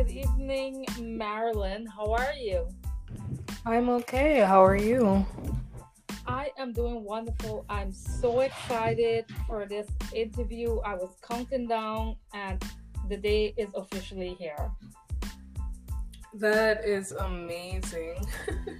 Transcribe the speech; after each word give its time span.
Good 0.00 0.12
evening, 0.12 0.86
Marilyn. 0.98 1.84
How 1.84 2.14
are 2.14 2.32
you? 2.32 2.66
I'm 3.66 3.90
okay. 3.90 4.38
How 4.38 4.64
are 4.64 4.74
you? 4.74 5.26
I 6.26 6.48
am 6.56 6.72
doing 6.72 7.04
wonderful. 7.04 7.66
I'm 7.68 7.92
so 7.92 8.40
excited 8.40 9.26
for 9.46 9.66
this 9.66 9.86
interview. 10.14 10.78
I 10.86 10.94
was 10.94 11.10
counting 11.20 11.68
down, 11.68 12.16
and 12.32 12.64
the 13.10 13.18
day 13.18 13.52
is 13.58 13.68
officially 13.74 14.36
here. 14.38 14.70
That 16.32 16.82
is 16.82 17.12
amazing. 17.12 18.26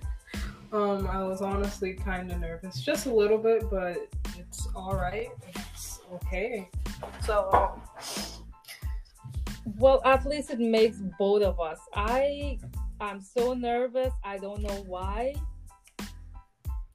um, 0.72 1.06
I 1.06 1.22
was 1.22 1.42
honestly 1.42 1.92
kind 1.92 2.32
of 2.32 2.40
nervous, 2.40 2.80
just 2.80 3.04
a 3.04 3.14
little 3.14 3.36
bit, 3.36 3.68
but 3.70 4.08
it's 4.38 4.68
all 4.74 4.94
right. 4.94 5.28
It's 5.54 6.00
okay. 6.14 6.70
So, 7.26 7.78
well, 9.80 10.02
at 10.04 10.26
least 10.26 10.50
it 10.50 10.60
makes 10.60 10.98
both 11.18 11.42
of 11.42 11.58
us. 11.58 11.78
I 11.94 12.58
I'm 13.00 13.20
so 13.20 13.54
nervous. 13.54 14.12
I 14.22 14.36
don't 14.36 14.60
know 14.60 14.84
why, 14.86 15.34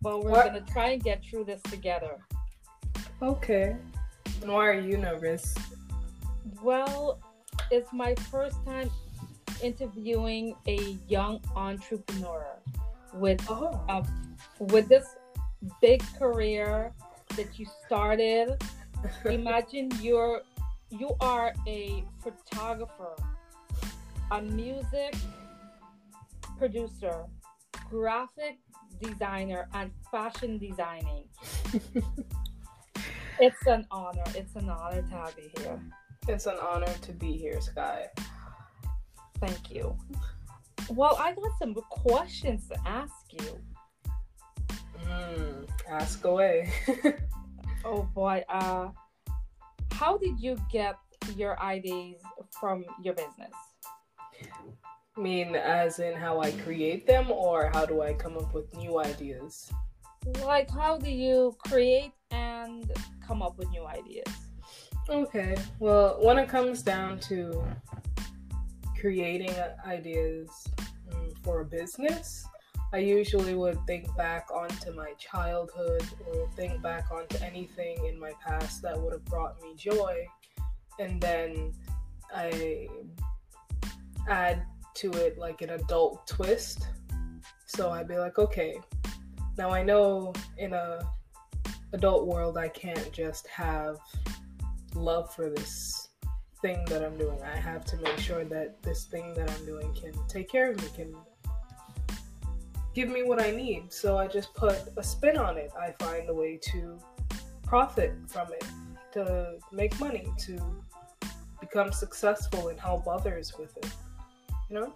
but 0.01 0.23
we're 0.23 0.29
what? 0.29 0.45
gonna 0.45 0.61
try 0.61 0.89
and 0.89 1.03
get 1.03 1.23
through 1.25 1.45
this 1.45 1.61
together. 1.63 2.19
Okay. 3.23 3.75
And 4.41 4.51
why 4.51 4.67
are 4.67 4.79
you 4.79 4.97
nervous? 4.97 5.55
Well, 6.61 7.19
it's 7.71 7.91
my 7.91 8.13
first 8.29 8.63
time 8.65 8.91
interviewing 9.63 10.55
a 10.67 10.97
young 11.07 11.41
entrepreneur 11.55 12.45
with 13.15 13.43
oh. 13.49 13.81
uh, 13.89 14.03
with 14.59 14.87
this 14.87 15.15
big 15.81 16.03
career 16.19 16.93
that 17.35 17.57
you 17.57 17.65
started. 17.87 18.61
Imagine 19.25 19.89
you're 20.01 20.41
you 20.89 21.15
are 21.19 21.53
a 21.67 22.03
photographer, 22.21 23.15
a 24.31 24.41
music 24.41 25.15
producer, 26.57 27.25
graphic 27.89 28.57
designer, 29.01 29.67
and 29.73 29.91
fashion 30.11 30.57
designing. 30.57 31.27
it's 33.39 33.67
an 33.67 33.85
honor. 33.91 34.23
It's 34.35 34.55
an 34.55 34.69
honor 34.69 35.01
to 35.01 35.09
have 35.09 35.35
you 35.37 35.49
here. 35.57 35.81
It's 36.27 36.45
an 36.45 36.57
honor 36.61 36.93
to 37.01 37.11
be 37.11 37.33
here, 37.33 37.59
Sky. 37.61 38.07
Thank 39.39 39.71
you. 39.71 39.95
Well, 40.89 41.17
I 41.19 41.33
got 41.33 41.51
some 41.59 41.73
questions 41.89 42.67
to 42.69 42.77
ask 42.87 43.13
you. 43.31 43.59
Mm, 45.07 45.67
ask 45.89 46.23
away. 46.25 46.71
oh 47.85 48.03
boy. 48.13 48.43
Uh, 48.49 48.89
how 49.95 50.17
did 50.17 50.39
you 50.39 50.57
get 50.69 50.97
your 51.37 51.59
ideas 51.61 52.21
from 52.59 52.83
your 53.01 53.13
business? 53.13 53.53
I 55.17 55.21
mean, 55.21 55.55
as 55.55 55.99
in 55.99 56.13
how 56.13 56.41
I 56.41 56.51
create 56.51 57.07
them, 57.07 57.31
or 57.31 57.71
how 57.73 57.85
do 57.85 58.01
I 58.01 58.13
come 58.13 58.37
up 58.37 58.53
with 58.53 58.75
new 58.75 58.99
ideas? 58.99 59.71
Like, 60.43 60.69
how 60.69 60.97
do 60.97 61.09
you 61.09 61.55
create 61.65 62.11
and 62.31 62.91
come 63.25 63.41
up 63.41 63.57
with 63.57 63.69
new 63.69 63.85
ideas? 63.85 64.27
Okay, 65.09 65.55
well, 65.79 66.17
when 66.21 66.37
it 66.37 66.49
comes 66.49 66.81
down 66.81 67.19
to 67.31 67.63
creating 68.99 69.55
ideas 69.85 70.49
um, 71.13 71.31
for 71.41 71.61
a 71.61 71.65
business, 71.65 72.45
I 72.93 72.99
usually 72.99 73.55
would 73.55 73.79
think 73.85 74.15
back 74.15 74.47
onto 74.53 74.93
my 74.93 75.13
childhood 75.17 76.03
or 76.27 76.47
think 76.55 76.81
back 76.81 77.11
onto 77.11 77.37
anything 77.43 78.05
in 78.05 78.19
my 78.19 78.31
past 78.45 78.81
that 78.83 78.99
would 78.99 79.11
have 79.11 79.25
brought 79.25 79.61
me 79.61 79.73
joy. 79.75 80.25
And 80.99 81.19
then 81.19 81.73
I 82.33 82.87
add 84.29 84.63
to 84.95 85.11
it 85.11 85.37
like 85.37 85.61
an 85.61 85.71
adult 85.71 86.25
twist. 86.27 86.87
So 87.65 87.89
I'd 87.89 88.07
be 88.07 88.17
like, 88.17 88.39
okay, 88.39 88.79
now 89.57 89.69
I 89.71 89.83
know 89.83 90.33
in 90.57 90.73
a 90.73 90.99
adult 91.93 92.27
world 92.27 92.57
I 92.57 92.67
can't 92.67 93.11
just 93.11 93.47
have 93.47 93.97
love 94.93 95.33
for 95.33 95.49
this 95.49 96.09
thing 96.61 96.83
that 96.87 97.03
I'm 97.03 97.17
doing. 97.17 97.41
I 97.41 97.55
have 97.57 97.85
to 97.85 97.97
make 97.97 98.17
sure 98.17 98.43
that 98.45 98.81
this 98.81 99.05
thing 99.05 99.33
that 99.35 99.49
I'm 99.51 99.65
doing 99.65 99.93
can 99.93 100.13
take 100.27 100.49
care 100.49 100.71
of 100.71 100.81
me, 100.81 100.87
can 100.95 101.15
give 102.95 103.09
me 103.09 103.23
what 103.23 103.41
I 103.41 103.51
need. 103.51 103.91
So 103.91 104.17
I 104.17 104.27
just 104.27 104.53
put 104.53 104.79
a 104.95 105.03
spin 105.03 105.37
on 105.37 105.57
it. 105.57 105.71
I 105.77 105.91
find 105.99 106.29
a 106.29 106.33
way 106.33 106.57
to 106.71 106.97
profit 107.63 108.13
from 108.27 108.47
it, 108.53 108.65
to 109.11 109.57
make 109.71 109.99
money, 109.99 110.27
to 110.39 110.83
become 111.59 111.91
successful 111.91 112.69
and 112.69 112.79
help 112.79 113.05
others 113.07 113.53
with 113.59 113.75
it. 113.77 113.91
You 114.69 114.79
know? 114.79 114.93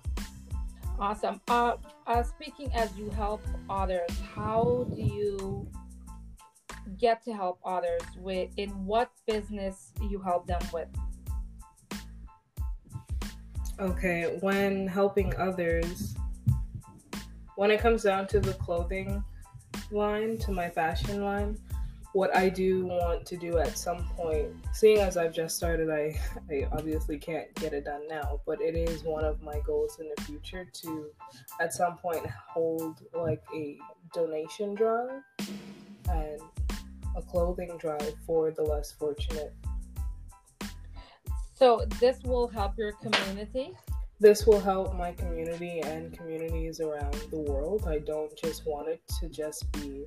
Awesome. 0.97 1.41
Uh, 1.49 1.75
uh, 2.07 2.23
speaking 2.23 2.71
as 2.73 2.95
you 2.97 3.09
help 3.11 3.41
others, 3.69 4.09
how 4.33 4.87
do 4.95 5.01
you 5.01 5.67
get 6.97 7.23
to 7.25 7.33
help 7.33 7.59
others 7.65 8.01
with 8.17 8.49
in 8.57 8.69
what 8.85 9.11
business 9.27 9.91
you 10.09 10.19
help 10.19 10.47
them 10.47 10.61
with? 10.73 10.87
Okay, 13.79 14.37
when 14.41 14.87
helping 14.87 15.33
others, 15.37 16.15
when 17.59 17.71
it 17.71 17.81
comes 17.81 18.03
down 18.03 18.25
to 18.25 18.39
the 18.39 18.53
clothing 18.53 19.21
line, 19.91 20.37
to 20.37 20.49
my 20.49 20.69
fashion 20.69 21.25
line, 21.25 21.57
what 22.13 22.33
I 22.33 22.47
do 22.47 22.85
want 22.85 23.25
to 23.25 23.35
do 23.35 23.57
at 23.57 23.77
some 23.77 24.07
point, 24.15 24.47
seeing 24.71 24.99
as 24.99 25.17
I've 25.17 25.33
just 25.33 25.57
started, 25.57 25.89
I, 25.89 26.17
I 26.49 26.69
obviously 26.71 27.17
can't 27.17 27.53
get 27.55 27.73
it 27.73 27.83
done 27.83 28.07
now, 28.07 28.39
but 28.45 28.61
it 28.61 28.77
is 28.77 29.03
one 29.03 29.25
of 29.25 29.41
my 29.41 29.59
goals 29.65 29.99
in 29.99 30.09
the 30.15 30.23
future 30.23 30.69
to 30.71 31.07
at 31.59 31.73
some 31.73 31.97
point 31.97 32.25
hold 32.25 33.01
like 33.13 33.43
a 33.53 33.77
donation 34.13 34.73
drive 34.73 35.21
and 36.09 36.39
a 37.17 37.21
clothing 37.21 37.77
drive 37.77 38.13
for 38.25 38.51
the 38.51 38.63
less 38.63 38.93
fortunate 38.93 39.53
so 41.59 41.85
this 41.99 42.23
will 42.23 42.47
help 42.47 42.77
your 42.77 42.93
community? 42.93 43.75
This 44.19 44.45
will 44.45 44.59
help 44.59 44.95
my 44.95 45.13
community 45.13 45.79
and 45.79 46.11
communities 46.11 46.81
around 46.81 47.13
the 47.31 47.39
world. 47.39 47.85
I 47.87 47.99
don't 47.99 48.35
just 48.37 48.65
want 48.67 48.89
it 48.89 49.01
to 49.19 49.29
just 49.29 49.71
be 49.71 50.05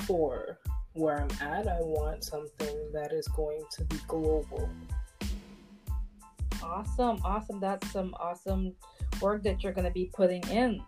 for 0.00 0.58
where 0.94 1.20
I'm 1.20 1.30
at. 1.40 1.68
I 1.68 1.78
want 1.80 2.24
something 2.24 2.76
that 2.92 3.12
is 3.12 3.28
going 3.28 3.62
to 3.72 3.84
be 3.84 3.98
global. 4.08 4.68
Awesome, 6.62 7.20
awesome. 7.24 7.60
That's 7.60 7.88
some 7.92 8.14
awesome 8.18 8.74
work 9.20 9.44
that 9.44 9.62
you're 9.62 9.72
going 9.72 9.86
to 9.86 9.92
be 9.92 10.10
putting 10.12 10.42
in. 10.48 10.82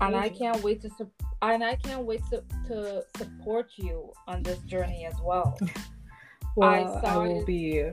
And 0.00 0.16
I 0.16 0.28
can't 0.30 0.62
wait 0.62 0.80
to 0.82 0.90
su- 0.96 1.10
and 1.42 1.62
I 1.62 1.76
can't 1.76 2.04
wait 2.04 2.22
to, 2.30 2.42
to 2.68 3.04
support 3.16 3.72
you 3.76 4.12
on 4.26 4.42
this 4.42 4.58
journey 4.60 5.04
as 5.04 5.14
well. 5.22 5.58
Well, 6.56 6.70
I, 7.04 7.08
I 7.08 7.16
will 7.16 7.44
be 7.44 7.90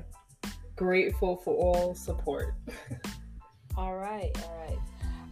grateful 0.76 1.38
for 1.38 1.56
all 1.56 1.96
support. 1.96 2.54
all 3.78 3.96
right, 3.96 4.32
all 4.44 4.66
right. 4.68 4.80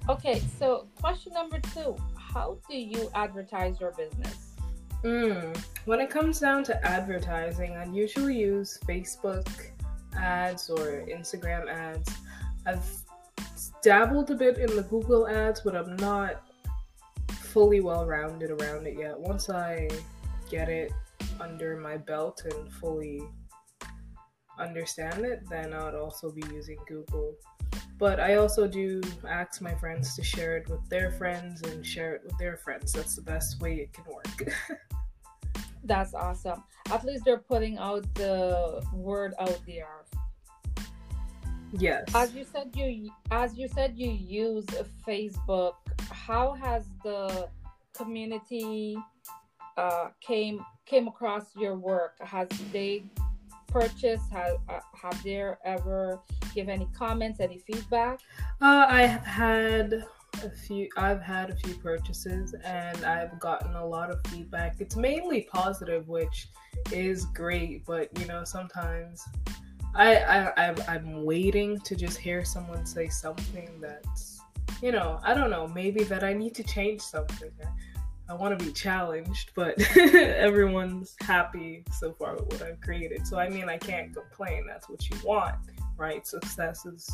Okay, 0.09 0.41
so 0.57 0.87
question 0.99 1.33
number 1.33 1.59
two 1.73 1.95
How 2.17 2.57
do 2.69 2.77
you 2.77 3.09
advertise 3.13 3.79
your 3.79 3.91
business? 3.91 4.55
Mm, 5.03 5.57
when 5.85 6.01
it 6.01 6.09
comes 6.09 6.39
down 6.39 6.63
to 6.65 6.85
advertising, 6.85 7.77
I 7.77 7.85
usually 7.85 8.37
use 8.37 8.79
Facebook 8.87 9.47
ads 10.17 10.69
or 10.69 11.05
Instagram 11.07 11.69
ads. 11.69 12.09
I've 12.65 12.85
dabbled 13.81 14.29
a 14.31 14.35
bit 14.35 14.57
in 14.57 14.75
the 14.75 14.83
Google 14.83 15.27
ads, 15.27 15.61
but 15.61 15.75
I'm 15.75 15.95
not 15.97 16.43
fully 17.31 17.79
well 17.81 18.05
rounded 18.05 18.51
around 18.51 18.87
it 18.87 18.97
yet. 18.97 19.17
Once 19.17 19.49
I 19.49 19.87
get 20.49 20.69
it 20.69 20.91
under 21.39 21.77
my 21.77 21.97
belt 21.97 22.43
and 22.45 22.71
fully 22.73 23.21
understand 24.59 25.25
it, 25.25 25.41
then 25.49 25.73
I 25.73 25.85
would 25.85 25.95
also 25.95 26.31
be 26.31 26.43
using 26.53 26.77
Google. 26.87 27.35
But 27.97 28.19
I 28.19 28.35
also 28.35 28.67
do 28.67 29.01
ask 29.27 29.61
my 29.61 29.75
friends 29.75 30.15
to 30.15 30.23
share 30.23 30.57
it 30.57 30.69
with 30.69 30.87
their 30.89 31.11
friends 31.11 31.61
and 31.63 31.85
share 31.85 32.15
it 32.15 32.21
with 32.23 32.37
their 32.37 32.57
friends. 32.57 32.93
That's 32.93 33.15
the 33.15 33.21
best 33.21 33.59
way 33.61 33.75
it 33.75 33.93
can 33.93 34.05
work. 34.05 34.53
That's 35.83 36.13
awesome. 36.13 36.63
At 36.91 37.03
least 37.03 37.25
they're 37.25 37.39
putting 37.39 37.77
out 37.77 38.05
the 38.15 38.83
word 38.93 39.33
out 39.39 39.59
there. 39.65 40.05
Yes. 41.71 42.09
As 42.15 42.33
you 42.33 42.45
said 42.45 42.71
you 42.73 43.11
as 43.31 43.55
you 43.55 43.67
said 43.67 43.93
you 43.95 44.09
use 44.09 44.65
Facebook, 45.07 45.73
how 46.09 46.53
has 46.53 46.85
the 47.03 47.49
community 47.93 48.97
uh, 49.77 50.09
came 50.19 50.65
came 50.85 51.07
across 51.07 51.55
your 51.55 51.75
work? 51.75 52.15
Has 52.21 52.47
they 52.71 53.03
purchased? 53.69 54.31
Have 54.31 54.57
uh, 54.67 54.79
have 55.01 55.21
there 55.23 55.59
ever 55.63 56.19
give 56.53 56.69
any 56.69 56.87
comments, 56.95 57.39
any 57.39 57.59
feedback? 57.59 58.19
Uh, 58.61 58.85
I 58.89 59.01
have 59.03 59.25
had 59.25 60.05
a 60.43 60.49
few. 60.49 60.89
I've 60.97 61.21
had 61.21 61.49
a 61.49 61.55
few 61.55 61.75
purchases, 61.75 62.53
and 62.63 63.03
I've 63.05 63.39
gotten 63.39 63.75
a 63.75 63.85
lot 63.85 64.11
of 64.11 64.19
feedback. 64.27 64.75
It's 64.79 64.95
mainly 64.95 65.47
positive, 65.51 66.07
which 66.07 66.49
is 66.91 67.25
great. 67.25 67.85
But 67.85 68.09
you 68.19 68.25
know, 68.25 68.43
sometimes 68.43 69.23
I, 69.95 70.17
I 70.17 70.67
I'm, 70.67 70.75
I'm 70.87 71.25
waiting 71.25 71.79
to 71.79 71.95
just 71.95 72.17
hear 72.17 72.45
someone 72.45 72.85
say 72.85 73.09
something 73.09 73.69
that's 73.81 74.41
you 74.81 74.91
know 74.91 75.19
I 75.23 75.33
don't 75.33 75.49
know 75.49 75.67
maybe 75.67 76.03
that 76.05 76.23
I 76.23 76.33
need 76.33 76.55
to 76.55 76.63
change 76.63 77.01
something. 77.01 77.51
I 78.29 78.35
want 78.35 78.57
to 78.57 78.63
be 78.63 78.71
challenged, 78.71 79.51
but 79.55 79.79
everyone's 79.97 81.15
happy 81.19 81.83
so 81.91 82.13
far 82.13 82.35
with 82.35 82.53
what 82.53 82.61
I've 82.61 82.79
created. 82.79 83.25
So 83.25 83.39
I 83.39 83.49
mean 83.49 83.67
I 83.67 83.77
can't 83.77 84.13
complain. 84.13 84.65
That's 84.67 84.87
what 84.87 85.09
you 85.09 85.17
want, 85.23 85.55
right? 85.97 86.25
Success 86.27 86.85
is 86.85 87.09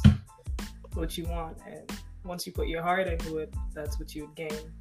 what 0.94 1.18
you 1.18 1.24
want, 1.26 1.58
and 1.66 1.90
once 2.26 2.46
you 2.46 2.52
put 2.52 2.68
your 2.68 2.84
heart 2.84 3.08
into 3.08 3.38
it, 3.38 3.54
that's 3.74 3.98
what 3.98 4.14
you 4.14 4.26
would 4.26 4.36
gain. 4.36 4.74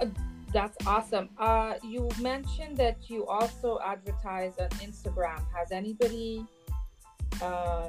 Uh, 0.00 0.06
that's 0.52 0.76
awesome. 0.86 1.30
Uh, 1.38 1.74
you 1.82 2.10
mentioned 2.20 2.76
that 2.76 3.08
you 3.08 3.26
also 3.26 3.78
advertise 3.84 4.58
on 4.58 4.68
Instagram. 4.80 5.42
Has 5.56 5.72
anybody, 5.72 6.44
uh, 7.40 7.88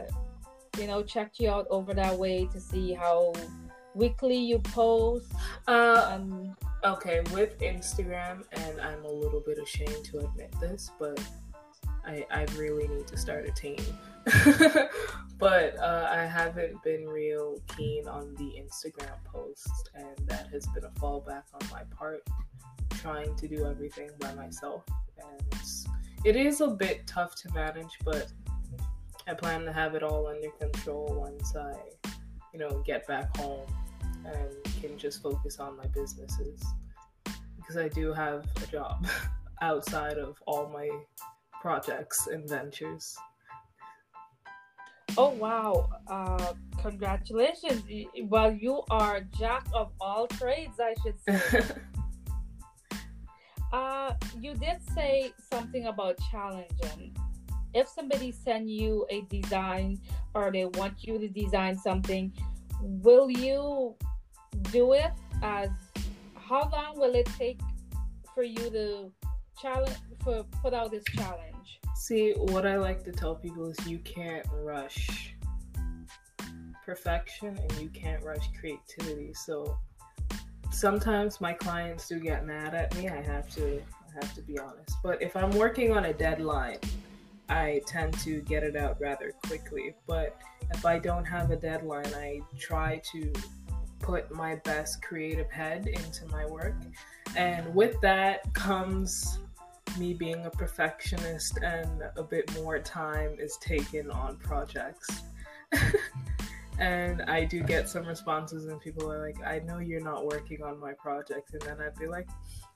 you 0.79 0.87
know, 0.87 1.03
checked 1.03 1.39
you 1.39 1.49
out 1.49 1.67
over 1.69 1.93
that 1.93 2.17
way 2.17 2.47
to 2.53 2.59
see 2.59 2.93
how 2.93 3.33
weekly 3.95 4.37
you 4.37 4.59
post? 4.59 5.31
Uh, 5.67 6.09
um, 6.13 6.55
okay, 6.85 7.21
with 7.33 7.57
Instagram, 7.59 8.43
and 8.51 8.79
I'm 8.79 9.03
a 9.03 9.11
little 9.11 9.39
bit 9.39 9.57
ashamed 9.57 10.05
to 10.05 10.19
admit 10.19 10.53
this, 10.61 10.91
but 10.99 11.19
I, 12.05 12.25
I 12.29 12.45
really 12.57 12.87
need 12.87 13.07
to 13.07 13.17
start 13.17 13.47
a 13.47 13.51
team. 13.51 13.83
but 15.39 15.77
uh, 15.79 16.07
I 16.11 16.25
haven't 16.25 16.81
been 16.83 17.05
real 17.07 17.59
keen 17.75 18.07
on 18.07 18.35
the 18.35 18.61
Instagram 18.61 19.23
posts, 19.25 19.83
and 19.95 20.27
that 20.27 20.47
has 20.51 20.67
been 20.67 20.83
a 20.83 20.91
fallback 20.99 21.43
on 21.53 21.67
my 21.71 21.83
part 21.95 22.21
trying 22.91 23.35
to 23.35 23.47
do 23.47 23.65
everything 23.65 24.09
by 24.19 24.33
myself, 24.35 24.83
and 25.17 25.41
it's 25.53 25.85
it 26.23 26.35
is 26.35 26.61
a 26.61 26.67
bit 26.67 27.05
tough 27.05 27.35
to 27.35 27.53
manage, 27.53 27.99
but 28.03 28.31
I 29.27 29.33
plan 29.33 29.63
to 29.65 29.73
have 29.73 29.95
it 29.95 30.03
all 30.03 30.27
under 30.27 30.49
control 30.49 31.15
once 31.19 31.55
I, 31.55 31.73
you 32.51 32.59
know, 32.59 32.81
get 32.85 33.07
back 33.07 33.35
home 33.37 33.67
and 34.25 34.81
can 34.81 34.97
just 34.97 35.21
focus 35.21 35.59
on 35.59 35.77
my 35.77 35.87
businesses 35.87 36.63
because 37.57 37.77
I 37.77 37.87
do 37.87 38.13
have 38.13 38.45
a 38.63 38.67
job 38.67 39.07
outside 39.61 40.17
of 40.17 40.37
all 40.45 40.69
my 40.69 40.89
projects 41.61 42.27
and 42.27 42.47
ventures. 42.47 43.15
Oh 45.17 45.29
wow! 45.29 45.89
Uh, 46.07 46.53
congratulations! 46.81 47.83
Well, 48.23 48.51
you 48.53 48.83
are 48.89 49.21
jack 49.39 49.65
of 49.73 49.91
all 50.01 50.27
trades, 50.27 50.79
I 50.79 50.93
should 51.01 51.19
say. 51.27 51.61
Uh, 53.73 54.13
you 54.39 54.53
did 54.53 54.77
say 54.93 55.33
something 55.51 55.87
about 55.87 56.17
challenging. 56.31 57.13
If 57.73 57.89
somebody 57.89 58.31
send 58.31 58.69
you 58.69 59.05
a 59.09 59.21
design 59.23 59.99
or 60.33 60.49
they 60.49 60.63
want 60.63 61.03
you 61.03 61.19
to 61.19 61.27
design 61.27 61.77
something, 61.77 62.31
will 62.81 63.29
you 63.29 63.95
do 64.71 64.93
it? 64.93 65.11
As 65.41 65.69
how 66.35 66.69
long 66.71 66.99
will 66.99 67.15
it 67.15 67.29
take 67.37 67.59
for 68.33 68.43
you 68.43 68.69
to 68.69 69.11
challenge 69.61 69.97
for 70.23 70.43
put 70.61 70.73
out 70.73 70.91
this 70.91 71.03
challenge? 71.15 71.79
See, 71.95 72.33
what 72.33 72.65
I 72.65 72.77
like 72.77 73.03
to 73.05 73.11
tell 73.11 73.35
people 73.35 73.67
is 73.69 73.87
you 73.87 73.99
can't 73.99 74.45
rush 74.51 75.33
perfection 76.85 77.57
and 77.57 77.79
you 77.79 77.89
can't 77.89 78.23
rush 78.23 78.49
creativity. 78.59 79.33
So 79.33 79.77
sometimes 80.71 81.41
my 81.41 81.53
clients 81.53 82.07
do 82.07 82.19
get 82.19 82.45
mad 82.45 82.75
at 82.75 82.95
me. 82.95 83.09
I 83.09 83.21
have 83.21 83.49
to 83.55 83.81
I 83.81 84.25
have 84.25 84.33
to 84.35 84.41
be 84.41 84.59
honest. 84.59 84.97
But 85.03 85.21
if 85.21 85.35
I'm 85.35 85.51
working 85.51 85.93
on 85.93 86.05
a 86.05 86.13
deadline, 86.13 86.79
I 87.49 87.81
tend 87.87 88.13
to 88.19 88.41
get 88.41 88.63
it 88.63 88.75
out 88.75 88.99
rather 88.99 89.33
quickly. 89.47 89.95
But 90.07 90.37
if 90.73 90.85
I 90.85 90.99
don't 90.99 91.25
have 91.25 91.51
a 91.51 91.55
deadline, 91.55 92.13
I 92.15 92.41
try 92.57 93.01
to 93.11 93.33
put 94.05 94.31
my 94.31 94.55
best 94.57 95.01
creative 95.01 95.49
head 95.49 95.87
into 95.87 96.27
my 96.27 96.45
work. 96.45 96.75
And 97.35 97.73
with 97.73 97.99
that 98.01 98.53
comes 98.53 99.39
me 99.97 100.13
being 100.13 100.45
a 100.45 100.49
perfectionist 100.49 101.57
and 101.63 102.03
a 102.15 102.23
bit 102.23 102.53
more 102.61 102.77
time 102.77 103.35
is 103.39 103.57
taken 103.57 104.11
on 104.11 104.37
projects. 104.37 105.23
and 106.79 107.23
I 107.23 107.45
do 107.45 107.61
get 107.61 107.89
some 107.89 108.05
responses, 108.05 108.65
and 108.65 108.79
people 108.79 109.11
are 109.11 109.19
like, 109.25 109.37
I 109.43 109.59
know 109.59 109.79
you're 109.79 110.03
not 110.03 110.25
working 110.25 110.61
on 110.61 110.79
my 110.79 110.93
project. 110.93 111.53
And 111.53 111.61
then 111.63 111.77
I'd 111.81 111.97
be 111.97 112.07
like, 112.07 112.27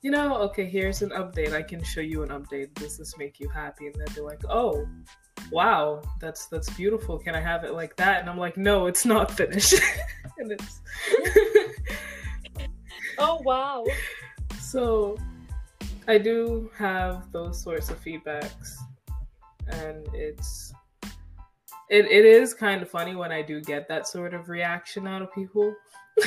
you 0.01 0.09
know, 0.09 0.35
okay, 0.35 0.65
here's 0.65 1.03
an 1.03 1.11
update. 1.11 1.53
I 1.53 1.61
can 1.61 1.83
show 1.83 2.01
you 2.01 2.23
an 2.23 2.29
update. 2.29 2.73
Does 2.73 2.97
this 2.97 3.17
make 3.19 3.39
you 3.39 3.49
happy? 3.49 3.85
And 3.85 3.95
then 3.95 4.05
they'd 4.07 4.15
be 4.15 4.21
like, 4.21 4.41
oh, 4.49 4.87
wow, 5.51 6.01
that's 6.19 6.47
that's 6.47 6.69
beautiful. 6.71 7.17
Can 7.17 7.35
I 7.35 7.41
have 7.41 7.63
it 7.63 7.73
like 7.73 7.95
that? 7.97 8.21
And 8.21 8.29
I'm 8.29 8.37
like, 8.37 8.57
no, 8.57 8.87
it's 8.87 9.05
not 9.05 9.31
finished. 9.31 9.73
and 10.37 10.51
it's 10.51 10.81
oh 13.17 13.41
wow. 13.43 13.85
So 14.59 15.17
I 16.07 16.17
do 16.17 16.71
have 16.75 17.31
those 17.31 17.61
sorts 17.61 17.89
of 17.89 18.03
feedbacks, 18.03 18.75
and 19.67 20.07
it's 20.13 20.73
it, 21.89 22.05
it 22.05 22.25
is 22.25 22.53
kind 22.53 22.81
of 22.81 22.89
funny 22.89 23.15
when 23.15 23.31
I 23.31 23.41
do 23.41 23.61
get 23.61 23.87
that 23.87 24.07
sort 24.07 24.33
of 24.33 24.47
reaction 24.47 25.07
out 25.07 25.23
of 25.23 25.33
people. 25.33 25.73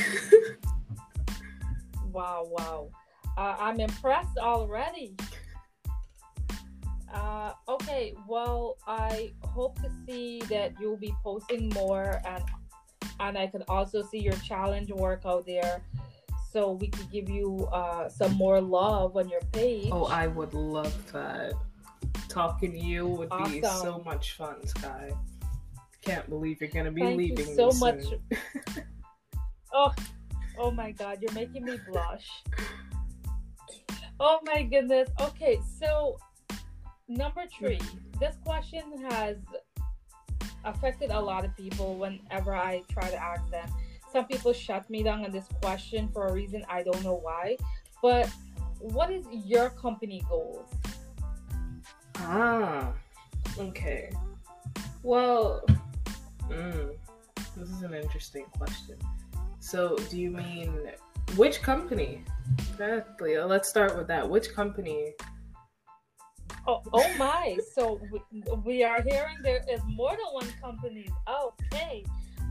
wow, 2.12 2.44
wow. 2.48 2.88
Uh, 3.38 3.56
I'm 3.58 3.78
impressed 3.78 4.38
already. 4.38 5.16
Uh, 7.12 7.52
okay, 7.68 8.14
well, 8.26 8.78
I 8.86 9.32
hope 9.42 9.80
to 9.82 9.90
see 10.06 10.40
that 10.48 10.72
you'll 10.80 10.96
be 10.96 11.14
posting 11.22 11.68
more 11.70 12.20
and 12.24 12.42
and 13.20 13.38
I 13.38 13.46
can 13.46 13.62
also 13.68 14.02
see 14.02 14.18
your 14.18 14.34
challenge 14.34 14.90
work 14.90 15.22
out 15.24 15.46
there 15.46 15.82
so 16.52 16.72
we 16.72 16.88
could 16.88 17.10
give 17.10 17.28
you 17.28 17.68
uh, 17.72 18.08
some 18.08 18.32
more 18.32 18.60
love 18.60 19.16
on 19.16 19.28
your 19.28 19.40
page. 19.52 19.88
Oh, 19.92 20.04
I 20.04 20.26
would 20.26 20.54
love 20.54 21.12
that. 21.12 21.54
Talking 22.28 22.72
to 22.72 22.78
you 22.78 23.06
would 23.06 23.28
awesome. 23.30 23.52
be 23.52 23.62
so 23.62 24.02
much 24.04 24.32
fun, 24.32 24.66
Sky. 24.66 25.12
Can't 26.02 26.28
believe 26.28 26.60
you're 26.60 26.70
gonna 26.70 26.90
be 26.90 27.02
Thank 27.02 27.18
leaving 27.18 27.48
you 27.48 27.54
so 27.54 27.70
much. 27.72 28.04
oh, 29.72 29.94
oh 30.58 30.70
my 30.70 30.90
God, 30.92 31.18
you're 31.22 31.32
making 31.32 31.64
me 31.64 31.78
blush. 31.86 32.28
Oh 34.24 34.38
my 34.44 34.62
goodness. 34.62 35.08
Okay, 35.20 35.58
so 35.80 36.16
number 37.12 37.44
three. 37.58 37.80
This 38.18 38.36
question 38.44 38.82
has 39.10 39.36
affected 40.64 41.10
a 41.10 41.20
lot 41.20 41.44
of 41.44 41.56
people 41.56 41.96
whenever 41.96 42.54
I 42.54 42.82
try 42.90 43.08
to 43.10 43.16
ask 43.16 43.48
them. 43.50 43.68
Some 44.12 44.26
people 44.26 44.52
shut 44.52 44.88
me 44.90 45.02
down 45.02 45.24
on 45.24 45.30
this 45.30 45.46
question 45.62 46.08
for 46.12 46.26
a 46.26 46.32
reason 46.32 46.64
I 46.68 46.82
don't 46.82 47.02
know 47.02 47.14
why. 47.14 47.56
But 48.02 48.28
what 48.78 49.10
is 49.10 49.24
your 49.44 49.70
company 49.70 50.22
goals? 50.28 50.68
Ah, 52.16 52.92
okay. 53.58 54.12
Well, 55.02 55.64
Mm, 56.48 56.94
this 57.56 57.70
is 57.70 57.82
an 57.82 57.94
interesting 57.94 58.44
question. 58.58 58.98
So, 59.60 59.96
do 60.10 60.18
you 60.18 60.30
mean 60.30 60.90
which 61.36 61.62
company? 61.62 62.24
Exactly. 62.58 63.38
Let's 63.38 63.68
start 63.68 63.96
with 63.96 64.06
that. 64.08 64.28
Which 64.28 64.52
company? 64.52 65.14
Oh, 66.66 66.82
oh 66.92 67.14
my! 67.18 67.58
so 67.74 68.00
we, 68.12 68.42
we 68.64 68.84
are 68.84 69.02
hearing 69.02 69.36
there 69.42 69.64
is 69.70 69.80
more 69.86 70.10
than 70.10 70.32
one 70.32 70.48
company. 70.60 71.08
Okay. 71.28 72.04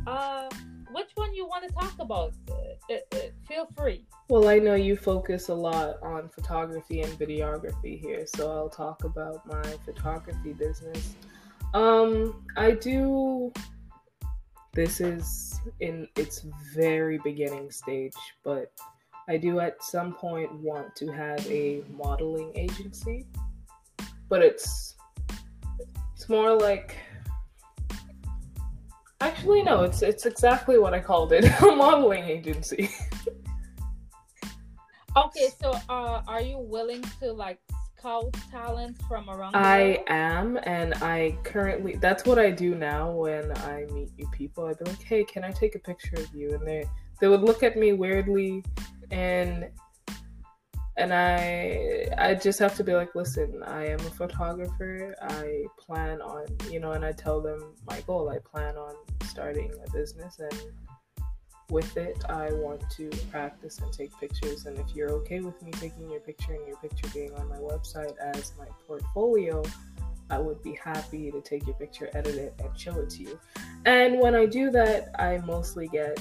Uh, 0.07 0.49
which 0.91 1.11
one 1.15 1.33
you 1.33 1.45
want 1.45 1.67
to 1.67 1.73
talk 1.73 1.93
about? 1.99 2.33
Uh, 2.49 2.95
uh, 3.13 3.17
feel 3.47 3.67
free. 3.77 4.05
Well, 4.29 4.49
I 4.49 4.59
know 4.59 4.75
you 4.75 4.97
focus 4.97 5.49
a 5.49 5.53
lot 5.53 6.01
on 6.01 6.27
photography 6.29 7.01
and 7.01 7.11
videography 7.13 7.99
here, 7.99 8.25
so 8.25 8.51
I'll 8.51 8.69
talk 8.69 9.03
about 9.03 9.45
my 9.45 9.63
photography 9.85 10.53
business. 10.53 11.15
Um, 11.73 12.43
I 12.57 12.71
do 12.71 13.53
this 14.73 15.01
is 15.01 15.59
in 15.81 16.07
its 16.15 16.45
very 16.73 17.17
beginning 17.19 17.71
stage, 17.71 18.15
but 18.43 18.71
I 19.27 19.37
do 19.37 19.59
at 19.59 19.83
some 19.83 20.13
point 20.13 20.53
want 20.55 20.95
to 20.97 21.07
have 21.11 21.45
a 21.51 21.83
modeling 21.89 22.51
agency. 22.55 23.25
But 24.31 24.41
it's 24.41 24.95
it's 26.15 26.29
more 26.29 26.57
like 26.57 26.95
Actually 29.21 29.61
no, 29.61 29.83
it's 29.83 30.01
it's 30.01 30.25
exactly 30.25 30.79
what 30.79 30.93
I 30.93 30.99
called 30.99 31.31
it, 31.31 31.45
a 31.61 31.75
modeling 31.75 32.23
agency. 32.23 32.89
okay, 35.15 35.49
so 35.61 35.71
uh 35.89 36.21
are 36.27 36.41
you 36.41 36.57
willing 36.57 37.03
to 37.19 37.31
like 37.31 37.59
scout 38.01 38.33
talent 38.49 38.97
from 39.07 39.29
around 39.29 39.55
I 39.55 40.03
am, 40.07 40.57
and 40.63 40.95
I 40.95 41.37
currently 41.43 41.97
that's 41.97 42.25
what 42.25 42.39
I 42.39 42.49
do 42.49 42.73
now 42.73 43.11
when 43.11 43.55
I 43.57 43.85
meet 43.91 44.09
new 44.17 44.27
people. 44.31 44.65
I'd 44.65 44.79
be 44.79 44.85
like, 44.85 45.03
"Hey, 45.03 45.23
can 45.23 45.43
I 45.43 45.51
take 45.51 45.75
a 45.75 45.79
picture 45.79 46.15
of 46.15 46.33
you?" 46.33 46.53
And 46.55 46.65
they 46.65 46.85
they 47.19 47.27
would 47.27 47.41
look 47.41 47.61
at 47.61 47.77
me 47.77 47.93
weirdly, 47.93 48.63
and 49.11 49.69
and 50.97 51.13
I 51.13 52.07
I 52.17 52.35
just 52.35 52.59
have 52.59 52.75
to 52.75 52.83
be 52.83 52.93
like, 52.93 53.15
listen, 53.15 53.63
I 53.65 53.87
am 53.87 53.99
a 53.99 54.11
photographer. 54.11 55.15
I 55.21 55.65
plan 55.77 56.21
on, 56.21 56.45
you 56.69 56.79
know, 56.79 56.91
and 56.91 57.05
I 57.05 57.11
tell 57.11 57.41
them 57.41 57.73
my 57.87 58.01
goal. 58.01 58.29
I 58.29 58.39
plan 58.39 58.75
on 58.77 58.95
starting 59.23 59.71
a 59.85 59.91
business 59.91 60.39
and 60.39 60.53
with 61.71 61.95
it, 61.95 62.21
I 62.29 62.51
want 62.51 62.87
to 62.91 63.09
practice 63.31 63.79
and 63.79 63.91
take 63.93 64.11
pictures. 64.19 64.65
And 64.65 64.77
if 64.77 64.93
you're 64.93 65.11
okay 65.11 65.39
with 65.39 65.59
me 65.63 65.71
taking 65.71 66.09
your 66.11 66.19
picture 66.19 66.53
and 66.53 66.67
your 66.67 66.75
picture 66.77 67.09
being 67.13 67.33
on 67.35 67.47
my 67.47 67.57
website 67.57 68.17
as 68.17 68.51
my 68.59 68.65
portfolio, 68.85 69.63
I 70.29 70.37
would 70.37 70.61
be 70.61 70.77
happy 70.83 71.31
to 71.31 71.41
take 71.41 71.65
your 71.65 71.75
picture, 71.75 72.09
edit 72.13 72.35
it, 72.35 72.53
and 72.59 72.77
show 72.77 72.99
it 72.99 73.09
to 73.11 73.23
you. 73.23 73.39
And 73.85 74.19
when 74.19 74.35
I 74.35 74.45
do 74.45 74.69
that, 74.71 75.11
I 75.17 75.37
mostly 75.39 75.87
get 75.87 76.19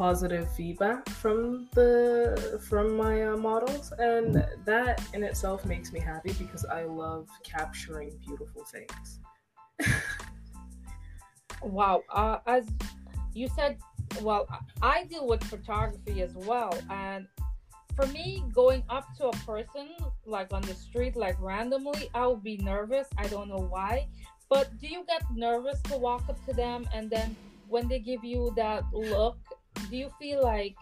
positive 0.00 0.50
feedback 0.52 1.06
from 1.10 1.68
the 1.74 2.58
from 2.66 2.96
my 2.96 3.22
uh, 3.22 3.36
models 3.36 3.92
and 3.98 4.42
that 4.64 4.98
in 5.12 5.22
itself 5.22 5.66
makes 5.66 5.92
me 5.92 6.00
happy 6.00 6.32
because 6.38 6.64
I 6.64 6.84
love 6.84 7.28
capturing 7.44 8.10
beautiful 8.26 8.64
things. 8.64 9.20
wow, 11.62 12.02
uh, 12.08 12.38
as 12.46 12.64
you 13.34 13.46
said, 13.54 13.76
well, 14.22 14.48
I 14.80 15.04
deal 15.04 15.26
with 15.26 15.44
photography 15.44 16.22
as 16.22 16.32
well, 16.34 16.72
and 16.88 17.26
for 17.94 18.06
me, 18.06 18.42
going 18.54 18.82
up 18.88 19.04
to 19.18 19.26
a 19.26 19.36
person 19.50 19.88
like 20.24 20.50
on 20.54 20.62
the 20.62 20.76
street, 20.86 21.14
like 21.14 21.36
randomly, 21.42 22.08
I 22.14 22.26
would 22.26 22.42
be 22.42 22.56
nervous. 22.56 23.06
I 23.18 23.26
don't 23.26 23.50
know 23.50 23.68
why, 23.68 24.08
but 24.48 24.78
do 24.80 24.86
you 24.86 25.04
get 25.06 25.24
nervous 25.36 25.78
to 25.90 25.98
walk 25.98 26.24
up 26.30 26.42
to 26.46 26.54
them 26.54 26.88
and 26.94 27.10
then 27.10 27.36
when 27.68 27.86
they 27.86 28.00
give 28.00 28.24
you 28.24 28.52
that 28.56 28.82
look 28.92 29.38
do 29.90 29.96
you 29.96 30.10
feel 30.18 30.42
like 30.42 30.76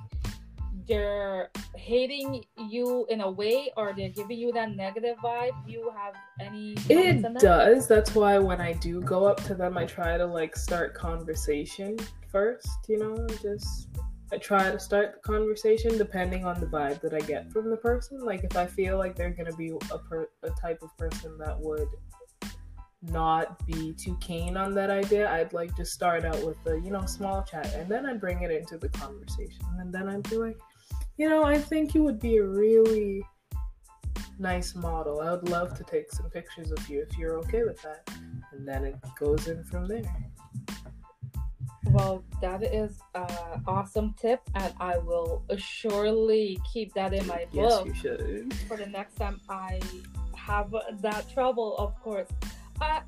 they're 0.86 1.50
hating 1.76 2.44
you 2.56 3.06
in 3.10 3.20
a 3.20 3.30
way 3.30 3.70
or 3.76 3.92
they're 3.94 4.08
giving 4.08 4.38
you 4.38 4.52
that 4.52 4.74
negative 4.74 5.16
vibe? 5.18 5.52
Do 5.66 5.72
you 5.72 5.92
have 5.96 6.14
any 6.40 6.74
it 6.88 7.22
that? 7.22 7.40
does. 7.40 7.86
That's 7.86 8.14
why 8.14 8.38
when 8.38 8.60
i 8.60 8.72
do 8.74 9.00
go 9.02 9.26
up 9.26 9.42
to 9.44 9.54
them 9.54 9.76
i 9.76 9.84
try 9.84 10.16
to 10.16 10.26
like 10.26 10.56
start 10.56 10.94
conversation 10.94 11.96
first 12.30 12.68
you 12.88 12.98
know? 12.98 13.26
Just 13.42 13.88
i 14.32 14.38
try 14.38 14.70
to 14.70 14.78
start 14.78 15.14
the 15.14 15.20
conversation 15.20 15.96
depending 15.96 16.44
on 16.44 16.60
the 16.60 16.66
vibe 16.66 17.00
that 17.00 17.14
i 17.14 17.20
get 17.20 17.50
from 17.52 17.70
the 17.70 17.76
person. 17.76 18.20
Like 18.20 18.44
if 18.44 18.56
i 18.56 18.66
feel 18.66 18.98
like 18.98 19.14
they're 19.14 19.30
gonna 19.30 19.56
be 19.56 19.72
a, 19.90 19.98
per- 19.98 20.30
a 20.42 20.50
type 20.50 20.82
of 20.82 20.96
person 20.96 21.36
that 21.38 21.58
would 21.58 21.88
not 23.02 23.64
be 23.66 23.92
too 23.92 24.16
keen 24.20 24.56
on 24.56 24.74
that 24.74 24.90
idea, 24.90 25.30
I'd 25.30 25.52
like 25.52 25.74
to 25.76 25.84
start 25.84 26.24
out 26.24 26.44
with 26.44 26.56
a, 26.66 26.80
you 26.80 26.90
know, 26.90 27.06
small 27.06 27.42
chat 27.42 27.72
and 27.74 27.88
then 27.88 28.06
I'd 28.06 28.20
bring 28.20 28.42
it 28.42 28.50
into 28.50 28.76
the 28.76 28.88
conversation. 28.88 29.64
And 29.78 29.92
then 29.92 30.08
I'd 30.08 30.28
be 30.28 30.36
like, 30.36 30.58
you 31.16 31.28
know, 31.28 31.44
I 31.44 31.58
think 31.58 31.94
you 31.94 32.02
would 32.02 32.20
be 32.20 32.38
a 32.38 32.44
really 32.44 33.24
nice 34.38 34.74
model. 34.74 35.20
I 35.20 35.32
would 35.32 35.48
love 35.48 35.76
to 35.78 35.84
take 35.84 36.12
some 36.12 36.30
pictures 36.30 36.70
of 36.72 36.88
you 36.88 37.04
if 37.08 37.16
you're 37.18 37.38
okay 37.38 37.64
with 37.64 37.80
that. 37.82 38.08
And 38.52 38.66
then 38.66 38.84
it 38.84 38.96
goes 39.18 39.48
in 39.48 39.64
from 39.64 39.86
there. 39.86 40.02
Well, 41.90 42.22
that 42.42 42.62
is 42.62 42.98
an 43.14 43.62
awesome 43.66 44.14
tip, 44.20 44.40
and 44.54 44.74
I 44.78 44.98
will 44.98 45.42
surely 45.56 46.60
keep 46.70 46.92
that 46.92 47.14
in 47.14 47.26
my 47.26 47.46
book. 47.52 47.86
Yes, 47.86 47.96
should. 47.96 48.52
For 48.68 48.76
the 48.76 48.86
next 48.86 49.14
time 49.14 49.40
I 49.48 49.80
have 50.36 50.74
that 51.00 51.32
trouble, 51.32 51.76
of 51.78 51.98
course. 52.02 52.28
Uh, 52.80 53.00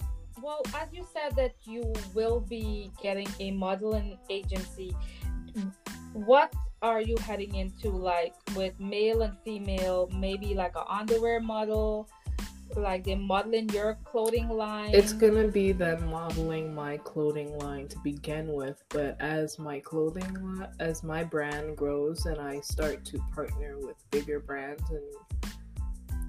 well, 0.42 0.62
as 0.74 0.88
you 0.92 1.06
said 1.12 1.36
that 1.36 1.54
you 1.64 1.92
will 2.14 2.40
be 2.40 2.90
getting 3.02 3.28
a 3.40 3.50
modeling 3.50 4.18
agency, 4.28 4.96
what 6.12 6.52
are 6.82 7.00
you 7.00 7.16
heading 7.18 7.54
into? 7.54 7.90
Like 7.90 8.34
with 8.56 8.78
male 8.80 9.22
and 9.22 9.36
female, 9.44 10.08
maybe 10.16 10.54
like 10.54 10.76
an 10.76 10.84
underwear 10.88 11.40
model, 11.40 12.08
like 12.76 13.04
they 13.04 13.14
modeling 13.14 13.68
your 13.70 13.98
clothing 14.04 14.48
line? 14.48 14.94
It's 14.94 15.12
gonna 15.12 15.48
be 15.48 15.72
them 15.72 16.10
modeling 16.10 16.74
my 16.74 16.96
clothing 16.98 17.58
line 17.58 17.88
to 17.88 17.98
begin 18.00 18.52
with, 18.52 18.82
but 18.88 19.16
as 19.20 19.58
my 19.58 19.80
clothing, 19.80 20.66
as 20.78 21.02
my 21.02 21.24
brand 21.24 21.76
grows 21.76 22.26
and 22.26 22.38
I 22.38 22.60
start 22.60 23.04
to 23.06 23.18
partner 23.34 23.76
with 23.78 23.96
bigger 24.10 24.40
brands 24.40 24.84
and 24.90 25.04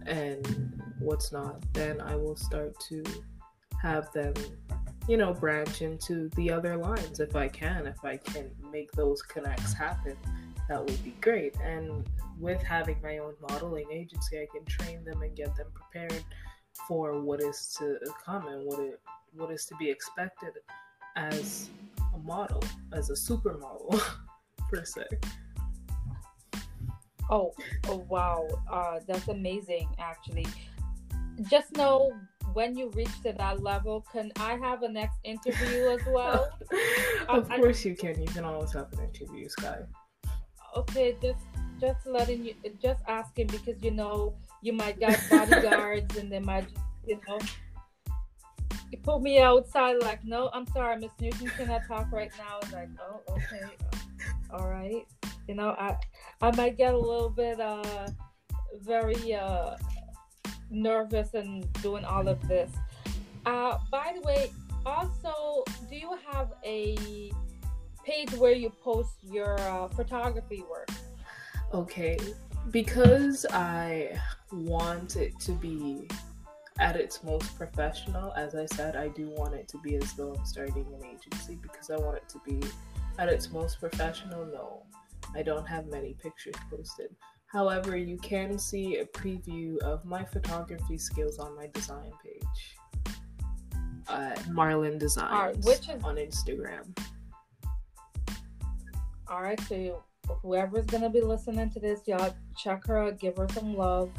and 0.07 0.81
what's 0.99 1.31
not, 1.31 1.61
then 1.73 2.01
I 2.01 2.15
will 2.15 2.35
start 2.35 2.79
to 2.89 3.03
have 3.81 4.11
them, 4.13 4.33
you 5.07 5.17
know, 5.17 5.33
branch 5.33 5.81
into 5.81 6.29
the 6.35 6.51
other 6.51 6.77
lines 6.77 7.19
if 7.19 7.35
I 7.35 7.47
can. 7.47 7.87
If 7.87 8.03
I 8.03 8.17
can 8.17 8.51
make 8.71 8.91
those 8.91 9.21
connects 9.21 9.73
happen, 9.73 10.15
that 10.69 10.85
would 10.85 11.03
be 11.03 11.15
great. 11.21 11.55
And 11.63 12.07
with 12.39 12.61
having 12.61 12.97
my 13.01 13.17
own 13.17 13.33
modeling 13.49 13.87
agency, 13.91 14.39
I 14.39 14.47
can 14.53 14.65
train 14.65 15.03
them 15.03 15.21
and 15.21 15.35
get 15.35 15.55
them 15.55 15.67
prepared 15.73 16.23
for 16.87 17.19
what 17.19 17.41
is 17.41 17.75
to 17.79 17.97
come 18.23 18.47
and 18.47 18.65
what 18.65 18.79
it 18.79 18.99
what 19.33 19.51
is 19.51 19.65
to 19.65 19.75
be 19.75 19.89
expected 19.89 20.53
as 21.15 21.69
a 22.13 22.17
model, 22.19 22.61
as 22.93 23.09
a 23.09 23.13
supermodel 23.13 24.01
per 24.69 24.83
se. 24.83 25.05
Oh, 27.29 27.53
oh 27.87 28.05
wow, 28.09 28.47
uh, 28.69 28.99
that's 29.07 29.29
amazing. 29.29 29.87
Actually, 29.99 30.45
just 31.49 31.75
know 31.75 32.11
when 32.53 32.77
you 32.77 32.89
reach 32.91 33.21
to 33.23 33.33
that 33.33 33.61
level, 33.61 34.05
can 34.11 34.31
I 34.37 34.57
have 34.57 34.83
a 34.83 34.89
next 34.89 35.17
interview 35.23 35.87
as 35.87 36.01
well? 36.07 36.49
of 37.29 37.49
course 37.49 37.85
I, 37.85 37.89
you 37.89 37.95
can. 37.95 38.21
You 38.21 38.27
can 38.27 38.45
always 38.45 38.73
have 38.73 38.91
an 38.93 38.99
interview, 38.99 39.47
Sky. 39.49 39.79
Okay, 40.75 41.15
just 41.21 41.45
just 41.79 42.05
letting 42.05 42.45
you, 42.45 42.53
just 42.81 43.01
asking 43.07 43.47
because 43.47 43.81
you 43.81 43.91
know 43.91 44.33
you 44.61 44.73
might 44.73 44.99
get 44.99 45.19
bodyguards 45.29 46.15
and 46.17 46.31
they 46.31 46.39
might, 46.39 46.67
you 47.05 47.19
know, 47.27 47.39
you 48.91 48.97
put 48.99 49.21
me 49.21 49.39
outside 49.39 49.97
like, 50.01 50.23
no, 50.23 50.49
I'm 50.53 50.67
sorry, 50.67 50.97
Miss 50.99 51.11
Newton 51.19 51.47
cannot 51.57 51.81
talk 51.87 52.11
right 52.11 52.31
now. 52.37 52.59
It's 52.61 52.73
like, 52.73 52.89
oh, 52.99 53.21
okay, 53.33 53.63
all 54.53 54.69
right. 54.69 55.05
You 55.47 55.55
know, 55.55 55.69
I 55.71 55.97
I 56.41 56.55
might 56.55 56.77
get 56.77 56.93
a 56.93 56.97
little 56.97 57.29
bit 57.29 57.59
uh 57.59 58.07
very 58.83 59.33
uh 59.33 59.75
nervous 60.71 61.33
and 61.33 61.71
doing 61.81 62.05
all 62.05 62.27
of 62.27 62.47
this. 62.47 62.71
Uh, 63.45 63.77
by 63.91 64.13
the 64.15 64.21
way, 64.21 64.51
also, 64.85 65.63
do 65.89 65.95
you 65.95 66.17
have 66.31 66.53
a 66.63 67.31
page 68.03 68.31
where 68.33 68.53
you 68.53 68.69
post 68.69 69.17
your 69.23 69.59
uh, 69.61 69.87
photography 69.89 70.63
work? 70.69 70.89
Okay, 71.73 72.17
because 72.71 73.45
I 73.51 74.19
want 74.51 75.15
it 75.15 75.39
to 75.41 75.51
be 75.51 76.07
at 76.79 76.95
its 76.95 77.23
most 77.23 77.55
professional, 77.55 78.33
as 78.33 78.55
I 78.55 78.65
said, 78.65 78.95
I 78.95 79.09
do 79.09 79.29
want 79.29 79.53
it 79.53 79.67
to 79.69 79.77
be 79.79 79.95
as 79.97 80.13
though 80.13 80.33
I'm 80.33 80.45
starting 80.45 80.87
an 80.93 81.05
agency 81.05 81.59
because 81.61 81.91
I 81.91 81.97
want 81.97 82.17
it 82.17 82.29
to 82.29 82.41
be 82.45 82.59
at 83.19 83.29
its 83.29 83.51
most 83.51 83.79
professional. 83.79 84.45
No, 84.45 84.83
I 85.35 85.43
don't 85.43 85.67
have 85.67 85.85
many 85.87 86.15
pictures 86.15 86.55
posted. 86.69 87.15
However, 87.51 87.97
you 87.97 88.17
can 88.17 88.57
see 88.57 88.99
a 88.99 89.05
preview 89.05 89.77
of 89.79 90.05
my 90.05 90.23
photography 90.23 90.97
skills 90.97 91.37
on 91.37 91.53
my 91.55 91.67
design 91.73 92.11
page. 92.23 93.13
Uh, 94.07 94.35
Marlin 94.49 94.97
Designs 94.97 95.65
which 95.65 95.89
is- 95.89 96.03
on 96.03 96.15
Instagram. 96.15 96.97
All 99.27 99.41
right, 99.41 99.59
so 99.61 100.03
whoever's 100.41 100.85
gonna 100.85 101.09
be 101.09 101.21
listening 101.21 101.69
to 101.71 101.79
this, 101.79 102.07
y'all 102.07 102.33
check 102.57 102.85
her 102.87 102.97
out, 102.97 103.19
give 103.19 103.35
her 103.35 103.47
some 103.49 103.75
love. 103.75 104.11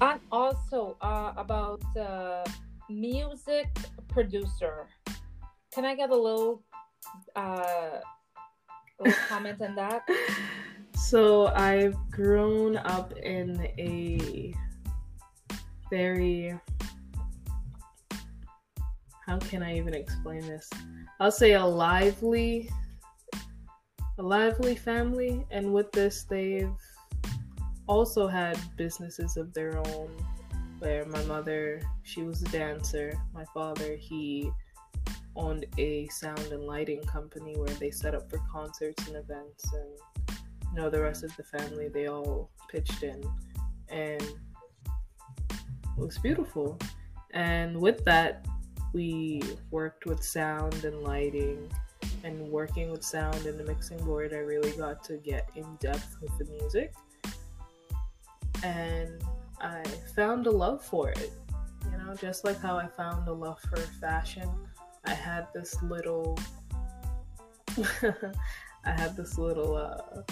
And 0.00 0.20
also 0.32 0.96
uh, 1.02 1.32
about 1.36 1.82
uh, 1.96 2.44
music 2.88 3.68
producer. 4.08 4.86
Can 5.72 5.84
I 5.84 5.94
get 5.94 6.08
a 6.10 6.16
little 6.16 6.62
uh, 7.34 8.00
little 8.98 9.20
comment 9.28 9.60
on 9.60 9.74
that? 9.76 10.08
So 10.96 11.48
I've 11.48 11.94
grown 12.10 12.78
up 12.78 13.12
in 13.18 13.60
a 13.78 14.54
very 15.90 16.58
how 19.24 19.38
can 19.38 19.62
I 19.62 19.76
even 19.76 19.92
explain 19.92 20.40
this? 20.40 20.70
I'll 21.20 21.30
say 21.30 21.52
a 21.52 21.64
lively 21.64 22.70
a 24.18 24.22
lively 24.22 24.74
family 24.74 25.46
and 25.50 25.72
with 25.72 25.92
this 25.92 26.24
they've 26.24 26.72
also 27.86 28.26
had 28.26 28.58
businesses 28.76 29.36
of 29.36 29.52
their 29.52 29.76
own 29.78 30.08
where 30.78 31.04
my 31.04 31.22
mother 31.24 31.82
she 32.02 32.22
was 32.22 32.42
a 32.42 32.46
dancer 32.46 33.12
my 33.34 33.44
father 33.52 33.94
he 33.96 34.50
owned 35.36 35.66
a 35.76 36.08
sound 36.08 36.46
and 36.50 36.64
lighting 36.64 37.02
company 37.02 37.54
where 37.56 37.74
they 37.74 37.90
set 37.90 38.14
up 38.14 38.28
for 38.30 38.38
concerts 38.50 39.06
and 39.06 39.16
events 39.16 39.70
and 39.72 40.38
know, 40.76 40.90
the 40.90 41.00
rest 41.02 41.24
of 41.24 41.34
the 41.36 41.42
family, 41.42 41.88
they 41.88 42.06
all 42.06 42.50
pitched 42.70 43.02
in. 43.02 43.22
And 43.88 44.22
it 44.22 45.96
was 45.96 46.18
beautiful. 46.18 46.78
And 47.32 47.80
with 47.80 48.04
that, 48.04 48.46
we 48.92 49.42
worked 49.70 50.06
with 50.06 50.22
sound 50.22 50.84
and 50.84 51.02
lighting. 51.02 51.70
And 52.24 52.48
working 52.50 52.90
with 52.90 53.04
sound 53.04 53.46
and 53.46 53.58
the 53.58 53.64
mixing 53.64 53.98
board, 54.04 54.32
I 54.32 54.38
really 54.38 54.72
got 54.72 55.04
to 55.04 55.16
get 55.18 55.48
in 55.54 55.76
depth 55.76 56.16
with 56.20 56.36
the 56.38 56.44
music. 56.44 56.92
and 58.64 59.22
I 59.60 59.82
found 60.14 60.46
a 60.46 60.50
love 60.50 60.84
for 60.84 61.10
it. 61.10 61.32
You 61.84 61.98
know, 61.98 62.14
just 62.14 62.44
like 62.44 62.60
how 62.60 62.76
I 62.76 62.88
found 62.88 63.28
a 63.28 63.32
love 63.32 63.60
for 63.60 63.76
fashion, 63.76 64.48
I 65.04 65.14
had 65.14 65.46
this 65.54 65.80
little 65.82 66.38
I 68.86 68.90
had 68.90 69.16
this 69.16 69.38
little 69.38 69.76
uh, 69.76 70.22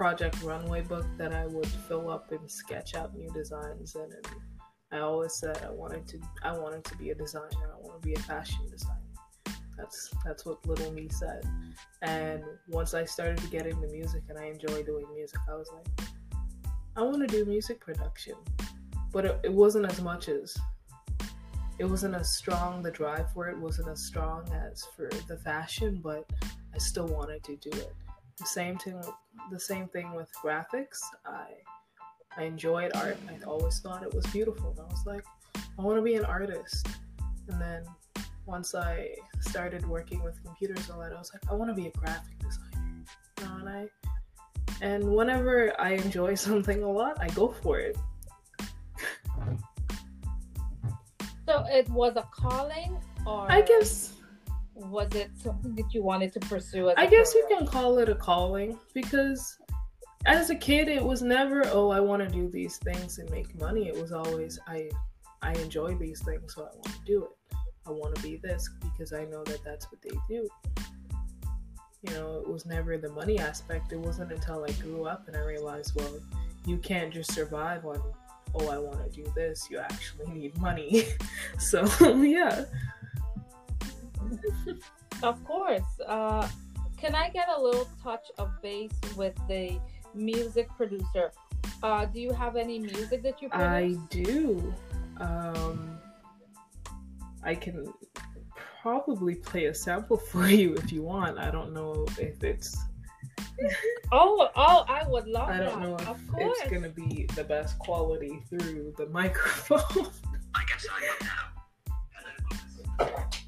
project 0.00 0.42
runway 0.42 0.80
book 0.80 1.04
that 1.18 1.30
I 1.30 1.44
would 1.44 1.66
fill 1.66 2.08
up 2.08 2.32
and 2.32 2.50
sketch 2.50 2.94
out 2.94 3.14
new 3.14 3.28
designs 3.34 3.96
in 3.96 4.04
and 4.04 4.26
I 4.90 5.00
always 5.00 5.34
said 5.34 5.60
I 5.62 5.70
wanted 5.70 6.08
to 6.08 6.18
I 6.42 6.56
wanted 6.56 6.84
to 6.84 6.96
be 6.96 7.10
a 7.10 7.14
designer. 7.14 7.74
I 7.74 7.78
want 7.86 8.00
to 8.00 8.08
be 8.08 8.14
a 8.14 8.18
fashion 8.20 8.60
designer. 8.70 8.96
That's 9.76 10.10
that's 10.24 10.46
what 10.46 10.66
little 10.66 10.90
me 10.92 11.10
said. 11.10 11.46
And 12.00 12.42
once 12.66 12.94
I 12.94 13.04
started 13.04 13.36
to 13.44 13.46
get 13.48 13.66
into 13.66 13.88
music 13.88 14.22
and 14.30 14.38
I 14.38 14.46
enjoy 14.46 14.82
doing 14.84 15.04
music, 15.14 15.38
I 15.46 15.54
was 15.54 15.68
like, 15.70 16.08
I 16.96 17.02
want 17.02 17.20
to 17.20 17.26
do 17.26 17.44
music 17.44 17.78
production. 17.78 18.36
But 19.12 19.26
it, 19.26 19.40
it 19.44 19.52
wasn't 19.52 19.84
as 19.84 20.00
much 20.00 20.30
as 20.30 20.56
it 21.78 21.84
wasn't 21.84 22.14
as 22.14 22.32
strong 22.32 22.82
the 22.82 22.90
drive 22.90 23.30
for 23.34 23.50
it 23.50 23.58
wasn't 23.58 23.88
as 23.88 24.02
strong 24.02 24.48
as 24.66 24.82
for 24.96 25.10
the 25.28 25.36
fashion, 25.36 26.00
but 26.02 26.24
I 26.74 26.78
still 26.78 27.06
wanted 27.06 27.44
to 27.44 27.56
do 27.56 27.70
it. 27.76 27.92
The 28.40 28.46
same 28.46 28.78
thing 28.78 28.98
the 29.50 29.60
same 29.60 29.86
thing 29.88 30.14
with 30.14 30.30
graphics. 30.42 30.98
I 31.26 31.48
I 32.36 32.44
enjoyed 32.44 32.92
art. 32.94 33.18
I 33.28 33.44
always 33.44 33.80
thought 33.80 34.02
it 34.02 34.14
was 34.14 34.24
beautiful. 34.26 34.70
And 34.70 34.80
I 34.80 34.84
was 34.84 35.04
like, 35.04 35.24
I 35.78 35.82
want 35.82 35.98
to 35.98 36.02
be 36.02 36.14
an 36.14 36.24
artist. 36.24 36.86
And 37.48 37.60
then 37.60 37.84
once 38.46 38.74
I 38.74 39.10
started 39.40 39.86
working 39.86 40.22
with 40.22 40.42
computers 40.42 40.88
a 40.88 40.96
lot, 40.96 41.12
I 41.12 41.18
was 41.18 41.30
like, 41.34 41.42
I 41.50 41.54
want 41.54 41.70
to 41.70 41.74
be 41.74 41.88
a 41.88 41.90
graphic 41.90 42.38
designer. 42.38 43.04
You 43.38 43.44
know, 43.44 43.56
and 43.58 43.68
I 43.68 43.88
and 44.80 45.04
whenever 45.14 45.78
I 45.78 45.90
enjoy 45.90 46.34
something 46.48 46.82
a 46.82 46.90
lot, 46.90 47.20
I 47.20 47.28
go 47.28 47.48
for 47.48 47.78
it. 47.78 47.98
So 51.46 51.66
it 51.68 51.88
was 51.90 52.16
a 52.16 52.26
calling, 52.32 52.96
or 53.26 53.50
I 53.50 53.60
guess 53.60 54.12
was 54.88 55.14
it 55.14 55.30
something 55.36 55.74
that 55.74 55.92
you 55.92 56.02
wanted 56.02 56.32
to 56.34 56.40
pursue? 56.40 56.92
I 56.96 57.06
guess 57.06 57.34
you 57.34 57.44
can 57.48 57.66
call 57.66 57.98
it 57.98 58.08
a 58.08 58.14
calling 58.14 58.78
because 58.94 59.58
as 60.26 60.50
a 60.50 60.54
kid 60.54 60.88
it 60.88 61.02
was 61.02 61.22
never 61.22 61.62
oh 61.68 61.88
i 61.88 61.98
want 61.98 62.22
to 62.22 62.28
do 62.28 62.50
these 62.50 62.76
things 62.78 63.18
and 63.18 63.30
make 63.30 63.58
money. 63.58 63.88
It 63.88 64.00
was 64.00 64.12
always 64.12 64.58
i 64.66 64.90
i 65.42 65.52
enjoy 65.54 65.94
these 65.94 66.22
things 66.22 66.54
so 66.54 66.62
i 66.62 66.74
want 66.74 66.84
to 66.84 67.04
do 67.06 67.24
it. 67.24 67.56
I 67.86 67.90
want 67.90 68.14
to 68.16 68.22
be 68.22 68.36
this 68.36 68.68
because 68.82 69.12
i 69.12 69.24
know 69.24 69.42
that 69.44 69.64
that's 69.64 69.90
what 69.90 70.02
they 70.02 70.10
do. 70.28 70.48
You 72.02 72.14
know 72.14 72.38
it 72.38 72.48
was 72.48 72.66
never 72.66 72.98
the 72.98 73.10
money 73.10 73.38
aspect. 73.38 73.92
It 73.92 73.98
wasn't 73.98 74.32
until 74.32 74.64
i 74.64 74.72
grew 74.72 75.06
up 75.06 75.26
and 75.28 75.36
i 75.36 75.40
realized 75.40 75.94
well 75.94 76.20
you 76.66 76.76
can't 76.78 77.12
just 77.12 77.32
survive 77.32 77.86
on 77.86 78.00
oh 78.54 78.68
i 78.68 78.78
want 78.78 79.02
to 79.02 79.22
do 79.22 79.30
this. 79.34 79.68
You 79.70 79.78
actually 79.78 80.32
need 80.32 80.56
money. 80.58 81.04
So 81.58 81.84
yeah 82.22 82.64
of 85.22 85.42
course 85.44 86.00
uh, 86.06 86.48
can 86.96 87.14
i 87.14 87.28
get 87.30 87.48
a 87.48 87.60
little 87.60 87.88
touch 88.02 88.26
of 88.38 88.50
base 88.62 88.92
with 89.16 89.34
the 89.48 89.80
music 90.14 90.68
producer. 90.76 91.32
Uh, 91.82 92.04
do 92.06 92.20
you 92.20 92.32
have 92.32 92.56
any 92.56 92.78
music 92.78 93.22
that 93.22 93.40
you 93.40 93.48
produce? 93.48 93.66
I 93.66 93.98
do. 94.10 94.74
Um, 95.18 95.98
I 97.42 97.54
can 97.54 97.92
probably 98.82 99.36
play 99.36 99.66
a 99.66 99.74
sample 99.74 100.16
for 100.30 100.48
you 100.48 100.74
if 100.74 100.92
you 100.92 101.02
want. 101.02 101.38
I 101.38 101.50
don't 101.50 101.72
know 101.72 102.06
if 102.18 102.42
it's. 102.42 102.76
oh, 104.12 104.48
oh! 104.56 104.84
I 104.88 105.06
would 105.06 105.26
love. 105.26 105.48
I 105.48 105.58
don't 105.58 105.80
that. 105.80 105.88
know 105.88 105.96
if 105.96 106.20
it's 106.38 106.70
gonna 106.70 106.88
be 106.88 107.26
the 107.34 107.44
best 107.44 107.78
quality 107.78 108.42
through 108.48 108.94
the 108.96 109.06
microphone. 109.10 110.06
I 110.54 110.64
guess 110.66 110.86
I 110.90 111.00
know 111.00 111.14
now. 111.20 111.49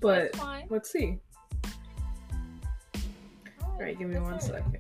But 0.03 0.37
let's 0.69 0.91
see. 0.91 1.19
All 3.63 3.79
right, 3.79 3.97
give 3.97 4.09
me 4.09 4.19
one 4.19 4.41
second. 4.41 4.79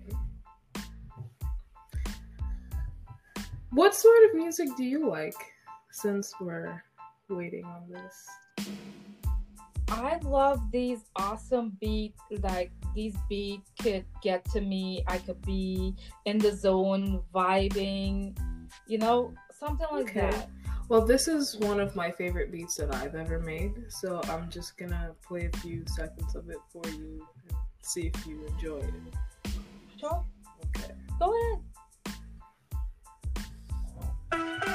What 3.71 3.95
sort 3.95 4.25
of 4.25 4.35
music 4.35 4.69
do 4.77 4.85
you 4.85 5.09
like 5.09 5.37
since 5.93 6.35
we're 6.41 6.83
waiting 7.31 7.65
on 7.65 7.89
this? 7.89 8.27
I 9.89 10.19
love 10.25 10.71
these 10.71 11.01
awesome 11.17 11.77
beats. 11.81 12.21
Like 12.43 12.73
these 12.95 13.15
beats 13.29 13.71
could 13.81 14.05
get 14.23 14.45
to 14.53 14.61
me. 14.61 15.05
I 15.07 15.19
could 15.19 15.41
be 15.43 15.95
in 16.25 16.39
the 16.39 16.55
zone, 16.55 17.23
vibing, 17.35 18.37
you 18.87 18.99
know, 18.99 19.33
something 19.59 19.87
like 19.91 20.11
okay. 20.11 20.31
that. 20.31 20.51
Well, 20.93 21.07
this 21.07 21.27
is 21.27 21.57
one 21.57 21.81
of 21.81 21.97
my 21.97 22.11
favorite 22.11 22.53
beats 22.53 22.75
that 22.77 22.95
I've 22.95 23.15
ever 23.15 23.39
made. 23.39 23.73
So 23.89 24.21
I'm 24.25 24.51
just 24.51 24.77
gonna 24.77 25.15
play 25.27 25.49
a 25.51 25.57
few 25.61 25.85
seconds 25.87 26.35
of 26.35 26.51
it 26.51 26.59
for 26.71 26.87
you 26.91 27.27
and 27.49 27.59
see 27.81 28.11
if 28.15 28.27
you 28.27 28.45
enjoy 28.45 28.81
it. 28.81 29.55
Sure. 29.99 30.23
Okay. 30.77 30.93
Go 31.19 31.35
ahead. 34.33 34.69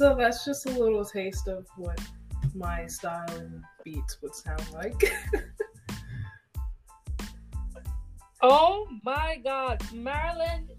So 0.00 0.14
that's 0.14 0.46
just 0.46 0.64
a 0.64 0.70
little 0.70 1.04
taste 1.04 1.46
of 1.46 1.66
what 1.76 2.00
my 2.54 2.86
style 2.86 3.30
and 3.32 3.62
beats 3.84 4.16
would 4.22 4.34
sound 4.34 4.64
like. 4.72 5.12
oh 8.40 8.88
my 9.04 9.38
god, 9.44 9.82
Marilyn, 9.92 10.70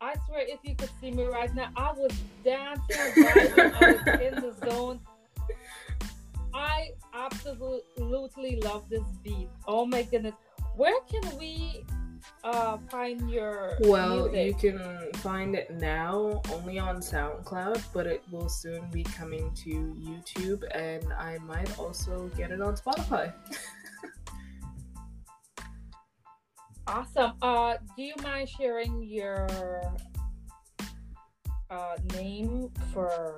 I 0.00 0.14
swear 0.28 0.44
if 0.46 0.60
you 0.62 0.76
could 0.76 0.88
see 1.00 1.10
me 1.10 1.24
right 1.24 1.52
now, 1.52 1.70
I 1.74 1.90
was 1.90 2.12
dancing, 2.44 3.24
I 3.26 3.98
was 4.06 4.20
in 4.20 4.34
the 4.36 4.54
zone. 4.70 5.00
I 6.54 6.90
absolutely 7.14 8.60
love 8.60 8.88
this 8.88 9.02
beat. 9.24 9.48
Oh 9.66 9.84
my 9.84 10.02
goodness. 10.02 10.34
Where 10.76 11.00
can 11.10 11.36
we 11.38 11.84
uh, 12.48 12.78
find 12.90 13.30
your 13.30 13.76
well 13.80 14.28
music? 14.28 14.62
you 14.62 14.72
can 14.72 15.12
find 15.14 15.54
it 15.54 15.70
now 15.70 16.40
only 16.52 16.78
on 16.78 16.96
soundcloud 16.98 17.82
but 17.92 18.06
it 18.06 18.22
will 18.30 18.48
soon 18.48 18.82
be 18.90 19.02
coming 19.04 19.52
to 19.54 19.70
youtube 19.98 20.62
and 20.74 21.12
i 21.14 21.38
might 21.46 21.78
also 21.78 22.30
get 22.36 22.50
it 22.50 22.60
on 22.60 22.74
spotify 22.74 23.32
Awesome. 26.88 27.32
Uh, 27.42 27.76
do 27.98 28.02
you 28.02 28.14
mind 28.22 28.48
sharing 28.48 29.02
your 29.02 29.46
uh, 31.70 31.96
name 32.14 32.70
for, 32.94 33.36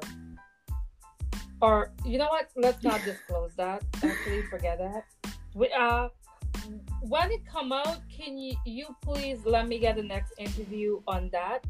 or 1.61 1.93
you 2.05 2.17
know 2.17 2.29
what? 2.29 2.51
Let's 2.55 2.85
not 2.85 3.05
disclose 3.05 3.53
that. 3.57 3.83
Actually, 4.05 4.43
forget 4.43 4.79
that. 4.79 5.05
We, 5.55 5.69
uh, 5.77 6.11
when 7.03 7.31
it 7.31 7.41
come 7.47 7.73
out, 7.73 7.99
can 8.15 8.37
you 8.39 8.55
you 8.65 8.95
please 9.03 9.41
let 9.45 9.67
me 9.69 9.79
get 9.79 9.97
the 9.97 10.03
next 10.03 10.33
interview 10.39 11.01
on 11.07 11.31
that 11.33 11.65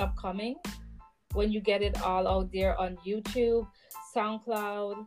upcoming 0.00 0.56
when 1.34 1.52
you 1.52 1.60
get 1.60 1.82
it 1.82 2.00
all 2.02 2.26
out 2.26 2.50
there 2.52 2.78
on 2.80 2.96
YouTube, 3.06 3.66
SoundCloud, 4.14 5.06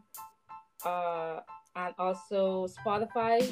uh, 0.85 1.39
and 1.75 1.93
also 1.97 2.67
Spotify. 2.67 3.51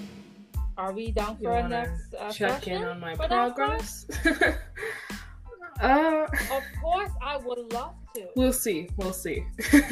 Are 0.78 0.94
we 0.94 1.12
down 1.12 1.38
for 1.38 1.58
a 1.58 1.68
next 1.68 2.14
uh, 2.18 2.32
check 2.32 2.64
session 2.64 2.84
in 2.84 2.88
on 2.88 3.00
my 3.02 3.16
for 3.16 3.28
progress? 3.28 4.06
uh, 5.82 6.26
Of 6.52 6.64
course, 6.82 7.12
I 7.22 7.36
would 7.38 7.74
love 7.74 7.96
to. 8.16 8.28
we'll 8.36 8.54
see. 8.54 8.88
We'll 8.96 9.12
see. 9.14 9.44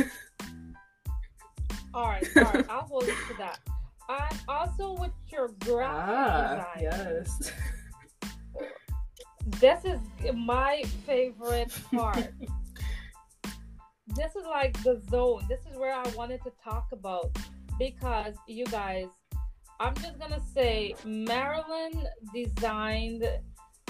All 1.94 2.08
right, 2.08 2.24
all 2.38 2.44
right, 2.44 2.70
I'll 2.70 2.82
hold 2.82 3.08
you 3.08 3.14
to 3.28 3.34
that. 3.40 3.60
And 4.10 4.40
also 4.48 4.94
with 4.94 5.12
your 5.28 5.50
graphic 5.60 6.16
ah, 6.16 6.74
design. 6.76 6.82
yes. 6.82 7.52
This 9.60 9.86
is 9.86 10.00
my 10.36 10.84
favorite 11.06 11.74
part. 11.96 12.30
this 14.08 14.36
is 14.36 14.46
like 14.46 14.82
the 14.84 15.02
zone. 15.10 15.46
This 15.48 15.62
is 15.72 15.78
where 15.78 15.94
I 15.94 16.08
wanted 16.16 16.42
to 16.44 16.52
talk 16.64 16.88
about 16.92 17.38
because 17.80 18.36
you 18.48 18.66
guys, 18.66 19.08
I'm 19.80 19.96
just 19.96 20.20
gonna 20.20 20.42
say 20.54 20.96
Marilyn 21.06 22.08
designed 22.34 23.28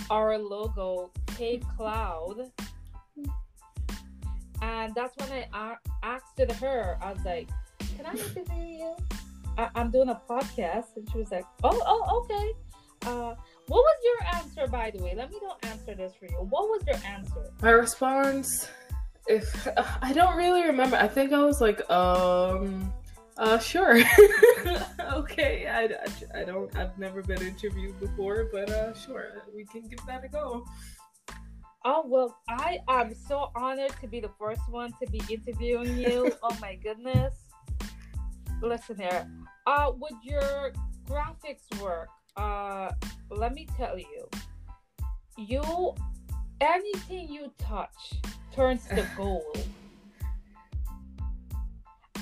our 0.10 0.38
logo, 0.38 1.12
K 1.38 1.60
Cloud. 1.75 2.51
And 4.62 4.93
that's 4.95 5.15
when 5.17 5.45
I 5.53 5.75
asked 6.03 6.39
her. 6.39 6.97
I 7.01 7.13
was 7.13 7.25
like, 7.25 7.49
"Can 7.95 8.06
I 8.06 8.12
interview 8.12 8.63
you? 8.63 8.95
I- 9.58 9.70
I'm 9.76 9.91
doing 9.91 10.10
a 10.10 10.22
podcast." 10.30 10.96
And 10.96 11.10
she 11.12 11.17
was 11.17 11.32
like, 11.32 11.46
"Oh, 11.63 11.82
oh, 11.86 12.22
okay." 12.22 12.54
Uh, 13.06 13.36
what 13.67 13.84
was 13.84 13.98
your 14.04 14.36
answer, 14.36 14.67
by 14.67 14.91
the 14.91 15.04
way? 15.04 15.13
Let 15.15 15.30
me 15.30 15.38
don't 15.39 15.63
answer 15.65 15.93
this 15.93 16.13
for 16.15 16.26
you. 16.26 16.38
What 16.38 16.67
was 16.70 16.84
your 16.88 16.98
answer? 17.06 17.52
My 17.62 17.70
response, 17.70 18.70
if 19.28 19.67
I 20.02 20.13
don't 20.13 20.36
really 20.36 20.63
remember, 20.63 20.98
I 20.98 21.08
think 21.08 21.32
I 21.32 21.43
was 21.43 21.62
like, 21.62 21.88
um, 21.91 22.91
uh, 23.38 23.60
sure. 23.60 24.00
okay, 25.13 25.67
I, 25.67 25.84
I, 25.84 26.41
I 26.41 26.43
don't, 26.43 26.76
I've 26.76 26.98
never 26.98 27.22
been 27.22 27.41
interviewed 27.41 28.00
before, 28.00 28.48
but 28.52 28.70
uh, 28.70 28.93
sure, 28.93 29.43
we 29.56 29.65
can 29.65 29.88
give 29.88 30.04
that 30.08 30.24
a 30.24 30.28
go. 30.28 30.65
Oh 31.86 32.04
well, 32.06 32.38
I 32.50 32.80
am 32.89 33.13
so 33.13 33.52
honored 33.56 33.93
to 34.02 34.08
be 34.08 34.20
the 34.20 34.32
first 34.39 34.62
one 34.70 34.91
to 35.02 35.10
be 35.10 35.22
interviewing 35.30 35.98
you. 35.98 36.34
oh 36.43 36.58
my 36.60 36.76
goodness! 36.76 37.36
Listen 38.62 38.98
here. 38.98 39.30
Uh, 39.67 39.91
with 39.99 40.13
your 40.23 40.71
graphics 41.10 41.82
work, 41.82 42.08
uh, 42.38 42.89
let 43.30 43.53
me 43.53 43.67
tell 43.75 43.99
you, 43.99 44.30
you 45.38 45.93
anything 46.62 47.27
you 47.27 47.51
touch 47.58 48.13
turns 48.53 48.86
to 48.86 49.06
gold. 49.17 49.67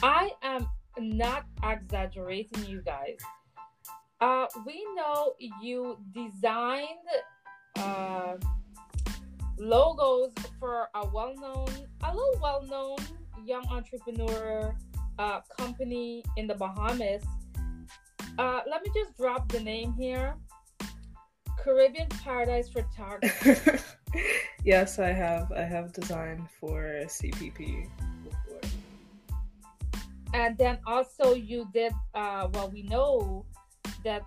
I 0.01 0.31
am 0.41 0.67
not 0.97 1.45
exaggerating, 1.63 2.65
you 2.65 2.81
guys. 2.81 3.19
Uh, 4.19 4.47
we 4.65 4.83
know 4.95 5.35
you 5.61 5.99
designed 6.15 6.87
uh, 7.77 8.37
logos 9.59 10.33
for 10.59 10.87
a 10.95 11.07
well-known, 11.09 11.69
a 12.03 12.11
little 12.11 12.39
well-known 12.41 12.97
young 13.45 13.67
entrepreneur 13.69 14.75
uh, 15.19 15.41
company 15.57 16.23
in 16.37 16.47
the 16.47 16.55
Bahamas. 16.55 17.23
Uh, 18.37 18.61
let 18.69 18.83
me 18.83 18.89
just 18.93 19.15
drop 19.17 19.47
the 19.51 19.59
name 19.59 19.93
here. 19.93 20.35
Caribbean 21.59 22.07
Paradise 22.23 22.69
Photography. 22.69 23.79
yes, 24.63 24.99
I 24.99 25.11
have. 25.11 25.51
I 25.51 25.63
have 25.63 25.93
designed 25.93 26.47
for 26.59 26.81
CPP 27.05 27.87
before. 28.23 28.61
and 30.33 30.57
then 30.57 30.77
also 30.85 31.33
you 31.33 31.67
did 31.73 31.93
uh 32.13 32.47
well 32.53 32.69
we 32.69 32.83
know 32.83 33.45
that 34.03 34.21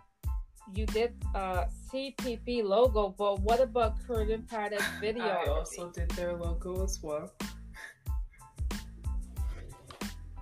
you 0.75 0.87
did 0.87 1.13
uh 1.35 1.65
cpp 1.91 2.65
logo 2.65 3.15
but 3.19 3.41
what 3.41 3.61
about 3.61 3.95
caribbean 4.07 4.43
paradise 4.43 4.85
video 5.01 5.25
I 5.25 5.47
also 5.49 5.91
did 5.91 6.09
their 6.13 6.33
logo 6.35 6.83
as 6.85 7.03
well. 7.03 7.31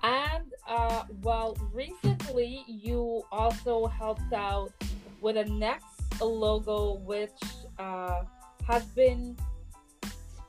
And 0.06 0.52
uh 0.68 1.02
well 1.22 1.56
recently 1.72 2.64
you 2.68 3.22
also 3.32 3.86
helped 3.86 4.32
out 4.32 4.70
with 5.20 5.36
a 5.36 5.44
next 5.44 6.02
logo 6.20 6.94
which 7.04 7.40
uh 7.78 8.22
has 8.66 8.84
been 9.00 9.36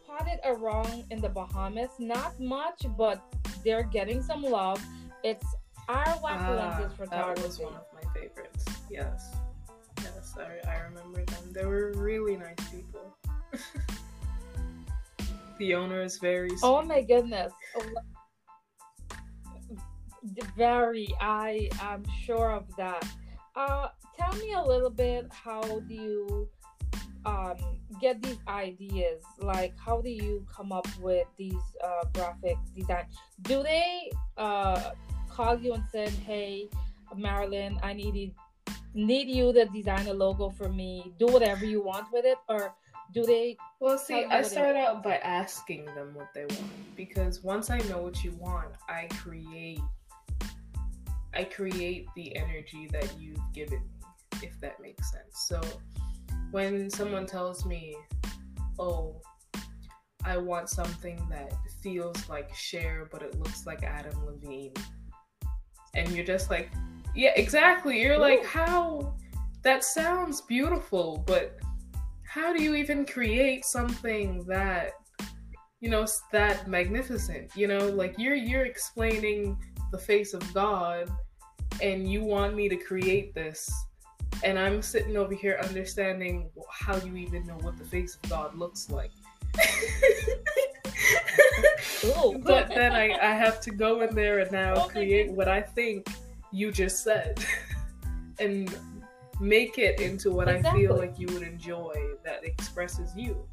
spotted 0.03 0.39
around 0.45 1.03
in 1.09 1.19
the 1.19 1.29
bahamas 1.29 1.89
not 1.97 2.39
much 2.39 2.85
but 2.97 3.21
they're 3.63 3.83
getting 3.83 4.21
some 4.21 4.43
love 4.43 4.81
it's 5.23 5.45
Arawak 5.89 6.19
Ah, 6.23 6.77
lenses 6.79 7.09
that 7.09 7.41
was 7.41 7.59
one 7.59 7.73
of 7.73 7.85
my 7.93 8.13
favorites. 8.13 8.65
Yes, 8.89 9.33
yes, 10.01 10.35
I, 10.37 10.69
I 10.69 10.79
remember 10.81 11.23
them. 11.23 11.53
They 11.53 11.65
were 11.65 11.93
really 11.95 12.35
nice 12.35 12.55
people. 12.69 13.15
the 15.59 15.75
owner 15.75 16.01
is 16.01 16.19
very. 16.19 16.49
Sweet. 16.49 16.59
Oh 16.63 16.81
my 16.81 17.01
goodness. 17.01 17.53
Very, 20.55 21.07
I 21.19 21.69
am 21.81 22.03
sure 22.23 22.51
of 22.51 22.63
that. 22.75 23.05
Uh, 23.55 23.87
tell 24.17 24.33
me 24.35 24.53
a 24.53 24.61
little 24.61 24.89
bit 24.89 25.27
how 25.31 25.61
do 25.61 25.93
you 25.93 26.49
um, 27.25 27.55
get 27.99 28.21
these 28.21 28.39
ideas? 28.47 29.21
Like, 29.39 29.73
how 29.77 30.01
do 30.01 30.09
you 30.09 30.45
come 30.53 30.71
up 30.71 30.87
with 30.99 31.27
these 31.37 31.53
uh, 31.83 32.05
graphic 32.13 32.57
design? 32.75 33.05
Do 33.43 33.63
they 33.63 34.11
uh, 34.37 34.91
call 35.29 35.59
you 35.59 35.73
and 35.73 35.83
said, 35.91 36.09
"Hey, 36.09 36.69
Marilyn, 37.15 37.79
I 37.83 37.93
need 37.93 38.15
you, 38.15 38.31
need 38.93 39.27
you 39.27 39.53
to 39.53 39.65
design 39.65 40.07
a 40.07 40.13
logo 40.13 40.49
for 40.49 40.69
me. 40.69 41.13
Do 41.19 41.27
whatever 41.27 41.65
you 41.65 41.81
want 41.81 42.07
with 42.11 42.25
it," 42.25 42.37
or 42.47 42.73
do 43.13 43.23
they 43.23 43.57
Well, 43.79 43.97
see, 43.97 44.25
I 44.25 44.41
start 44.41 44.75
out 44.75 45.03
by 45.03 45.17
asking 45.17 45.85
them 45.95 46.13
what 46.13 46.33
they 46.33 46.45
want 46.45 46.95
because 46.95 47.43
once 47.43 47.69
I 47.69 47.79
know 47.89 47.99
what 47.99 48.23
you 48.23 48.31
want, 48.31 48.69
I 48.87 49.07
create. 49.11 49.79
I 51.33 51.43
create 51.43 52.07
the 52.15 52.35
energy 52.35 52.87
that 52.91 53.13
you've 53.19 53.41
given 53.53 53.79
me, 53.79 54.39
if 54.47 54.59
that 54.61 54.79
makes 54.81 55.11
sense. 55.11 55.47
So, 55.47 55.61
when 56.51 56.89
someone 56.89 57.25
tells 57.25 57.65
me, 57.65 57.95
"Oh, 58.79 59.21
I 60.23 60.37
want 60.37 60.69
something 60.69 61.25
that 61.29 61.53
feels 61.81 62.27
like 62.29 62.53
Cher, 62.55 63.07
but 63.11 63.21
it 63.21 63.37
looks 63.37 63.65
like 63.65 63.83
Adam 63.83 64.25
Levine," 64.25 64.73
and 65.93 66.09
you're 66.11 66.25
just 66.25 66.49
like, 66.49 66.71
"Yeah, 67.15 67.33
exactly." 67.35 68.01
You're 68.01 68.17
like, 68.17 68.45
"How? 68.45 69.15
That 69.63 69.83
sounds 69.83 70.41
beautiful, 70.41 71.23
but." 71.27 71.59
how 72.37 72.53
do 72.53 72.61
you 72.61 72.75
even 72.75 73.05
create 73.05 73.65
something 73.65 74.43
that 74.45 74.91
you 75.79 75.89
know 75.89 76.05
that 76.31 76.67
magnificent 76.67 77.49
you 77.55 77.67
know 77.67 77.89
like 77.89 78.13
you're 78.17 78.35
you're 78.35 78.65
explaining 78.65 79.57
the 79.91 79.97
face 79.97 80.33
of 80.33 80.53
god 80.53 81.09
and 81.81 82.09
you 82.11 82.23
want 82.23 82.55
me 82.55 82.67
to 82.69 82.75
create 82.75 83.33
this 83.33 83.71
and 84.43 84.57
i'm 84.57 84.81
sitting 84.81 85.17
over 85.17 85.33
here 85.33 85.59
understanding 85.63 86.49
how 86.71 86.95
you 86.97 87.15
even 87.15 87.45
know 87.45 87.57
what 87.61 87.77
the 87.77 87.85
face 87.85 88.17
of 88.21 88.29
god 88.29 88.55
looks 88.55 88.89
like 88.89 89.11
but 92.43 92.69
then 92.69 92.93
I, 92.93 93.17
I 93.21 93.33
have 93.33 93.59
to 93.61 93.71
go 93.71 94.01
in 94.01 94.15
there 94.15 94.39
and 94.39 94.51
now 94.51 94.73
Oh 94.75 94.87
create 94.87 95.31
what 95.31 95.47
I 95.47 95.61
think 95.61 96.07
you 96.51 96.71
just 96.71 97.03
said 97.03 97.43
and 98.39 98.75
make 99.39 99.77
it 99.77 99.99
into 99.99 100.31
what 100.31 100.47
I 100.47 100.61
feel 100.73 100.95
like 100.95 101.19
you 101.19 101.27
would 101.27 101.43
enjoy 101.43 101.93
that 102.23 102.43
expresses 102.43 103.11
you. 103.15 103.45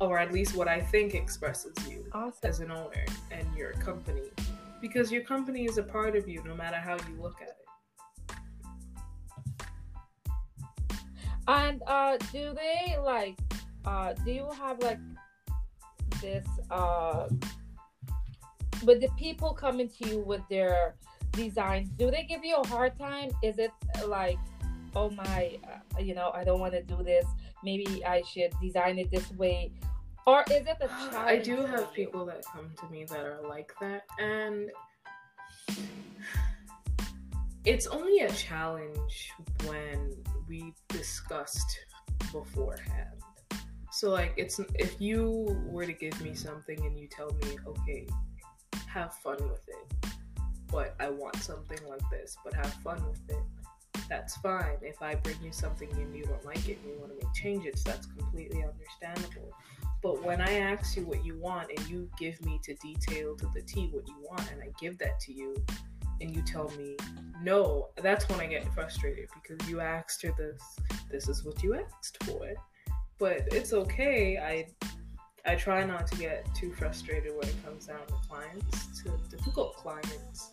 Or 0.00 0.18
at 0.18 0.32
least 0.32 0.56
what 0.56 0.68
I 0.68 0.80
think 0.80 1.14
expresses 1.14 1.74
you 1.88 2.04
awesome. 2.12 2.38
as 2.42 2.60
an 2.60 2.70
owner 2.70 3.04
and 3.30 3.46
your 3.56 3.72
company. 3.74 4.22
Because 4.84 5.10
your 5.10 5.22
company 5.22 5.64
is 5.64 5.78
a 5.78 5.82
part 5.82 6.14
of 6.14 6.28
you 6.28 6.44
no 6.44 6.54
matter 6.54 6.76
how 6.76 6.96
you 7.08 7.14
look 7.18 7.38
at 7.40 7.48
it. 7.48 7.66
And 11.48 11.82
uh 11.86 12.18
do 12.30 12.52
they 12.54 12.96
like 13.02 13.38
uh 13.86 14.12
do 14.12 14.30
you 14.30 14.46
have 14.62 14.80
like 14.80 14.98
this 16.20 16.46
uh 16.70 17.28
with 18.84 19.00
the 19.00 19.08
people 19.16 19.54
coming 19.54 19.88
to 19.88 20.08
you 20.10 20.18
with 20.18 20.42
their 20.50 20.96
designs, 21.32 21.88
do 21.96 22.10
they 22.10 22.24
give 22.24 22.44
you 22.44 22.56
a 22.56 22.66
hard 22.66 22.98
time? 22.98 23.30
Is 23.42 23.58
it 23.58 23.72
like 24.06 24.38
oh 24.94 25.08
my, 25.10 25.58
uh, 25.64 26.00
you 26.00 26.14
know, 26.14 26.30
I 26.34 26.44
don't 26.44 26.60
want 26.60 26.74
to 26.74 26.82
do 26.82 27.02
this. 27.02 27.24
Maybe 27.64 28.04
I 28.04 28.22
should 28.22 28.52
design 28.62 28.98
it 28.98 29.10
this 29.10 29.30
way. 29.32 29.72
Or 30.26 30.44
is 30.50 30.66
it 30.66 30.76
a 30.80 30.88
challenge? 30.88 31.14
I 31.14 31.38
do 31.38 31.56
have 31.66 31.92
people 31.92 32.24
that 32.26 32.44
come 32.44 32.70
to 32.80 32.86
me 32.88 33.04
that 33.04 33.24
are 33.24 33.40
like 33.46 33.72
that, 33.80 34.04
and 34.18 34.70
it's 37.64 37.86
only 37.86 38.20
a 38.20 38.30
challenge 38.30 39.30
when 39.66 40.14
we 40.48 40.74
discussed 40.88 41.78
beforehand. 42.32 43.20
So, 43.90 44.10
like, 44.10 44.34
it's 44.36 44.58
if 44.74 45.00
you 45.00 45.62
were 45.66 45.86
to 45.86 45.92
give 45.92 46.20
me 46.20 46.34
something 46.34 46.84
and 46.84 46.98
you 46.98 47.06
tell 47.06 47.30
me, 47.42 47.56
okay, 47.66 48.06
have 48.88 49.14
fun 49.14 49.36
with 49.48 49.66
it, 49.68 50.10
but 50.70 50.94
I 50.98 51.10
want 51.10 51.36
something 51.36 51.78
like 51.88 52.02
this, 52.10 52.36
but 52.44 52.54
have 52.54 52.72
fun 52.82 53.00
with 53.08 53.30
it. 53.30 53.42
That's 54.08 54.36
fine. 54.38 54.76
If 54.82 55.00
I 55.00 55.14
bring 55.14 55.36
you 55.42 55.52
something 55.52 55.90
and 55.92 56.14
you 56.14 56.24
don't 56.24 56.44
like 56.44 56.68
it 56.68 56.78
and 56.82 56.92
you 56.92 56.98
want 56.98 57.18
to 57.18 57.24
make 57.26 57.34
changes, 57.34 57.82
that's 57.84 58.06
completely 58.06 58.64
understandable. 58.64 59.52
But 60.04 60.22
when 60.22 60.42
I 60.42 60.58
ask 60.58 60.98
you 60.98 61.06
what 61.06 61.24
you 61.24 61.38
want 61.38 61.70
and 61.74 61.88
you 61.88 62.10
give 62.18 62.38
me 62.44 62.60
to 62.64 62.74
detail 62.74 63.34
to 63.36 63.50
the 63.54 63.62
T 63.62 63.88
what 63.90 64.06
you 64.06 64.16
want 64.22 64.52
and 64.52 64.62
I 64.62 64.68
give 64.78 64.98
that 64.98 65.18
to 65.20 65.32
you 65.32 65.56
and 66.20 66.30
you 66.36 66.42
tell 66.42 66.70
me 66.76 66.98
no, 67.42 67.88
that's 68.02 68.28
when 68.28 68.38
I 68.38 68.46
get 68.46 68.70
frustrated 68.74 69.30
because 69.34 69.66
you 69.66 69.80
asked 69.80 70.20
her 70.20 70.34
this. 70.36 70.62
This 71.10 71.28
is 71.30 71.42
what 71.42 71.62
you 71.62 71.74
asked 71.74 72.22
for. 72.24 72.52
But 73.18 73.48
it's 73.50 73.72
okay. 73.72 74.36
I 74.36 74.66
I 75.50 75.54
try 75.54 75.84
not 75.84 76.06
to 76.08 76.18
get 76.18 76.54
too 76.54 76.74
frustrated 76.74 77.34
when 77.34 77.48
it 77.48 77.64
comes 77.64 77.86
down 77.86 78.06
to 78.06 78.14
clients, 78.28 79.02
to 79.02 79.18
difficult 79.34 79.74
clients. 79.74 80.52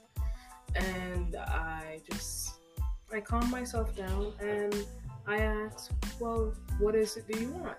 And 0.76 1.36
I 1.36 2.00
just 2.10 2.54
I 3.14 3.20
calm 3.20 3.52
myself 3.52 3.98
down 3.98 4.32
and 4.40 4.86
I 5.28 5.40
ask, 5.40 5.92
well, 6.22 6.54
what 6.80 6.96
is 6.96 7.18
it 7.18 7.28
do 7.28 7.38
you 7.38 7.50
want? 7.50 7.78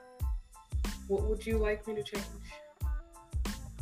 What 1.13 1.25
would 1.25 1.45
you 1.45 1.59
like 1.59 1.87
me 1.87 1.95
to 1.97 2.03
change? 2.03 2.25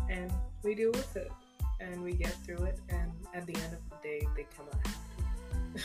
And 0.09 0.33
we 0.65 0.75
deal 0.75 0.91
with 0.91 1.17
it 1.17 1.31
and 1.79 2.03
we 2.03 2.15
get 2.15 2.33
through 2.45 2.65
it 2.65 2.81
and 2.89 3.13
at 3.33 3.47
the 3.47 3.55
end 3.55 3.73
of 3.73 3.79
the 3.89 3.97
day 4.03 4.27
they 4.37 4.47
come 4.57 4.67
out. 4.75 5.85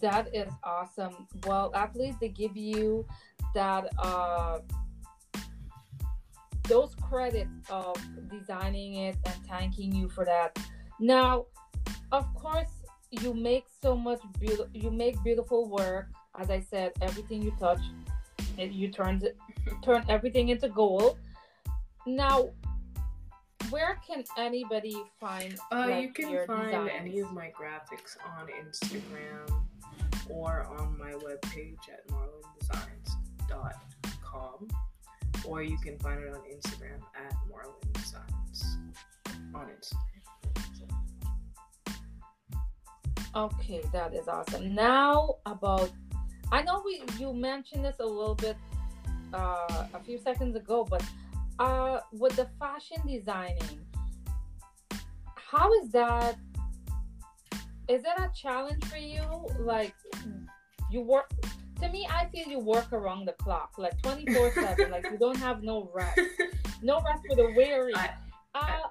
That 0.00 0.34
is 0.34 0.52
awesome. 0.62 1.26
Well, 1.46 1.70
at 1.74 1.96
least 1.96 2.20
they 2.20 2.28
give 2.28 2.54
you 2.56 3.06
that 3.54 3.88
uh 3.98 4.58
those 6.64 6.94
credits 6.96 7.70
of 7.70 7.96
designing 8.28 8.94
it 8.94 9.16
and 9.24 9.34
thanking 9.46 9.94
you 9.94 10.08
for 10.08 10.24
that. 10.24 10.58
Now, 10.98 11.46
of 12.10 12.26
course, 12.34 12.74
you 13.10 13.32
make 13.32 13.64
so 13.80 13.96
much 13.96 14.20
beautiful. 14.40 14.68
You 14.74 14.90
make 14.90 15.22
beautiful 15.22 15.68
work. 15.70 16.08
As 16.38 16.50
I 16.50 16.60
said, 16.60 16.92
everything 17.00 17.40
you 17.40 17.52
touch, 17.58 17.80
it, 18.58 18.72
you 18.72 18.88
turn 18.88 19.22
it, 19.22 19.36
turn 19.82 20.04
everything 20.08 20.48
into 20.48 20.68
gold. 20.68 21.18
Now, 22.06 22.50
where 23.70 23.98
can 24.06 24.22
anybody 24.38 24.96
find? 25.20 25.58
Uh, 25.72 25.86
like, 25.88 26.02
you 26.02 26.12
can 26.12 26.46
find 26.46 26.66
designs? 26.66 26.90
any 26.94 27.20
of 27.20 27.32
my 27.32 27.50
graphics 27.58 28.18
on 28.38 28.48
Instagram 28.64 29.50
or 30.28 30.66
on 30.78 30.98
my 30.98 31.12
webpage 31.12 31.88
at 31.92 32.06
marlondesigns.com 32.08 34.68
or 35.46 35.62
you 35.62 35.78
can 35.78 35.96
find 35.98 36.22
it 36.22 36.34
on 36.34 36.42
Instagram 36.52 37.00
at 37.14 37.32
Marlon 37.50 37.92
Designs 37.92 38.78
on 39.54 39.66
Instagram. 39.66 40.02
Okay, 43.34 43.82
that 43.92 44.14
is 44.14 44.28
awesome. 44.28 44.74
Now 44.74 45.36
about, 45.44 45.90
I 46.52 46.62
know 46.62 46.82
we 46.84 47.02
you 47.18 47.32
mentioned 47.32 47.84
this 47.84 47.96
a 48.00 48.06
little 48.06 48.34
bit 48.34 48.56
uh, 49.34 49.86
a 49.94 50.00
few 50.04 50.18
seconds 50.18 50.56
ago, 50.56 50.86
but 50.88 51.02
uh, 51.58 52.00
with 52.12 52.36
the 52.36 52.48
fashion 52.58 52.98
designing, 53.06 53.80
how 55.34 55.72
is 55.82 55.90
that? 55.90 56.36
Is 57.88 58.02
that 58.02 58.18
a 58.18 58.30
challenge 58.34 58.84
for 58.84 58.96
you? 58.96 59.22
Like 59.58 59.94
you 60.90 61.00
work. 61.00 61.30
To 61.82 61.88
me, 61.90 62.08
I 62.10 62.26
feel 62.26 62.48
you 62.48 62.58
work 62.58 62.92
around 62.92 63.26
the 63.26 63.32
clock, 63.32 63.74
like 63.76 64.00
twenty 64.02 64.26
four 64.32 64.50
seven. 64.52 64.90
Like 64.90 65.06
you 65.10 65.18
don't 65.18 65.36
have 65.38 65.62
no 65.62 65.90
rest, 65.94 66.18
no 66.82 67.00
rest 67.00 67.22
for 67.28 67.36
the 67.36 67.52
weary. 67.56 67.94
I- 67.94 68.14
uh, 68.54 68.88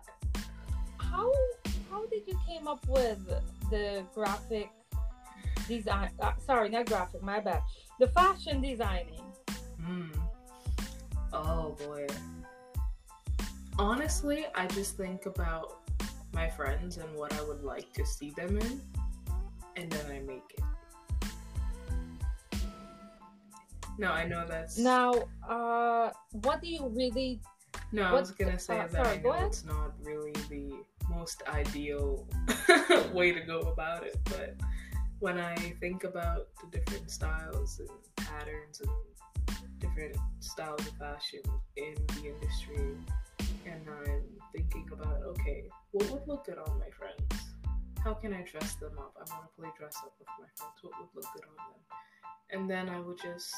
how 0.98 1.32
how 1.90 2.06
did 2.08 2.28
you 2.28 2.38
came 2.48 2.68
up 2.68 2.88
with 2.88 3.18
the 3.72 4.04
graphic 4.14 4.70
design? 5.68 6.10
Uh, 6.20 6.34
sorry, 6.46 6.70
not 6.70 6.86
graphic. 6.86 7.22
My 7.22 7.40
bad. 7.40 7.62
The 8.00 8.08
fashion 8.08 8.62
designing. 8.62 9.22
Hmm. 9.84 10.10
Oh 11.34 11.76
boy. 11.86 12.08
Honestly, 13.78 14.46
I 14.56 14.68
just 14.68 14.96
think 14.96 15.26
about 15.26 15.80
my 16.34 16.50
friends 16.50 16.98
and 16.98 17.14
what 17.16 17.34
I 17.34 17.44
would 17.44 17.64
like 17.64 17.92
to 17.94 18.06
see 18.06 18.32
them 18.32 18.58
in, 18.58 18.82
and 19.76 19.92
then 19.92 20.06
I 20.12 20.20
make 20.20 20.44
it. 20.58 20.64
No, 23.98 24.12
I 24.12 24.28
know 24.28 24.46
that's 24.48 24.78
Now, 24.78 25.14
uh, 25.48 26.12
what 26.44 26.62
do 26.62 26.68
you 26.68 26.88
really? 26.88 27.40
No, 27.92 28.04
I 28.04 28.14
What's 28.14 28.32
was 28.32 28.38
gonna 28.38 28.60
say 28.60 28.80
uh, 28.80 28.88
that 28.88 28.92
sorry, 28.92 29.20
I 29.20 29.22
know 29.22 29.46
it's 29.46 29.64
not 29.64 29.94
really 30.04 30.34
the 30.50 30.74
most 31.10 31.44
ideal 31.48 32.28
way 33.14 33.32
to 33.32 33.42
go 33.42 33.60
about 33.62 34.06
it, 34.06 34.18
but 34.26 34.56
when 35.26 35.40
I 35.40 35.56
think 35.80 36.04
about 36.04 36.50
the 36.62 36.78
different 36.78 37.10
styles 37.10 37.80
and 37.80 37.90
patterns 38.16 38.80
and 38.80 39.80
different 39.80 40.16
styles 40.40 40.80
of 40.82 40.94
fashion 41.00 41.40
in 41.76 41.96
the 42.10 42.30
industry, 42.30 42.96
and 43.66 43.82
I'm 43.90 44.22
thinking 44.54 44.88
about 44.94 45.24
okay, 45.24 45.64
what 45.94 46.12
would 46.12 46.28
look 46.28 46.46
good 46.46 46.60
on 46.60 46.78
my 46.78 46.92
friends? 46.92 47.44
How 48.04 48.14
can 48.14 48.36
I 48.36 48.44
dress 48.44 48.76
them 48.76 49.00
up? 49.00 49.16
I 49.18 49.34
want 49.34 49.50
to 49.50 49.60
play 49.60 49.70
dress 49.76 49.96
up 50.06 50.14
with 50.20 50.28
my 50.40 50.46
friends. 50.56 50.78
What 50.84 50.94
would 51.00 51.10
look 51.16 51.34
good 51.34 51.46
on 51.50 51.72
them? 51.72 51.82
And 52.52 52.70
then 52.70 52.88
I 52.88 53.00
would 53.00 53.20
just 53.20 53.52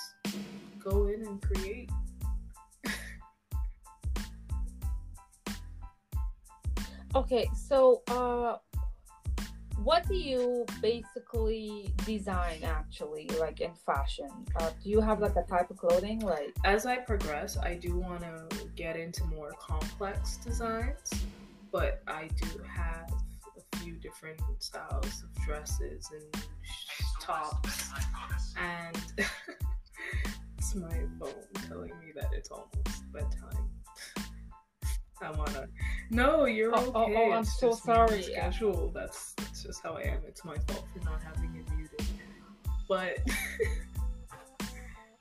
go 0.79 1.07
in 1.07 1.27
and 1.27 1.41
create. 1.41 1.91
Okay, 7.15 7.49
so 7.55 8.03
uh, 8.09 8.57
what 9.83 10.07
do 10.07 10.15
you 10.15 10.65
basically 10.81 11.93
design 12.05 12.63
actually, 12.63 13.29
like 13.39 13.61
in 13.61 13.73
fashion? 13.85 14.29
Uh, 14.59 14.71
do 14.83 14.89
you 14.89 15.01
have 15.01 15.19
like 15.19 15.35
a 15.35 15.43
type 15.43 15.69
of 15.69 15.77
clothing, 15.77 16.19
like? 16.19 16.55
as 16.65 16.85
I 16.85 16.97
progress, 16.97 17.57
I 17.57 17.75
do 17.75 17.97
want 17.97 18.21
to 18.21 18.47
get 18.75 18.97
into 18.97 19.23
more 19.25 19.53
complex 19.59 20.37
designs, 20.37 21.11
but 21.71 22.01
I 22.07 22.29
do 22.41 22.61
have 22.67 23.11
a 23.57 23.77
few 23.77 23.93
different 23.93 24.41
styles 24.59 25.23
of 25.23 25.45
dresses 25.45 26.09
and 26.13 26.43
tops. 27.21 27.91
And 28.57 28.97
it's 30.57 30.75
my 30.75 31.01
phone 31.19 31.33
telling 31.67 31.97
me 31.99 32.11
that 32.15 32.29
it's 32.33 32.49
almost 32.49 33.11
bedtime. 33.13 33.69
I 35.21 35.31
wanna. 35.31 35.67
No, 36.09 36.45
you're 36.45 36.73
Oh, 36.75 36.79
okay. 36.79 36.91
oh, 36.95 37.13
oh, 37.15 37.31
I'm 37.31 37.41
It's 37.41 37.59
so 37.59 37.71
sorry. 37.71 38.21
Schedule. 38.23 38.91
That's 38.93 39.33
that's 39.33 39.63
just 39.63 39.81
how 39.83 39.93
I 39.93 40.01
am. 40.01 40.19
It's 40.27 40.43
my 40.45 40.55
fault 40.67 40.85
for 40.93 41.03
not 41.05 41.21
having 41.23 41.55
it 41.55 41.75
muted. 41.75 42.05
But 42.87 43.17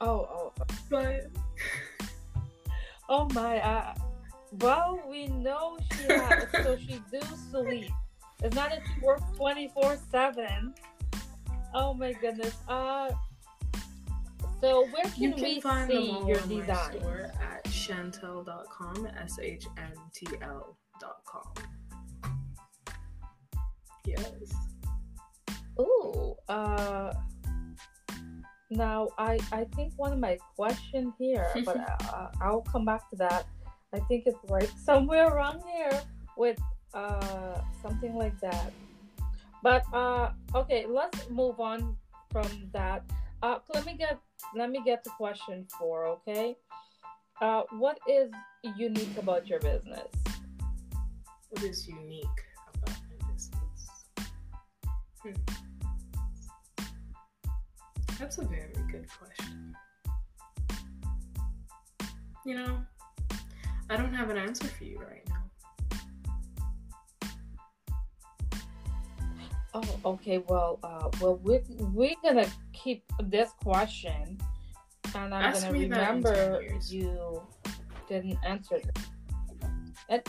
Oh, 0.00 0.52
oh, 0.58 0.64
but 0.90 1.26
oh 3.08 3.28
my! 3.32 3.58
Uh, 3.60 3.94
well, 4.60 5.00
we 5.08 5.26
know 5.28 5.78
she 5.92 6.02
has, 6.12 6.44
so 6.52 6.76
she 6.76 7.00
do 7.10 7.20
sleep. 7.50 7.90
It's 8.42 8.54
not 8.54 8.68
that 8.70 8.82
she 8.94 9.00
works 9.00 9.22
twenty 9.36 9.68
four 9.68 9.96
seven. 10.10 10.74
Oh 11.74 11.94
my 11.94 12.12
goodness. 12.12 12.54
Uh, 12.68 13.10
so 14.60 14.86
where 14.86 15.04
can, 15.04 15.22
You 15.22 15.32
can 15.32 15.42
we 15.42 15.60
find 15.60 15.90
see 15.90 16.06
them 16.08 16.16
all 16.16 16.28
your 16.28 16.40
design? 16.40 17.00
store 17.00 17.30
at 17.40 17.64
chantel.com, 17.64 19.08
S 19.18 19.38
H 19.40 19.66
N 19.78 19.92
T 20.14 20.26
L.com. 20.42 21.52
Yes. 24.06 24.54
Ooh, 25.80 26.34
uh, 26.48 27.12
now 28.70 29.08
I 29.18 29.38
I 29.52 29.64
think 29.74 29.92
one 29.96 30.12
of 30.12 30.18
my 30.18 30.38
question 30.56 31.12
here, 31.18 31.48
but 31.64 31.76
uh, 32.12 32.28
I'll 32.40 32.62
come 32.62 32.84
back 32.84 33.08
to 33.10 33.16
that. 33.16 33.46
I 33.92 33.98
think 34.00 34.24
it's 34.26 34.38
right 34.48 34.70
somewhere 34.84 35.26
around 35.28 35.62
here 35.66 36.00
with 36.36 36.58
uh 36.94 37.60
something 37.82 38.14
like 38.16 38.38
that. 38.40 38.72
But 39.62 39.82
uh, 39.92 40.30
okay, 40.54 40.86
let's 40.88 41.28
move 41.30 41.60
on 41.60 41.96
from 42.30 42.48
that. 42.72 43.02
Uh, 43.42 43.58
let 43.74 43.84
me 43.84 43.94
get 43.98 44.18
let 44.54 44.70
me 44.70 44.80
get 44.84 45.04
to 45.04 45.10
question 45.10 45.66
four. 45.78 46.06
Okay, 46.06 46.56
uh, 47.40 47.62
what 47.70 47.98
is 48.08 48.30
unique 48.76 49.16
about 49.18 49.46
your 49.46 49.60
business? 49.60 50.08
What 51.50 51.62
is 51.62 51.86
unique 51.86 52.26
about 52.74 52.96
my 52.96 53.32
business? 53.32 53.90
Hmm. 55.22 55.32
That's 58.18 58.38
a 58.38 58.44
very 58.44 58.72
good 58.90 59.06
question. 59.08 59.74
You 62.46 62.54
know, 62.54 62.78
I 63.90 63.96
don't 63.96 64.14
have 64.14 64.30
an 64.30 64.38
answer 64.38 64.68
for 64.68 64.84
you 64.84 64.98
right 64.98 65.28
now. 65.28 65.42
Oh, 69.74 70.12
okay. 70.12 70.38
Well, 70.38 70.78
uh, 70.82 71.10
well, 71.20 71.36
we're, 71.42 71.62
we're 71.92 72.14
gonna 72.22 72.46
keep 72.86 73.02
this 73.24 73.50
question, 73.64 74.38
and 75.16 75.34
I'm 75.34 75.42
Ask 75.42 75.62
gonna 75.66 75.72
me 75.72 75.88
that 75.88 76.14
in 76.14 76.22
10 76.22 76.22
remember 76.22 76.62
you 76.86 77.42
didn't 78.08 78.38
answer. 78.46 78.78
it. 80.08 80.28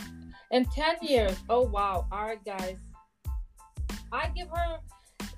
In, 0.50 0.64
ten 0.64 0.96
years. 1.00 1.36
Oh 1.48 1.62
wow! 1.62 2.06
All 2.10 2.24
right, 2.26 2.44
guys. 2.44 2.78
I 4.10 4.28
give 4.34 4.48
her 4.48 4.78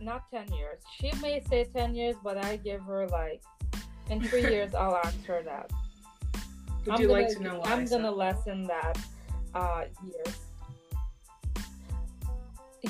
not 0.01 0.31
ten 0.31 0.51
years. 0.55 0.81
She 0.99 1.13
may 1.21 1.43
say 1.51 1.65
ten 1.65 1.95
years, 1.95 2.17
but 2.25 2.43
I 2.43 2.57
give 2.57 2.81
her 2.83 3.07
like 3.09 3.43
in 4.09 4.23
three 4.23 4.49
years. 4.55 4.75
I'll 4.75 4.97
ask 4.97 5.23
her 5.27 5.43
that. 5.43 5.71
Would 6.87 6.95
I'm 6.95 7.01
you 7.03 7.09
gonna, 7.09 7.21
like 7.21 7.37
to 7.37 7.43
know 7.43 7.59
why? 7.61 7.73
I'm 7.73 7.81
I 7.81 7.85
gonna 7.85 8.11
lessen 8.11 8.65
that 8.65 8.97
uh 9.55 9.85
years. 10.07 10.37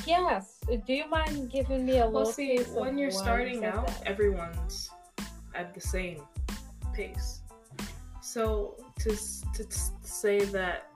Yes. 0.07 0.59
Do 0.87 0.93
you 0.93 1.09
mind 1.09 1.51
giving 1.51 1.85
me 1.85 1.99
a 1.99 2.01
Well, 2.03 2.21
little 2.21 2.33
see, 2.33 2.57
taste 2.59 2.71
of 2.71 2.77
when 2.77 2.99
you're 2.99 3.11
starting 3.11 3.65
out, 3.65 3.87
that? 3.87 4.03
everyone's 4.07 4.91
at 5.55 5.75
the 5.75 5.81
same 5.81 6.23
pace. 6.93 7.43
So 8.23 8.77
to 9.01 9.11
to 9.55 9.67
say 10.03 10.45
that, 10.47 10.89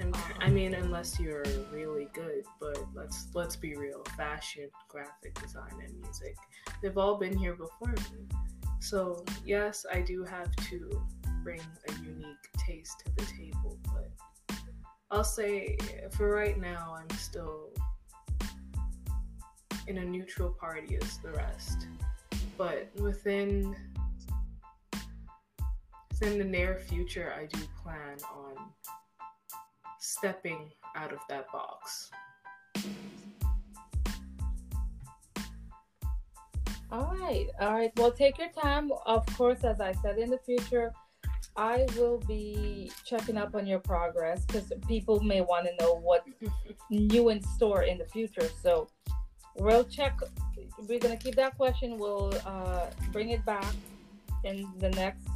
and 0.00 0.16
I 0.40 0.50
mean, 0.50 0.74
unless 0.74 1.20
you're 1.20 1.44
really 1.72 2.08
good, 2.12 2.44
but 2.60 2.78
let's 2.94 3.28
let's 3.34 3.56
be 3.56 3.76
real, 3.76 4.02
fashion, 4.16 4.68
graphic 4.88 5.40
design, 5.40 5.70
and 5.84 5.94
music, 6.00 6.36
they've 6.82 6.98
all 6.98 7.16
been 7.16 7.36
here 7.36 7.54
before 7.54 7.94
me. 8.12 8.26
So 8.80 9.24
yes, 9.44 9.86
I 9.92 10.00
do 10.00 10.24
have 10.24 10.54
to 10.70 11.02
bring 11.44 11.60
a 11.88 11.92
unique 12.02 12.36
taste 12.58 13.02
to 13.06 13.12
the 13.16 13.24
table, 13.32 13.78
but 13.84 14.10
I'll 15.10 15.22
say 15.22 15.76
for 16.10 16.34
right 16.34 16.58
now, 16.58 16.96
I'm 16.98 17.16
still 17.16 17.70
in 19.86 19.98
a 19.98 20.04
neutral 20.04 20.50
party 20.50 20.98
as 21.00 21.18
the 21.18 21.30
rest. 21.30 21.86
But 22.56 22.88
within 22.98 23.74
within 26.10 26.38
the 26.38 26.44
near 26.44 26.76
future, 26.76 27.32
I 27.36 27.46
do 27.46 27.58
plan 27.82 28.18
on 28.34 28.68
stepping 29.98 30.70
out 30.94 31.12
of 31.12 31.18
that 31.28 31.50
box. 31.50 32.10
All 36.92 37.16
right, 37.20 37.48
all 37.60 37.72
right. 37.72 37.90
Well, 37.96 38.12
take 38.12 38.38
your 38.38 38.50
time. 38.50 38.92
Of 39.06 39.26
course, 39.36 39.64
as 39.64 39.80
I 39.80 39.92
said 39.94 40.18
in 40.18 40.30
the 40.30 40.38
future, 40.38 40.92
I 41.56 41.86
will 41.96 42.18
be 42.18 42.90
checking 43.04 43.36
up 43.36 43.54
on 43.54 43.66
your 43.66 43.80
progress 43.80 44.44
because 44.44 44.72
people 44.86 45.20
may 45.20 45.40
want 45.40 45.66
to 45.66 45.84
know 45.84 45.94
what 45.94 46.24
new 46.90 47.30
in 47.30 47.42
store 47.42 47.82
in 47.82 47.98
the 47.98 48.06
future. 48.06 48.48
So 48.62 48.88
we'll 49.56 49.84
check. 49.84 50.18
We're 50.88 50.98
gonna 50.98 51.16
keep 51.16 51.36
that 51.36 51.56
question. 51.56 51.98
We'll 51.98 52.34
uh, 52.44 52.86
bring 53.12 53.30
it 53.30 53.44
back 53.44 53.74
in 54.44 54.68
the 54.78 54.90
next 54.90 55.26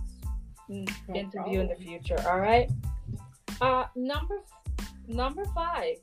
No 0.68 1.14
interview 1.14 1.60
in 1.60 1.68
the 1.68 1.76
future. 1.76 2.16
All 2.28 2.40
right. 2.40 2.70
Uh, 3.60 3.86
number 3.96 4.40
number 5.06 5.44
five. 5.54 5.96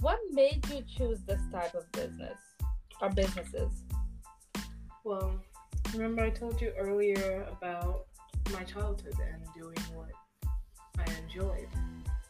What 0.00 0.18
made 0.32 0.66
you 0.68 0.82
choose 0.96 1.20
this 1.28 1.40
type 1.52 1.74
of 1.74 1.90
business 1.92 2.38
or 3.00 3.10
businesses? 3.10 3.84
Well, 5.04 5.40
remember 5.92 6.22
I 6.22 6.30
told 6.30 6.60
you 6.60 6.72
earlier 6.76 7.46
about 7.50 8.06
my 8.52 8.64
childhood 8.64 9.14
and 9.32 9.42
doing 9.54 9.78
what 9.94 10.10
I 10.98 11.04
enjoyed. 11.22 11.68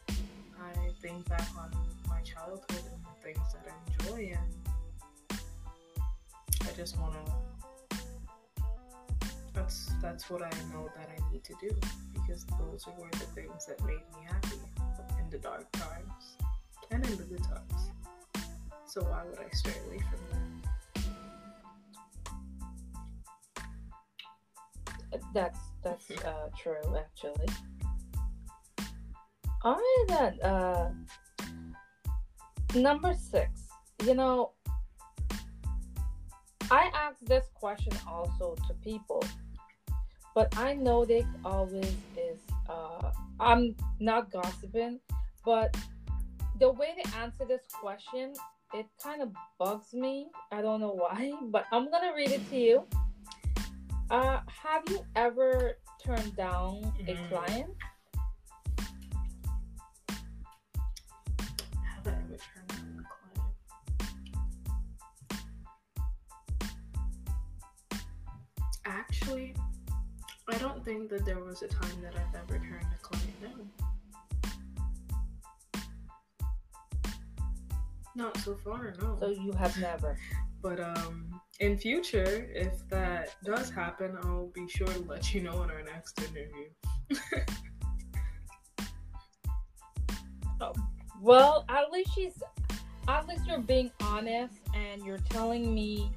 I 0.09 0.89
think 1.01 1.27
back 1.27 1.47
on 1.57 1.71
my 2.07 2.21
childhood 2.21 2.83
and 2.91 3.03
the 3.03 3.23
things 3.23 3.53
that 3.53 3.65
I 3.67 4.05
enjoy, 4.05 4.37
and 4.37 4.62
I 6.67 6.75
just 6.75 6.99
want 6.99 7.13
to. 7.13 7.19
That's 9.53 9.91
that's 10.01 10.29
what 10.29 10.41
I 10.41 10.49
know 10.73 10.89
that 10.95 11.09
I 11.09 11.31
need 11.31 11.43
to 11.43 11.53
do 11.61 11.69
because 12.13 12.45
those 12.59 12.85
were 12.87 13.09
the 13.11 13.27
things 13.35 13.65
that 13.67 13.79
made 13.85 14.03
me 14.15 14.25
happy 14.27 14.57
in 15.19 15.29
the 15.29 15.37
dark 15.37 15.71
times 15.73 16.37
and 16.91 17.05
in 17.05 17.17
the 17.17 17.23
good 17.23 17.43
times. 17.43 17.91
So 18.87 19.01
why 19.01 19.23
would 19.23 19.39
I 19.39 19.49
stray 19.55 19.73
away 19.87 19.99
from 19.99 20.19
that? 20.31 20.43
That's 25.33 25.59
that's 25.83 26.11
uh, 26.11 26.49
true, 26.57 26.97
actually. 26.97 27.47
All 29.63 29.75
right 29.75 30.05
then. 30.07 30.41
Uh, 30.41 30.91
number 32.75 33.13
six. 33.13 33.67
You 34.03 34.15
know, 34.15 34.51
I 36.71 36.89
ask 36.93 37.19
this 37.21 37.45
question 37.53 37.93
also 38.07 38.55
to 38.67 38.73
people, 38.75 39.23
but 40.35 40.55
I 40.57 40.73
know 40.73 41.05
they 41.05 41.25
always 41.45 41.95
is. 42.17 42.39
Uh, 42.69 43.11
I'm 43.39 43.75
not 43.99 44.31
gossiping, 44.31 44.99
but 45.45 45.75
the 46.59 46.71
way 46.71 46.89
they 46.95 47.17
answer 47.19 47.45
this 47.45 47.63
question, 47.81 48.33
it 48.73 48.85
kind 49.03 49.21
of 49.21 49.29
bugs 49.59 49.93
me. 49.93 50.27
I 50.51 50.61
don't 50.61 50.79
know 50.79 50.93
why, 50.93 51.33
but 51.51 51.65
I'm 51.71 51.89
gonna 51.91 52.13
read 52.15 52.31
it 52.31 52.47
to 52.49 52.55
you. 52.57 52.87
Uh, 54.09 54.39
have 54.47 54.83
you 54.89 54.99
ever 55.15 55.77
turned 56.03 56.35
down 56.35 56.93
a 57.07 57.13
Mm. 57.15 57.29
client? 57.29 57.69
Actually, 69.33 69.55
I 70.47 70.57
don't 70.59 70.85
think 70.85 71.09
that 71.09 71.25
there 71.25 71.39
was 71.39 71.63
a 71.63 71.67
time 71.67 71.99
that 72.03 72.13
I've 72.13 72.35
ever 72.35 72.59
turned 72.59 72.85
a 72.93 72.97
client 73.01 73.41
down. 73.41 73.67
Not 78.15 78.37
so 78.37 78.55
far, 78.63 78.93
no. 79.01 79.17
So 79.19 79.29
you 79.29 79.51
have 79.53 79.75
never. 79.79 80.19
But 80.61 80.79
um, 80.79 81.41
in 81.59 81.79
future, 81.79 82.47
if 82.53 82.87
that 82.89 83.35
does 83.43 83.71
happen, 83.71 84.15
I'll 84.21 84.51
be 84.53 84.67
sure 84.67 84.85
to 84.85 84.99
let 84.99 85.33
you 85.33 85.41
know 85.41 85.63
in 85.63 85.71
our 85.71 85.81
next 85.81 86.21
interview. 86.21 86.69
oh. 90.61 90.73
Well, 91.19 91.65
at 91.69 91.89
least 91.91 92.11
she's. 92.13 92.43
At 93.07 93.27
least 93.27 93.47
you're 93.47 93.57
being 93.57 93.89
honest 93.99 94.59
and 94.75 95.03
you're 95.03 95.17
telling 95.29 95.73
me 95.73 96.11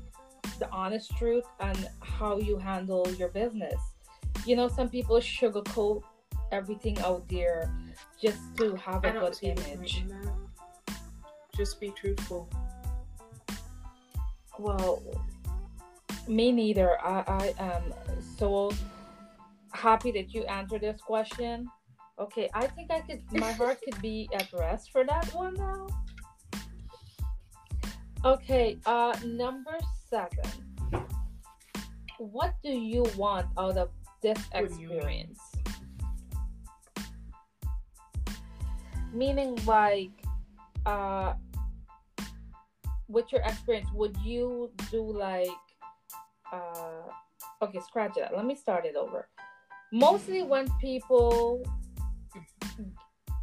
the 0.56 0.70
honest 0.70 1.16
truth 1.16 1.44
and 1.60 1.88
how 2.00 2.38
you 2.38 2.58
handle 2.58 3.06
your 3.18 3.28
business. 3.28 3.80
You 4.44 4.56
know, 4.56 4.68
some 4.68 4.88
people 4.88 5.16
sugarcoat 5.16 6.02
everything 6.52 6.98
out 7.00 7.28
there 7.28 7.72
just 8.20 8.56
to 8.58 8.74
have 8.76 9.04
a 9.04 9.12
good 9.12 9.38
image. 9.42 10.04
Just 11.56 11.80
be 11.80 11.90
truthful. 11.90 12.48
Well, 14.58 15.02
me 16.28 16.52
neither. 16.52 17.00
I, 17.00 17.24
I 17.26 17.54
am 17.58 17.94
so 18.38 18.72
happy 19.72 20.10
that 20.12 20.34
you 20.34 20.44
answered 20.44 20.82
this 20.82 21.00
question. 21.00 21.68
Okay, 22.18 22.48
I 22.54 22.66
think 22.66 22.90
I 22.90 23.00
could. 23.00 23.22
My 23.32 23.52
heart 23.60 23.78
could 23.82 24.00
be 24.00 24.28
at 24.32 24.52
rest 24.52 24.90
for 24.90 25.04
that 25.04 25.26
one 25.34 25.54
now. 25.54 25.86
Okay, 28.24 28.78
uh, 28.86 29.16
number 29.24 29.78
seven. 30.08 30.50
What 32.18 32.54
do 32.62 32.70
you 32.70 33.04
want 33.16 33.46
out 33.58 33.76
of 33.76 33.90
this 34.22 34.38
What 34.52 34.68
do 34.68 34.80
you 34.80 34.88
mean? 34.88 34.96
experience? 34.96 35.40
Meaning, 39.12 39.58
like, 39.66 40.10
uh, 40.84 41.34
with 43.08 43.30
your 43.32 43.42
experience, 43.42 43.88
would 43.94 44.16
you 44.18 44.70
do 44.90 45.02
like, 45.02 45.48
uh, 46.52 47.08
okay, 47.62 47.80
scratch 47.80 48.14
that. 48.16 48.34
Let 48.34 48.46
me 48.46 48.54
start 48.54 48.84
it 48.84 48.96
over. 48.96 49.28
Mostly 49.92 50.42
when 50.42 50.66
people 50.80 51.62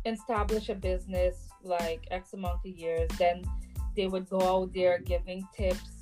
establish 0.06 0.70
a 0.70 0.76
business 0.76 1.48
like 1.64 2.06
X 2.12 2.34
amount 2.34 2.60
of 2.66 2.72
years, 2.72 3.10
then 3.18 3.44
they 3.96 4.08
would 4.08 4.28
go 4.30 4.42
out 4.42 4.74
there 4.74 5.00
giving 5.00 5.48
tips 5.56 5.93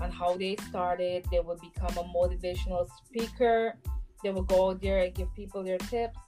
on 0.00 0.10
how 0.10 0.36
they 0.36 0.56
started. 0.68 1.24
They 1.30 1.40
would 1.40 1.60
become 1.60 1.96
a 1.98 2.04
motivational 2.16 2.88
speaker. 3.04 3.76
They 4.22 4.30
would 4.30 4.46
go 4.46 4.70
out 4.70 4.80
there 4.80 4.98
and 4.98 5.14
give 5.14 5.32
people 5.34 5.62
their 5.62 5.78
tips. 5.78 6.18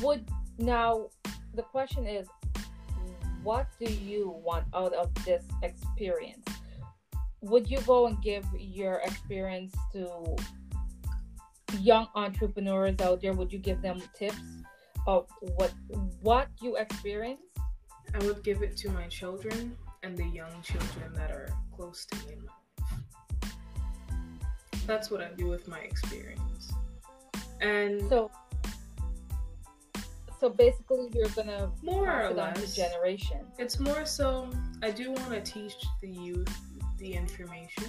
Would 0.00 0.28
now 0.58 1.08
the 1.54 1.62
question 1.62 2.06
is, 2.06 2.26
what 3.42 3.66
do 3.78 3.92
you 3.92 4.30
want 4.44 4.66
out 4.74 4.94
of 4.94 5.12
this 5.24 5.44
experience? 5.62 6.44
would 7.44 7.70
you 7.70 7.78
go 7.82 8.06
and 8.06 8.20
give 8.22 8.44
your 8.58 9.00
experience 9.04 9.74
to 9.92 10.36
young 11.78 12.08
entrepreneurs 12.14 12.98
out 13.00 13.20
there? 13.20 13.34
Would 13.34 13.52
you 13.52 13.58
give 13.58 13.82
them 13.82 14.00
tips 14.18 14.40
of 15.06 15.26
what 15.56 15.72
what 16.22 16.48
you 16.62 16.76
experienced? 16.76 17.42
I 18.14 18.24
would 18.24 18.42
give 18.42 18.62
it 18.62 18.76
to 18.78 18.90
my 18.90 19.06
children 19.08 19.76
and 20.02 20.16
the 20.16 20.24
young 20.24 20.52
children 20.62 21.12
that 21.14 21.30
are 21.30 21.48
close 21.76 22.06
to 22.06 22.16
me. 22.28 22.36
That's 24.86 25.10
what 25.10 25.20
I 25.22 25.28
do 25.36 25.46
with 25.46 25.66
my 25.68 25.78
experience. 25.80 26.72
And 27.60 28.08
So 28.08 28.30
so 30.40 30.50
basically 30.50 31.08
you're 31.14 31.28
gonna 31.30 31.70
more 31.82 32.10
or 32.10 32.20
it 32.24 32.38
on 32.38 32.52
to 32.54 32.60
less, 32.60 32.76
generation. 32.76 33.38
it's 33.58 33.80
more 33.80 34.04
so 34.04 34.50
I 34.82 34.90
do 34.90 35.10
want 35.12 35.30
to 35.30 35.40
teach 35.40 35.74
the 36.02 36.08
youth 36.10 36.54
the 36.98 37.14
information. 37.14 37.84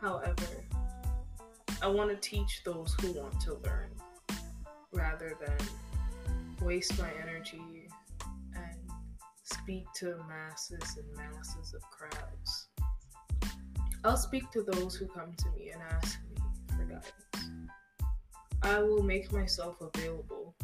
However, 0.00 0.64
I 1.82 1.88
want 1.88 2.10
to 2.10 2.16
teach 2.16 2.62
those 2.64 2.94
who 3.00 3.12
want 3.12 3.40
to 3.40 3.54
learn 3.64 3.90
rather 4.92 5.36
than 5.44 5.56
waste 6.66 6.96
my 6.98 7.10
energy 7.20 7.88
and 8.54 8.76
speak 9.42 9.84
to 9.94 10.16
masses 10.28 10.96
and 10.96 11.16
masses 11.16 11.74
of 11.74 11.82
crowds. 11.90 12.68
I'll 14.04 14.18
speak 14.18 14.50
to 14.50 14.62
those 14.62 14.94
who 14.96 15.06
come 15.06 15.32
to 15.32 15.48
me 15.56 15.70
and 15.70 15.80
ask 15.82 16.18
me 16.28 16.36
for 16.76 16.84
guidance. 16.84 17.12
I 18.62 18.80
will 18.80 19.02
make 19.02 19.32
myself 19.32 19.80
available. 19.80 20.54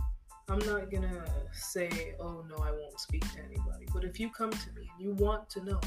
I'm 0.50 0.58
not 0.60 0.90
gonna 0.90 1.24
say, 1.50 2.14
oh 2.20 2.44
no, 2.48 2.56
I 2.56 2.70
won't 2.70 3.00
speak 3.00 3.22
to 3.32 3.38
anybody. 3.38 3.86
But 3.94 4.04
if 4.04 4.20
you 4.20 4.28
come 4.28 4.50
to 4.50 4.72
me 4.72 4.90
and 4.92 5.00
you 5.00 5.12
want 5.14 5.48
to 5.50 5.64
know 5.64 5.80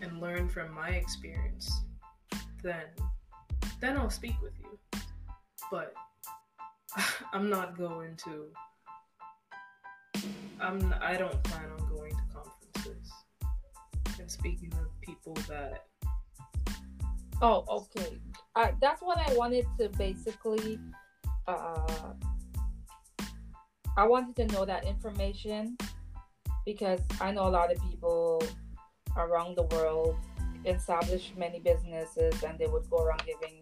and 0.00 0.20
learn 0.20 0.48
from 0.48 0.72
my 0.72 0.90
experience, 0.90 1.82
then 2.62 2.86
then 3.80 3.96
I'll 3.96 4.10
speak 4.10 4.40
with 4.40 4.52
you. 4.60 5.00
But 5.70 5.94
I'm 7.32 7.50
not 7.50 7.76
going 7.76 8.16
to 8.24 8.46
I'm 10.60 10.94
I 11.00 11.16
don't 11.16 11.42
plan 11.42 11.70
on 11.78 11.88
going 11.88 12.12
speaking 14.28 14.70
with 14.70 15.00
people 15.00 15.34
that 15.48 15.84
Oh, 17.40 17.64
okay. 17.68 18.18
That's 18.80 19.00
what 19.00 19.18
I 19.18 19.32
wanted 19.34 19.66
to 19.78 19.88
basically. 19.90 20.80
Uh, 21.46 22.12
I 23.96 24.06
wanted 24.06 24.36
to 24.36 24.54
know 24.54 24.64
that 24.64 24.84
information 24.86 25.76
because 26.66 27.00
I 27.20 27.30
know 27.32 27.46
a 27.46 27.50
lot 27.50 27.72
of 27.72 27.80
people 27.90 28.42
around 29.16 29.56
the 29.56 29.62
world 29.74 30.16
establish 30.64 31.32
many 31.36 31.60
businesses 31.60 32.42
and 32.42 32.58
they 32.58 32.66
would 32.66 32.88
go 32.90 32.98
around 32.98 33.22
giving 33.24 33.60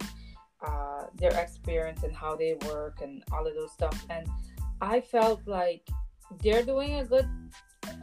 uh, 0.67 1.05
their 1.17 1.33
experience 1.39 2.03
and 2.03 2.15
how 2.15 2.35
they 2.35 2.57
work 2.67 3.01
and 3.03 3.23
all 3.33 3.47
of 3.47 3.55
those 3.55 3.73
stuff. 3.73 4.05
And 4.09 4.27
I 4.81 5.01
felt 5.01 5.47
like 5.47 5.87
they're 6.43 6.63
doing 6.63 6.95
a 6.95 7.05
good 7.05 7.29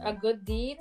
a 0.04 0.14
good 0.14 0.44
deed, 0.44 0.78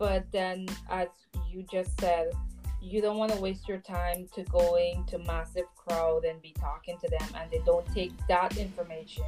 but 0.00 0.24
then 0.32 0.66
as 0.88 1.08
you 1.52 1.62
just 1.70 2.00
said, 2.00 2.32
you 2.80 3.02
don't 3.02 3.18
want 3.18 3.30
to 3.32 3.38
waste 3.38 3.68
your 3.68 3.78
time 3.78 4.26
to 4.34 4.42
going 4.44 5.04
to 5.04 5.18
massive 5.18 5.66
crowd 5.76 6.24
and 6.24 6.40
be 6.40 6.54
talking 6.58 6.96
to 6.98 7.08
them 7.08 7.28
and 7.36 7.50
they 7.50 7.60
don't 7.66 7.86
take 7.94 8.10
that 8.26 8.56
information 8.56 9.26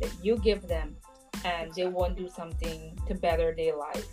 that 0.00 0.12
you 0.22 0.38
give 0.38 0.68
them 0.68 0.94
and 1.44 1.74
they 1.74 1.88
won't 1.88 2.16
do 2.16 2.28
something 2.28 2.96
to 3.08 3.14
better 3.14 3.52
their 3.56 3.76
life. 3.76 4.06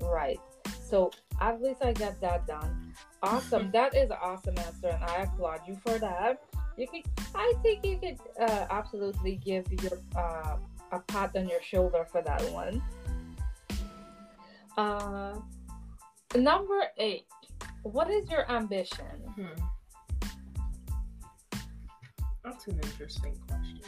Right. 0.00 0.40
So 0.88 1.10
at 1.42 1.60
least 1.62 1.84
i 1.84 1.92
got 1.92 2.18
that 2.22 2.46
done. 2.46 2.94
Awesome. 3.22 3.70
That 3.72 3.94
is 3.94 4.10
an 4.10 4.16
awesome 4.22 4.56
answer 4.56 4.88
and 4.88 5.04
i 5.04 5.24
applaud 5.24 5.60
you 5.68 5.76
for 5.84 5.98
that. 5.98 6.42
You 6.78 6.88
could 6.88 7.02
i 7.34 7.52
think 7.62 7.84
you 7.84 7.98
could 7.98 8.18
uh, 8.40 8.66
absolutely 8.70 9.36
give 9.36 9.70
your 9.82 9.98
uh, 10.16 10.56
a 10.90 11.00
pat 11.00 11.36
on 11.36 11.48
your 11.48 11.60
shoulder 11.60 12.06
for 12.10 12.22
that 12.22 12.42
one 12.50 12.82
uh 14.76 15.38
Number 16.34 16.80
eight. 16.96 17.26
What 17.82 18.10
is 18.10 18.30
your 18.30 18.50
ambition? 18.50 19.04
Hmm. 19.36 19.44
That's 22.42 22.66
an 22.66 22.80
interesting 22.82 23.36
question. 23.46 23.80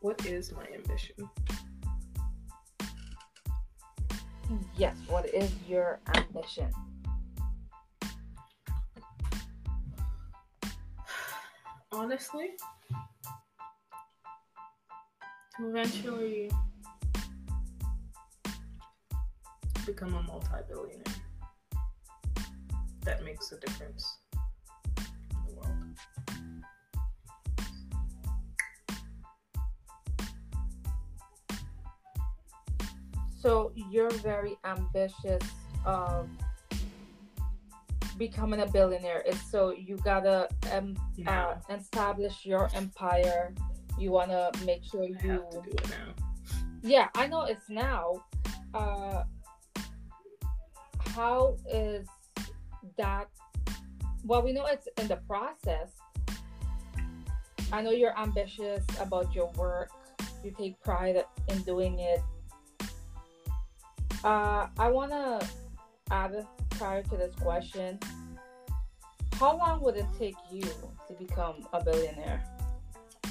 What 0.00 0.26
is 0.26 0.52
my 0.52 0.66
ambition? 0.74 1.30
Yes, 4.76 4.96
what 5.08 5.26
is 5.34 5.50
your 5.66 6.00
ambition? 6.14 6.70
Honestly, 11.92 12.50
eventually 15.60 16.50
become 19.86 20.14
a 20.14 20.22
multi-billionaire 20.22 21.02
that 23.04 23.24
makes 23.24 23.52
a 23.52 23.60
difference 23.60 24.18
in 24.98 25.46
the 25.48 25.54
world. 25.54 25.76
So 33.40 33.72
you're 33.90 34.10
very 34.10 34.56
ambitious 34.64 35.42
of 35.84 36.28
becoming 38.18 38.60
a 38.60 38.66
billionaire. 38.66 39.22
So 39.48 39.70
you 39.70 39.96
gotta 39.98 40.48
um, 40.72 40.96
uh, 41.26 41.54
establish 41.70 42.44
your 42.44 42.68
empire. 42.74 43.54
You 43.98 44.12
wanna 44.12 44.50
make 44.64 44.84
sure 44.84 45.02
I 45.04 45.06
you. 45.06 45.30
have 45.30 45.50
to 45.50 45.60
do 45.62 45.70
it 45.70 45.88
now. 45.88 46.14
Yeah, 46.82 47.08
I 47.14 47.26
know 47.26 47.44
it's 47.44 47.68
now. 47.68 48.24
Uh, 48.74 49.24
how 51.14 51.56
is 51.70 52.06
that? 52.96 53.28
Well, 54.24 54.42
we 54.42 54.52
know 54.52 54.66
it's 54.66 54.88
in 54.98 55.08
the 55.08 55.16
process. 55.16 55.90
I 57.72 57.82
know 57.82 57.90
you're 57.90 58.16
ambitious 58.18 58.84
about 59.00 59.34
your 59.34 59.50
work. 59.56 59.90
You 60.44 60.52
take 60.56 60.80
pride 60.82 61.24
in 61.48 61.62
doing 61.62 61.98
it. 61.98 62.20
Uh, 64.22 64.66
I 64.78 64.88
want 64.88 65.10
to 65.10 65.48
add 66.10 66.46
prior 66.70 67.02
to 67.02 67.16
this 67.16 67.34
question. 67.36 67.98
How 69.34 69.56
long 69.56 69.80
would 69.82 69.96
it 69.96 70.06
take 70.18 70.36
you 70.50 70.62
to 70.62 71.14
become 71.18 71.66
a 71.72 71.82
billionaire? 71.82 72.42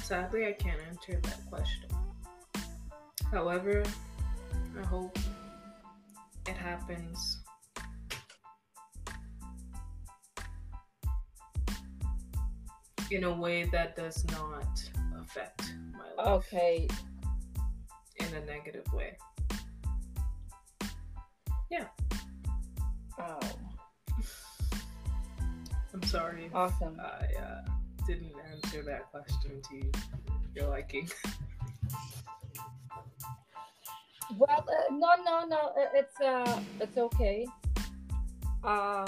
Sadly, 0.06 0.46
I 0.46 0.52
can't 0.52 0.78
answer 0.88 1.18
that 1.20 1.40
question. 1.50 1.90
However, 3.32 3.82
I 4.80 4.86
hope 4.86 5.18
it 6.46 6.56
happens 6.56 7.40
in 13.10 13.24
a 13.24 13.32
way 13.32 13.64
that 13.64 13.96
does 13.96 14.24
not 14.26 14.80
affect 15.20 15.74
my 15.92 16.22
life 16.22 16.44
Okay, 16.44 16.86
in 18.20 18.26
a 18.32 18.46
negative 18.46 18.86
way. 18.92 19.16
Yeah. 21.68 21.86
Oh, 23.18 23.40
I'm 25.92 26.02
sorry. 26.04 26.48
awesome. 26.54 27.00
I 27.00 27.42
uh, 27.42 27.75
didn't 28.06 28.32
answer 28.50 28.82
that 28.82 29.10
question 29.10 29.60
to 29.70 29.90
your 30.54 30.68
liking. 30.68 31.08
Well, 34.36 34.64
uh, 34.68 34.92
no, 34.92 35.08
no, 35.24 35.46
no. 35.46 35.72
It's 35.94 36.20
uh, 36.20 36.60
it's 36.80 36.96
okay. 36.98 37.46
Uh, 38.64 39.06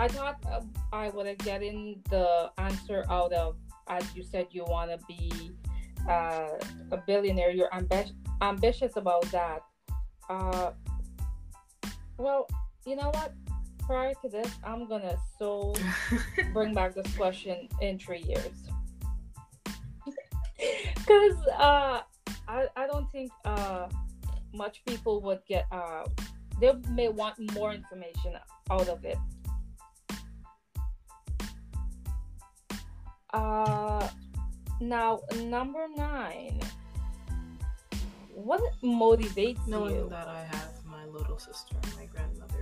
I 0.00 0.08
thought 0.08 0.38
uh, 0.48 0.60
I 0.92 1.08
would 1.10 1.26
have 1.26 1.38
getting 1.38 2.00
the 2.08 2.50
answer 2.58 3.04
out 3.10 3.32
of, 3.32 3.56
as 3.88 4.04
you 4.14 4.22
said, 4.22 4.46
you 4.50 4.64
want 4.64 4.90
to 4.92 4.98
be 5.06 5.50
uh, 6.08 6.50
a 6.92 6.96
billionaire. 7.06 7.50
You're 7.50 7.70
ambi- 7.70 8.12
ambitious 8.40 8.96
about 8.96 9.24
that. 9.32 9.62
Uh, 10.30 10.70
well, 12.16 12.46
you 12.86 12.94
know 12.94 13.10
what? 13.10 13.32
Prior 13.88 14.12
to 14.20 14.28
this, 14.28 14.52
I'm 14.62 14.86
gonna 14.86 15.16
so 15.38 15.74
bring 16.52 16.74
back 16.74 16.94
this 16.94 17.16
question 17.16 17.68
in 17.80 17.98
three 17.98 18.20
years. 18.20 18.68
Because 20.96 21.38
uh, 21.56 22.00
I, 22.46 22.66
I 22.76 22.86
don't 22.86 23.10
think 23.10 23.30
uh, 23.46 23.88
much 24.52 24.84
people 24.84 25.22
would 25.22 25.40
get, 25.48 25.64
uh, 25.72 26.04
they 26.60 26.72
may 26.90 27.08
want 27.08 27.38
more 27.54 27.72
information 27.72 28.34
out 28.70 28.88
of 28.88 29.04
it. 29.06 29.16
Uh, 33.32 34.08
now, 34.80 35.20
number 35.36 35.86
nine. 35.96 36.60
what 38.34 38.60
motivates 38.82 39.66
Knowing 39.66 39.94
you? 39.94 40.08
that 40.10 40.28
I 40.28 40.44
have 40.44 40.84
my 40.84 41.04
little 41.06 41.38
sister 41.38 41.76
and 41.82 41.96
my 41.96 42.06
grandmother 42.06 42.57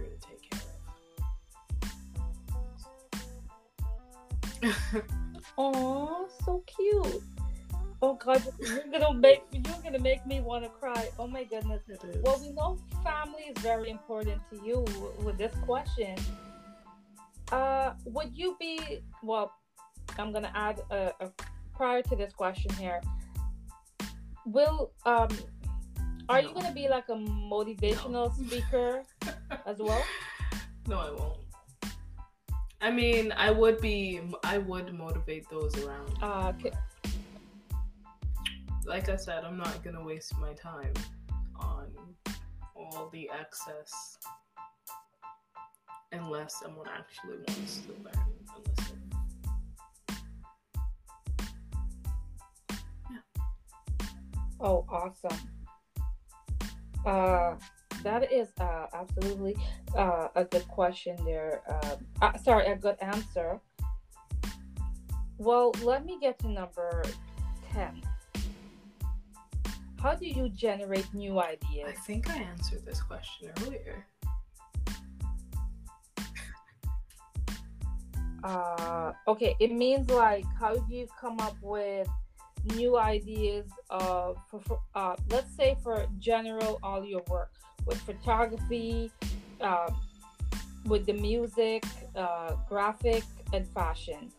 Oh, 5.58 6.28
so 6.44 6.62
cute. 6.66 7.22
Oh 8.02 8.14
God, 8.14 8.42
you're 8.60 8.84
gonna 8.92 9.14
make 9.18 9.42
you're 9.52 9.82
gonna 9.82 9.98
make 9.98 10.26
me 10.26 10.40
want 10.40 10.64
to 10.64 10.70
cry. 10.70 11.08
Oh 11.18 11.26
my 11.26 11.44
goodness. 11.44 11.80
Well, 12.22 12.38
we 12.40 12.50
know 12.50 12.78
family 13.02 13.44
is 13.44 13.58
very 13.62 13.88
important 13.90 14.42
to 14.50 14.60
you 14.64 14.84
with 15.22 15.38
this 15.38 15.54
question. 15.64 16.16
Uh, 17.50 17.94
would 18.04 18.36
you 18.36 18.56
be 18.60 19.00
well? 19.22 19.52
I'm 20.18 20.32
gonna 20.32 20.52
add 20.54 20.80
a, 20.90 21.12
a 21.20 21.30
prior 21.74 22.02
to 22.02 22.16
this 22.16 22.32
question 22.32 22.72
here. 22.74 23.00
Will 24.44 24.92
um, 25.06 25.28
are 26.28 26.40
you 26.40 26.52
gonna 26.52 26.72
be 26.72 26.88
like 26.88 27.08
a 27.08 27.14
motivational 27.14 28.34
speaker 28.34 29.04
as 29.66 29.78
well? 29.78 30.04
No, 30.86 30.98
I 30.98 31.10
won't. 31.10 31.45
I 32.80 32.90
mean, 32.90 33.32
I 33.32 33.50
would 33.50 33.80
be. 33.80 34.20
I 34.44 34.58
would 34.58 34.92
motivate 34.94 35.48
those 35.48 35.74
around. 35.82 36.10
Uh, 36.22 36.52
c- 36.62 36.70
Like 38.84 39.08
I 39.08 39.16
said, 39.16 39.44
I'm 39.44 39.56
not 39.56 39.82
gonna 39.82 40.04
waste 40.04 40.36
my 40.38 40.52
time 40.52 40.92
on 41.58 41.86
all 42.76 43.08
the 43.12 43.28
excess 43.30 44.18
unless 46.12 46.60
someone 46.60 46.86
actually 46.88 47.38
wants 47.48 47.80
to 47.86 47.92
learn 47.92 48.30
and 48.54 48.68
listen. 48.78 49.02
oh, 54.60 54.84
awesome. 54.88 55.38
Uh, 57.04 57.54
that 58.06 58.32
is 58.32 58.48
uh 58.60 58.86
absolutely 58.94 59.56
uh 59.96 60.28
a 60.36 60.44
good 60.44 60.66
question 60.68 61.16
there. 61.24 61.60
Uh, 61.68 61.96
uh, 62.22 62.38
sorry, 62.38 62.66
a 62.66 62.76
good 62.76 62.96
answer. 63.02 63.60
Well, 65.38 65.74
let 65.82 66.06
me 66.06 66.16
get 66.20 66.38
to 66.38 66.48
number 66.48 67.02
10. 67.72 68.00
How 70.00 70.14
do 70.14 70.26
you 70.26 70.48
generate 70.48 71.12
new 71.12 71.40
ideas? 71.40 71.88
I 71.88 71.92
think 72.06 72.30
I 72.30 72.38
answered 72.38 72.86
this 72.86 73.02
question 73.02 73.50
earlier. 73.66 74.06
Uh, 78.44 79.12
okay, 79.26 79.56
it 79.58 79.72
means 79.72 80.08
like 80.08 80.46
how 80.58 80.76
do 80.76 80.94
you 80.94 81.08
come 81.20 81.40
up 81.40 81.56
with 81.60 82.08
new 82.76 82.96
ideas 82.96 83.66
of, 83.90 84.38
for, 84.48 84.60
for, 84.60 84.80
uh, 84.94 85.16
let's 85.30 85.54
say 85.54 85.76
for 85.82 86.06
general 86.18 86.78
all 86.82 87.04
your 87.04 87.22
work 87.28 87.50
with 87.86 88.00
photography, 88.02 89.10
uh, 89.60 89.90
with 90.86 91.06
the 91.06 91.12
music, 91.12 91.84
uh, 92.14 92.56
graphic, 92.68 93.24
and 93.52 93.66
fashion. 93.68 94.32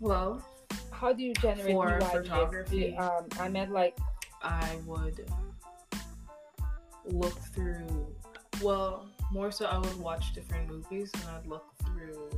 Well, 0.00 0.42
How 0.90 1.12
do 1.12 1.22
you 1.22 1.34
generate 1.34 1.74
For 1.74 2.00
photography. 2.00 2.96
Um, 2.96 3.26
I 3.40 3.48
meant 3.48 3.72
like 3.72 3.98
I 4.40 4.76
would 4.86 5.28
look 7.04 7.38
through. 7.54 8.06
Well, 8.62 9.08
more 9.32 9.50
so, 9.50 9.66
I 9.66 9.78
would 9.78 9.98
watch 9.98 10.32
different 10.32 10.68
movies 10.68 11.10
and 11.14 11.24
I'd 11.30 11.46
look 11.46 11.66
through 11.84 12.30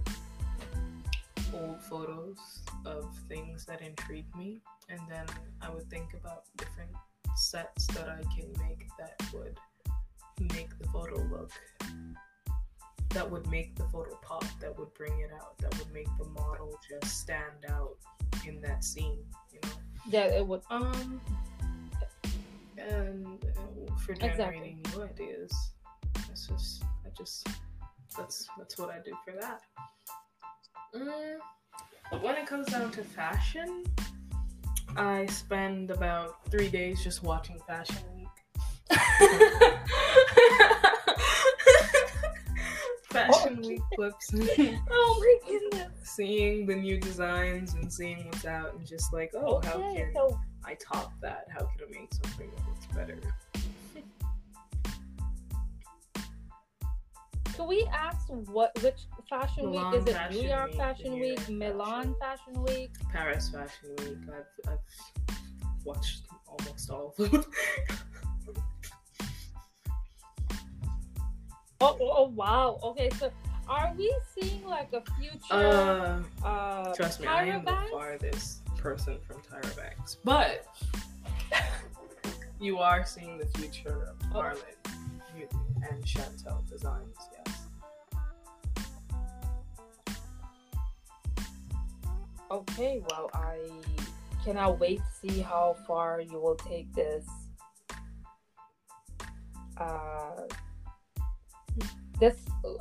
old 1.55 1.83
photos 1.83 2.39
of 2.87 3.15
things 3.29 3.65
that 3.67 3.83
intrigue 3.83 4.27
me, 4.37 4.61
and 4.89 5.01
then 5.09 5.27
I 5.61 5.71
would 5.71 5.89
think 5.91 6.15
about 6.15 6.45
different 6.57 6.91
sets 7.37 7.87
that 7.89 8.09
I 8.09 8.23
can 8.35 8.51
make 8.63 8.87
that 8.99 9.21
would 9.33 9.59
make 10.55 10.71
the 10.79 10.89
photo 10.89 11.17
look. 11.31 11.51
That 13.11 13.31
would 13.31 13.49
make 13.49 13.77
the 13.77 13.85
photo 13.85 14.19
pop. 14.23 14.45
That 14.61 14.77
would 14.79 14.93
bring 14.95 15.21
it 15.21 15.31
out. 15.33 15.57
That 15.59 15.77
would 15.79 15.93
make 15.93 16.09
the 16.19 16.25
model 16.27 16.79
just 16.89 17.21
stand 17.21 17.65
out 17.69 17.97
in 18.47 18.61
that 18.63 18.83
scene. 18.85 19.19
You 19.53 19.61
know. 19.63 19.71
that 20.11 20.33
it 20.33 20.47
would 20.47 20.63
Um, 20.71 21.21
and 22.77 23.45
uh, 23.45 23.97
for 23.99 24.13
Exactly. 24.13 24.37
generating 24.37 24.81
new 24.95 25.03
ideas, 25.05 25.53
that's 26.27 26.49
just 26.49 26.83
I 27.07 27.11
just 27.17 27.47
that's 28.17 28.49
that's 28.59 28.79
what 28.79 28.91
I 28.91 28.99
do 29.05 29.17
for 29.25 29.33
that. 29.41 29.61
Mm, 30.95 31.39
but 32.11 32.23
when 32.23 32.37
it 32.37 32.47
comes 32.47 32.67
down 32.69 32.91
to 32.93 33.03
fashion, 33.05 33.85
I 34.97 35.27
spend 35.27 35.91
about 35.91 36.51
three 36.51 36.69
days 36.69 37.03
just 37.03 37.23
watching 37.23 37.61
Fashion 37.67 37.97
Week. 38.17 38.29
Fashion 43.11 43.61
oh. 43.63 43.69
Week 43.69 43.83
clips. 43.95 44.33
Oh 44.91 45.17
my 45.21 45.37
goodness. 45.49 45.91
seeing 46.03 46.67
the 46.67 46.75
new 46.75 46.99
designs 46.99 47.75
and 47.75 47.93
seeing 47.93 48.27
what's 48.27 48.45
out 48.45 48.75
and 48.75 48.87
just 48.87 49.13
like, 49.13 49.33
oh, 49.35 49.61
how 49.65 49.79
can 49.79 50.11
so 50.15 50.39
I 50.65 50.75
top 50.75 51.13
that? 51.21 51.47
How 51.51 51.61
can 51.61 51.87
I 51.89 52.01
make 52.01 52.13
something 52.13 52.51
that 52.51 52.67
looks 52.69 52.87
better? 52.95 53.21
Can 57.57 57.69
we 57.69 57.89
ask 57.93 58.27
what 58.29 58.71
which 58.83 59.07
fashion 59.31 59.71
Milan 59.71 59.93
week 59.93 60.01
is 60.01 60.15
it? 60.15 60.31
New 60.33 60.49
York 60.49 60.71
Week, 60.71 60.77
Fashion 60.77 61.13
Week, 61.21 61.49
Milan 61.49 62.15
Fashion 62.21 62.63
Week. 62.65 62.91
Paris 63.13 63.51
Fashion 63.51 63.95
Week. 63.99 64.19
I've, 64.29 64.73
I've 64.73 65.39
watched 65.85 66.23
almost 66.49 66.91
all 66.91 67.15
of 67.19 67.31
them. 67.31 67.45
Oh, 71.81 71.99
oh, 72.01 72.13
oh, 72.17 72.29
wow. 72.35 72.79
Okay, 72.83 73.11
so 73.19 73.31
are 73.69 73.93
we 73.99 74.15
seeing 74.39 74.65
like 74.65 74.89
a 74.95 75.03
future 75.21 75.43
uh, 75.51 76.23
uh, 76.43 76.95
trust 76.95 77.21
me, 77.21 77.27
I 77.27 77.45
Tyra 77.45 77.55
am 77.55 77.65
the 77.65 77.77
farthest 77.91 78.65
person 78.77 79.19
from 79.27 79.43
Tyra 79.43 79.77
Banks, 79.77 80.17
but 80.25 80.67
you 82.61 82.79
are 82.79 83.05
seeing 83.05 83.37
the 83.37 83.47
future 83.59 84.09
of 84.09 84.31
Oh. 84.35 84.94
And 85.91 86.03
Chantel 86.05 86.67
designs. 86.69 87.17
Yes. 87.47 87.61
Okay, 92.51 93.03
well, 93.11 93.31
I 93.35 93.59
cannot 94.45 94.79
wait 94.79 94.99
to 94.99 95.29
see 95.29 95.41
how 95.41 95.77
far 95.87 96.21
you 96.21 96.39
will 96.41 96.55
take 96.57 96.93
this. 96.95 97.27
Uh, 99.77 100.43
this 102.21 102.37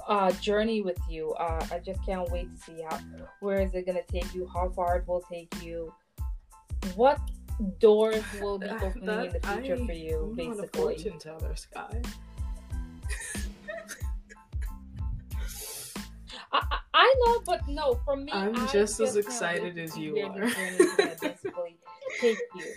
uh, 0.08 0.32
journey 0.34 0.82
with 0.82 1.00
you. 1.10 1.32
Uh, 1.34 1.66
I 1.72 1.80
just 1.80 2.06
can't 2.06 2.30
wait 2.32 2.48
to 2.56 2.62
see 2.62 2.84
how 2.88 3.00
where 3.40 3.62
is 3.62 3.74
it 3.74 3.88
gonna 3.88 4.04
take 4.12 4.32
you, 4.36 4.48
how 4.54 4.70
far 4.70 4.98
it 4.98 5.08
will 5.08 5.22
take 5.32 5.52
you, 5.64 5.92
what 6.96 7.20
doors 7.80 8.24
will 8.40 8.60
be 8.60 8.68
That- 8.68 8.84
opening 8.84 9.26
in 9.26 9.34
the 9.34 9.40
future 9.40 9.82
I- 9.82 9.86
for 9.88 9.94
you, 9.94 10.36
I'm 10.40 10.48
not 10.50 10.58
a 10.60 10.62
basically. 10.62 10.82
fortune 10.82 11.20
teller, 11.20 11.56
Sky. 11.56 12.02
I- 17.14 17.20
know, 17.26 17.42
but 17.46 17.68
no, 17.68 18.00
for 18.06 18.16
me, 18.16 18.32
I'm 18.34 18.56
I 18.56 18.68
just 18.68 19.00
as 19.00 19.16
excited 19.16 19.78
as 19.78 19.98
you 19.98 20.20
are. 20.20 20.40
basically 20.40 21.78
you. 22.56 22.74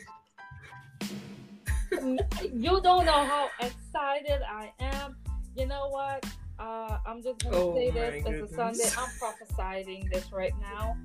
you 2.53 2.81
don't 2.83 3.07
know 3.07 3.25
how 3.25 3.51
excited 3.61 4.41
I 4.49 4.73
am. 4.81 5.17
You 5.57 5.67
know 5.67 5.89
what? 5.89 6.27
Uh, 6.59 6.99
I'm 7.07 7.23
just 7.23 7.43
gonna 7.45 7.57
Oh 7.57 7.75
say 7.75 7.91
this 7.91 8.27
as 8.27 8.43
a. 8.43 8.55
Sunday. 8.55 8.91
I'm 8.99 9.09
prophesying 9.19 10.09
this 10.13 10.33
right 10.33 10.53
now. 10.61 10.97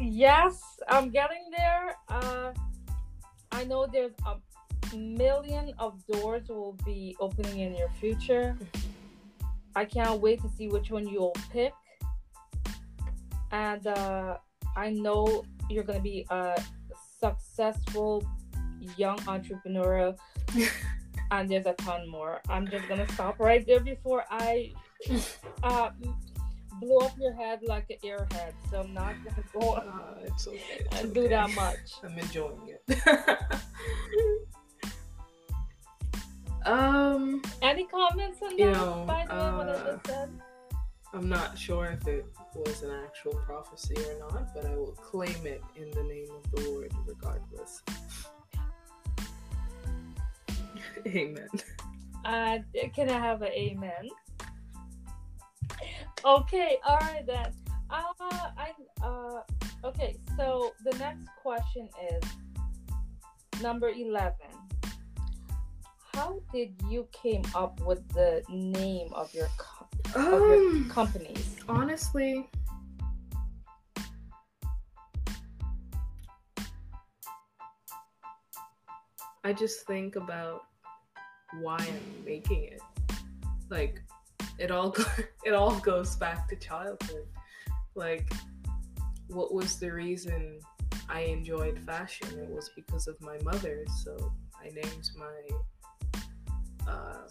Yes, 0.00 0.60
I'm 0.88 1.10
getting 1.10 1.50
there. 1.56 1.96
Uh, 2.08 2.52
I 3.52 3.64
know 3.64 3.86
there's 3.86 4.14
a 4.26 4.96
million 4.96 5.72
of 5.78 6.04
doors 6.06 6.48
will 6.48 6.76
be 6.84 7.16
opening 7.20 7.60
in 7.60 7.76
your 7.76 7.90
future. 8.00 8.56
I 9.74 9.84
can't 9.84 10.20
wait 10.20 10.42
to 10.42 10.48
see 10.48 10.68
which 10.68 10.90
one 10.90 11.06
you'll 11.08 11.36
pick. 11.50 11.72
And 13.50 13.86
uh, 13.86 14.38
I 14.76 14.90
know 14.90 15.44
you're 15.68 15.84
going 15.84 15.98
to 15.98 16.02
be 16.02 16.26
a 16.30 16.62
successful 17.20 18.24
young 18.96 19.18
entrepreneur. 19.28 20.14
and 21.30 21.48
there's 21.48 21.66
a 21.66 21.74
ton 21.74 22.08
more. 22.08 22.40
I'm 22.48 22.68
just 22.68 22.88
going 22.88 23.04
to 23.04 23.12
stop 23.12 23.38
right 23.40 23.66
there 23.66 23.80
before 23.80 24.24
I 24.30 24.72
uh, 25.62 25.90
blow 26.80 26.98
up 26.98 27.12
your 27.18 27.34
head 27.34 27.60
like 27.66 27.90
an 27.90 27.96
airhead. 28.04 28.52
So 28.70 28.80
I'm 28.80 28.94
not 28.94 29.14
going 29.24 29.36
to 29.36 29.44
go 29.58 29.72
Uh, 29.74 30.14
it's 30.24 30.46
okay. 30.46 30.84
And 30.92 31.14
do 31.14 31.28
that 31.28 31.54
much. 31.54 31.92
I'm 32.02 32.18
enjoying 32.18 32.76
it. 32.86 32.98
um, 36.66 37.42
Any 37.60 37.86
comments 37.86 38.38
on 38.42 38.50
that? 38.50 38.58
You 38.58 38.70
know, 38.70 39.04
by 39.06 39.26
the 39.28 39.34
way, 39.34 39.52
what 39.52 39.68
I 39.68 39.72
uh, 39.72 39.92
just 39.92 40.06
said? 40.06 40.30
I'm 41.14 41.28
not 41.28 41.58
sure 41.58 41.86
if 41.86 42.08
it 42.08 42.24
was 42.54 42.82
an 42.82 42.90
actual 43.04 43.34
prophecy 43.34 43.94
or 43.96 44.18
not, 44.18 44.54
but 44.54 44.64
I 44.64 44.74
will 44.74 44.92
claim 44.92 45.46
it 45.46 45.62
in 45.76 45.90
the 45.90 46.02
name 46.04 46.28
of 46.30 46.50
the 46.52 46.70
Lord 46.70 46.92
regardless. 47.06 47.82
amen. 51.06 51.48
Uh, 52.24 52.58
can 52.94 53.10
I 53.10 53.18
have 53.18 53.42
an 53.42 53.52
amen? 53.52 54.08
Okay, 56.24 56.76
all 56.86 56.98
right 56.98 57.26
then. 57.26 57.52
Uh, 57.90 58.02
I 58.56 58.72
uh, 59.02 59.42
okay. 59.84 60.16
So 60.36 60.72
the 60.84 60.96
next 60.98 61.26
question 61.42 61.88
is 62.10 63.60
number 63.60 63.88
eleven. 63.90 64.46
How 66.14 66.40
did 66.52 66.74
you 66.88 67.08
came 67.12 67.42
up 67.54 67.80
with 67.80 68.06
the 68.08 68.42
name 68.48 69.12
of 69.14 69.32
your 69.32 69.48
co- 69.56 69.88
of 70.14 70.14
your 70.14 70.58
Um, 70.58 70.90
companies? 70.90 71.56
honestly, 71.68 72.50
I 79.44 79.52
just 79.52 79.86
think 79.86 80.16
about 80.16 80.62
why 81.60 81.76
I'm 81.78 82.24
making 82.24 82.64
it. 82.64 82.82
Like, 83.70 84.02
it 84.58 84.70
all 84.70 84.94
it 85.44 85.54
all 85.54 85.76
goes 85.80 86.16
back 86.16 86.48
to 86.48 86.56
childhood. 86.56 87.26
Like, 87.94 88.30
what 89.28 89.52
was 89.52 89.78
the 89.78 89.90
reason 89.90 90.60
I 91.08 91.20
enjoyed 91.22 91.78
fashion? 91.80 92.38
It 92.38 92.48
was 92.50 92.70
because 92.76 93.08
of 93.08 93.20
my 93.20 93.38
mother. 93.42 93.84
So 94.04 94.32
I 94.60 94.68
named 94.68 95.10
my 95.16 95.40
uh, 96.88 97.28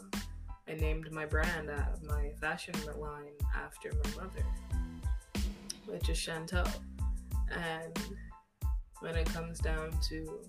I 0.68 0.74
named 0.76 1.12
my 1.12 1.26
brand, 1.26 1.70
uh, 1.70 1.84
my 2.04 2.32
fashion 2.40 2.76
line 2.98 3.34
after 3.56 3.92
my 4.04 4.24
mother, 4.24 4.46
which 5.86 6.10
is 6.10 6.18
Chantel. 6.18 6.70
And 7.52 8.00
when 9.02 9.16
it 9.16 9.28
comes 9.28 9.60
down 9.60 9.92
to 10.10 10.40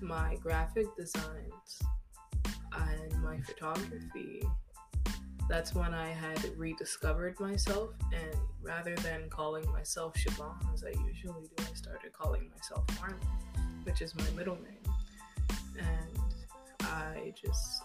my 0.00 0.36
graphic 0.36 0.86
designs 0.96 1.82
and 2.72 3.22
my 3.22 3.40
photography, 3.40 4.42
that's 5.48 5.74
when 5.74 5.94
I 5.94 6.10
had 6.10 6.38
rediscovered 6.56 7.40
myself. 7.40 7.90
And 8.12 8.36
rather 8.60 8.94
than 8.96 9.30
calling 9.30 9.64
myself 9.72 10.14
Siobhan, 10.14 10.74
as 10.74 10.84
I 10.84 10.90
usually 11.06 11.48
do, 11.56 11.64
I 11.70 11.74
started 11.74 12.12
calling 12.12 12.50
myself 12.54 12.86
Marlon, 12.98 13.84
which 13.84 14.02
is 14.02 14.14
my 14.14 14.28
middle 14.36 14.56
name. 14.56 14.94
And 15.78 16.17
I 16.88 17.32
just 17.40 17.82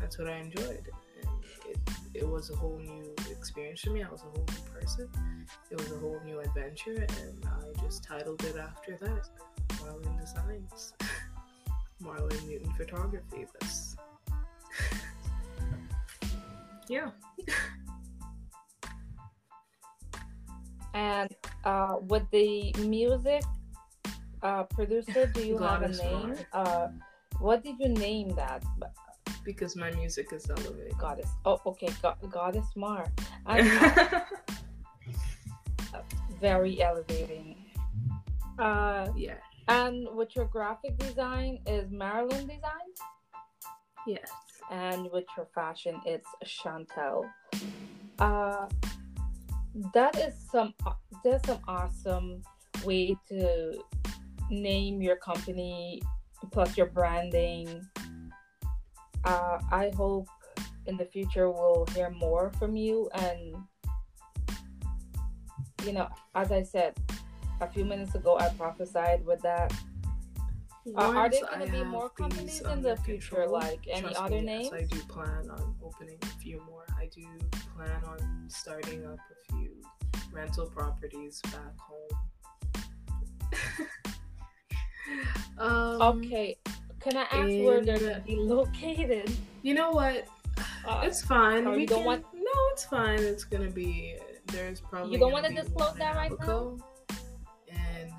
that's 0.00 0.18
what 0.18 0.28
I 0.28 0.36
enjoyed. 0.36 0.88
And 1.22 1.30
it, 1.68 1.78
it 2.12 2.28
was 2.28 2.50
a 2.50 2.56
whole 2.56 2.78
new 2.78 3.14
experience 3.30 3.80
for 3.80 3.90
me. 3.90 4.02
I 4.02 4.10
was 4.10 4.20
a 4.20 4.24
whole 4.24 4.46
new 4.48 4.80
person. 4.80 5.08
It 5.70 5.78
was 5.78 5.90
a 5.92 5.98
whole 5.98 6.20
new 6.24 6.40
adventure, 6.40 7.06
and 7.22 7.46
I 7.46 7.82
just 7.82 8.04
titled 8.04 8.42
it 8.44 8.56
after 8.56 8.98
that 9.00 9.28
Marlon 9.78 10.20
Designs. 10.20 10.92
Marlon 12.02 12.46
Newton 12.46 12.72
Photography. 12.76 13.46
That's. 13.58 13.96
yeah. 16.88 17.10
And 20.92 21.34
uh, 21.64 21.96
with 22.02 22.28
the 22.30 22.74
music 22.80 23.42
uh, 24.42 24.64
producer, 24.64 25.26
do 25.26 25.46
you 25.46 25.58
have 25.58 25.82
a 25.82 25.88
name? 25.88 26.34
Uh, 26.52 26.88
what 27.44 27.62
did 27.62 27.76
you 27.78 27.88
name 27.90 28.30
that? 28.36 28.64
Because 29.44 29.76
my 29.76 29.90
music 29.92 30.32
is 30.32 30.48
elevated. 30.48 30.96
Goddess. 30.98 31.30
Oh, 31.44 31.60
okay. 31.66 31.90
Go- 32.00 32.16
Goddess 32.30 32.66
Mar. 32.74 33.06
Uh, 35.94 36.00
very 36.40 36.82
elevating. 36.82 37.54
Uh, 38.58 39.06
yeah. 39.16 39.34
and 39.68 40.08
with 40.16 40.34
your 40.34 40.46
graphic 40.46 40.96
design 40.98 41.60
is 41.66 41.88
Marilyn 41.92 42.48
Design, 42.48 42.90
Yes. 44.04 44.28
and 44.72 45.08
with 45.12 45.24
your 45.36 45.46
fashion 45.54 46.00
it's 46.04 46.26
Chantel. 46.44 47.30
Uh, 48.18 48.66
that 49.92 50.18
is 50.18 50.34
some 50.50 50.74
that's 51.22 51.46
some 51.46 51.60
awesome 51.68 52.42
way 52.84 53.16
to 53.28 53.80
name 54.50 55.00
your 55.00 55.16
company 55.16 56.02
plus 56.50 56.76
your 56.76 56.86
branding. 56.86 57.80
Uh, 59.24 59.58
I 59.70 59.90
hope 59.96 60.28
in 60.86 60.96
the 60.96 61.04
future 61.06 61.50
we'll 61.50 61.86
hear 61.94 62.10
more 62.10 62.52
from 62.58 62.76
you 62.76 63.08
and 63.14 63.56
you 65.84 65.92
know 65.92 66.08
as 66.34 66.52
I 66.52 66.62
said 66.62 66.94
a 67.60 67.66
few 67.66 67.84
minutes 67.84 68.14
ago 68.14 68.38
I 68.38 68.48
prophesied 68.50 69.24
with 69.24 69.40
that 69.42 69.72
Uh, 70.86 71.16
are 71.16 71.30
there 71.30 71.40
gonna 71.50 71.64
be 71.64 71.78
have 71.78 71.86
more 71.86 72.10
companies 72.10 72.60
in 72.60 72.82
the 72.82 72.94
future, 72.98 73.36
control, 73.36 73.52
like 73.52 73.80
any 73.88 74.02
trust 74.02 74.20
other 74.20 74.36
me, 74.36 74.52
names? 74.52 74.68
Yes, 74.70 74.82
I 74.82 74.84
do 74.84 75.00
plan 75.08 75.48
on 75.48 75.74
opening 75.82 76.18
a 76.20 76.26
few 76.44 76.60
more. 76.68 76.84
I 76.98 77.06
do 77.06 77.24
plan 77.74 78.04
on 78.04 78.44
starting 78.48 79.06
up 79.06 79.16
a 79.16 79.36
few 79.48 79.80
rental 80.30 80.66
properties 80.66 81.40
back 81.40 81.72
home. 81.80 82.14
um, 85.58 86.02
Okay, 86.02 86.56
can 87.00 87.16
I 87.16 87.22
ask 87.22 87.48
where 87.64 87.80
they're 87.82 87.98
gonna 87.98 88.22
be 88.26 88.36
located? 88.36 89.30
You 89.62 89.74
know 89.74 89.90
what? 89.90 90.26
Uh, 90.86 91.00
It's 91.04 91.22
fine. 91.22 91.70
we 91.72 91.86
don't 91.86 91.98
can, 91.98 92.06
want- 92.06 92.26
No, 92.34 92.50
it's 92.72 92.84
fine. 92.84 93.18
It's 93.20 93.44
gonna 93.44 93.70
be. 93.70 94.16
There's 94.46 94.80
probably. 94.80 95.12
You 95.12 95.18
don't 95.18 95.32
wanna 95.32 95.50
disclose 95.54 95.94
that 95.94 96.14
right 96.16 96.32
now? 96.40 96.76
And 97.68 98.12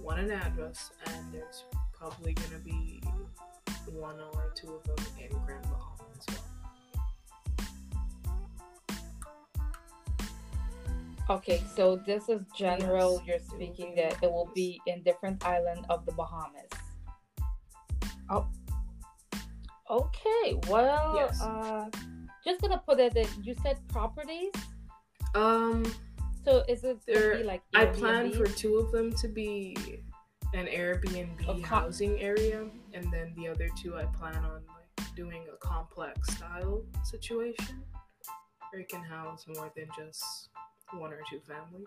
one 0.00 0.18
an 0.18 0.30
address, 0.30 0.90
and 1.06 1.32
there's 1.32 1.64
probably 1.92 2.34
gonna 2.34 2.58
be 2.64 3.02
one 3.92 4.16
or 4.34 4.52
two 4.54 4.74
of 4.74 4.84
them 4.84 5.06
in 5.18 5.28
Grand 5.44 5.62
Bahama 5.62 6.04
as 6.18 6.26
well. 6.28 6.44
Okay, 11.30 11.62
so 11.76 11.96
this 12.06 12.28
is 12.28 12.42
general. 12.56 13.22
You're 13.26 13.38
speaking 13.38 13.94
that 13.96 14.16
it 14.22 14.30
will 14.30 14.50
be 14.54 14.80
in 14.86 15.02
different 15.02 15.44
island 15.44 15.86
of 15.88 16.04
the 16.06 16.12
Bahamas. 16.12 16.68
Oh, 18.28 18.46
okay. 19.90 20.58
Well, 20.68 21.14
Yes. 21.16 21.40
uh, 21.42 21.88
just 22.44 22.60
gonna 22.60 22.82
put 22.86 23.00
it. 23.00 23.14
that 23.14 23.28
you 23.44 23.54
said 23.62 23.76
properties. 23.88 24.52
Um, 25.34 25.84
So 26.42 26.64
is 26.68 26.84
it 26.84 27.04
There- 27.04 27.44
like 27.44 27.62
I 27.74 27.84
plan 27.84 28.32
for 28.32 28.46
two 28.46 28.76
of 28.78 28.90
them 28.92 29.12
to 29.16 29.28
be 29.28 29.76
an 30.54 30.66
Airbnb 30.66 31.36
A 31.42 31.44
co- 31.44 31.60
housing 31.62 32.18
area, 32.18 32.64
and 32.94 33.12
then 33.12 33.34
the 33.36 33.46
other 33.48 33.68
two 33.76 33.94
I 33.94 34.06
plan 34.06 34.36
on 34.42 34.64
like 34.66 35.14
doing 35.14 35.44
a 35.52 35.56
complex 35.58 36.16
style 36.36 36.82
situation 37.04 37.84
where 38.70 38.80
it 38.80 38.88
can 38.88 39.02
house 39.04 39.46
more 39.48 39.70
than 39.76 39.86
just 39.94 40.48
one 40.94 41.12
or 41.12 41.20
two 41.28 41.40
families. 41.40 41.86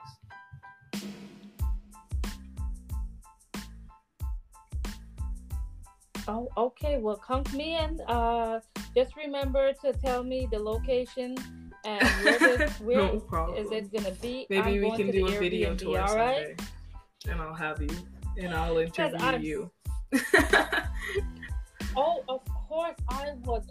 Oh, 6.27 6.47
okay. 6.55 6.99
Well, 6.99 7.21
count 7.25 7.51
me 7.53 7.77
in. 7.77 7.99
Uh, 8.07 8.61
just 8.95 9.15
remember 9.17 9.73
to 9.83 9.91
tell 9.93 10.23
me 10.23 10.47
the 10.49 10.59
location 10.59 11.35
and 11.83 12.07
where, 12.23 12.39
this, 12.39 12.71
where 12.79 12.97
no 12.97 13.53
is 13.57 13.71
it 13.71 13.91
gonna 13.91 14.11
be. 14.21 14.47
Maybe 14.49 14.61
I'm 14.61 14.81
we 14.81 14.91
can 14.95 15.11
do 15.11 15.27
a 15.27 15.31
the 15.31 15.37
video 15.37 15.75
tour 15.75 15.99
all 15.99 16.15
right? 16.15 16.55
someday, 16.55 16.55
and 17.29 17.41
I'll 17.41 17.53
have 17.53 17.81
you, 17.81 17.89
and 18.37 18.53
I'll 18.53 18.77
interview 18.77 19.39
you. 19.39 19.71
Oh, 21.95 22.23
of 22.27 22.41
course, 22.67 22.95
I 23.09 23.33
would. 23.43 23.63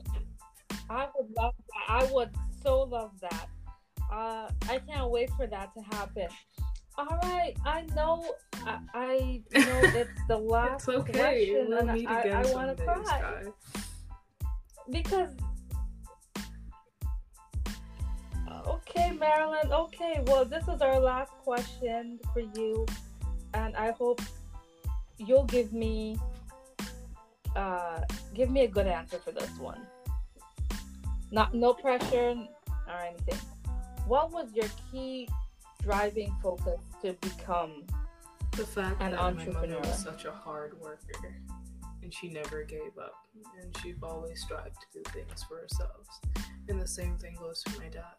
I 0.89 1.09
would 1.17 1.31
love 1.37 1.55
that. 1.57 1.85
I 1.89 2.05
would 2.13 2.31
so 2.63 2.83
love 2.83 3.13
that. 3.21 3.49
Uh, 4.13 4.51
I 4.69 4.79
can't 4.87 5.11
wait 5.11 5.31
for 5.31 5.47
that 5.47 5.73
to 5.75 5.97
happen. 5.97 6.29
All 6.99 7.19
right, 7.23 7.55
I 7.65 7.87
know. 7.97 8.23
I, 8.67 8.79
I 8.93 9.43
know 9.55 9.81
it's 9.83 10.11
the 10.29 10.37
last 10.37 10.87
it's 10.87 10.89
okay. 10.89 11.13
question, 11.13 11.67
We'll 11.69 11.79
and 11.79 11.93
meet 11.95 12.07
I, 12.07 12.21
again 12.21 12.47
I 12.47 12.53
want 12.53 12.77
to 12.77 12.85
cry 12.85 13.05
Sky. 13.05 13.45
because. 14.91 15.31
Okay, 18.67 19.13
Marilyn. 19.13 19.73
Okay, 19.73 20.23
well, 20.27 20.45
this 20.45 20.69
is 20.69 20.83
our 20.83 21.01
last 21.01 21.33
question 21.43 22.21
for 22.35 22.41
you, 22.41 22.85
and 23.55 23.75
I 23.77 23.93
hope 23.93 24.21
you'll 25.17 25.45
give 25.45 25.73
me 25.73 26.19
uh 27.57 28.01
give 28.35 28.51
me 28.51 28.63
a 28.65 28.69
good 28.69 28.87
answer 28.87 29.19
for 29.19 29.33
this 29.33 29.51
one. 29.59 29.81
Not 31.31 31.55
no 31.55 31.73
pressure 31.73 32.37
or 32.87 33.01
anything. 33.01 33.39
What 34.07 34.33
was 34.33 34.53
your 34.53 34.69
key 34.91 35.29
driving 35.83 36.35
focus 36.43 36.81
to 37.03 37.13
become 37.15 37.85
The 38.53 38.67
fact 38.67 39.01
An 39.01 39.13
that 39.13 39.21
my 39.21 39.33
mother 39.33 39.41
entrepreneur. 39.41 39.81
was 39.81 40.03
such 40.03 40.25
a 40.25 40.33
hard 40.33 40.79
worker 40.81 41.41
and 42.03 42.13
she 42.13 42.29
never 42.29 42.65
gave 42.65 42.99
up 43.01 43.15
and 43.61 43.77
she 43.79 43.95
always 44.03 44.43
strived 44.43 44.77
to 44.81 44.99
do 44.99 45.03
things 45.13 45.43
for 45.45 45.59
herself. 45.59 46.07
And 46.69 46.81
the 46.81 46.87
same 46.87 47.17
thing 47.19 47.37
goes 47.39 47.63
for 47.63 47.81
my 47.81 47.89
dad. 47.89 48.17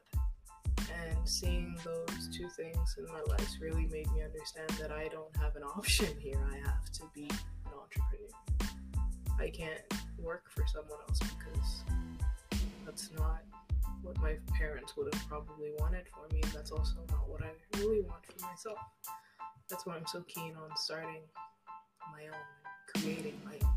And 0.77 1.17
seeing 1.27 1.77
those 1.83 2.29
two 2.35 2.49
things 2.49 2.95
in 2.97 3.05
my 3.05 3.21
life 3.27 3.49
really 3.59 3.87
made 3.87 4.09
me 4.11 4.21
understand 4.23 4.69
that 4.79 4.91
I 4.91 5.07
don't 5.09 5.35
have 5.37 5.55
an 5.55 5.63
option 5.63 6.07
here. 6.19 6.39
I 6.51 6.57
have 6.67 6.89
to 6.93 7.03
be 7.13 7.29
an 7.29 7.71
entrepreneur. 7.81 8.77
I 9.39 9.49
can't 9.49 9.81
work 10.19 10.43
for 10.49 10.65
someone 10.67 10.99
else 11.07 11.19
because 11.19 11.83
that's 12.85 13.09
not 13.17 13.41
what 14.03 14.19
my 14.21 14.35
parents 14.57 14.95
would 14.97 15.13
have 15.13 15.27
probably 15.27 15.71
wanted 15.79 16.05
for 16.13 16.33
me. 16.33 16.41
That's 16.53 16.71
also 16.71 16.97
not 17.09 17.27
what 17.27 17.41
I 17.41 17.51
really 17.79 18.01
want 18.01 18.23
for 18.25 18.45
myself. 18.45 18.77
That's 19.69 19.85
why 19.85 19.95
I'm 19.95 20.05
so 20.05 20.21
keen 20.27 20.55
on 20.55 20.75
starting 20.75 21.21
my 22.11 22.25
own 22.27 22.33
creating 22.95 23.39
my 23.43 23.53
own. 23.53 23.69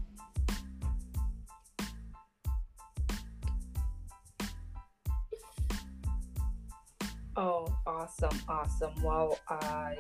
Oh, 7.39 7.77
awesome, 7.87 8.41
awesome. 8.49 8.95
Well, 9.03 9.39
I 9.49 9.97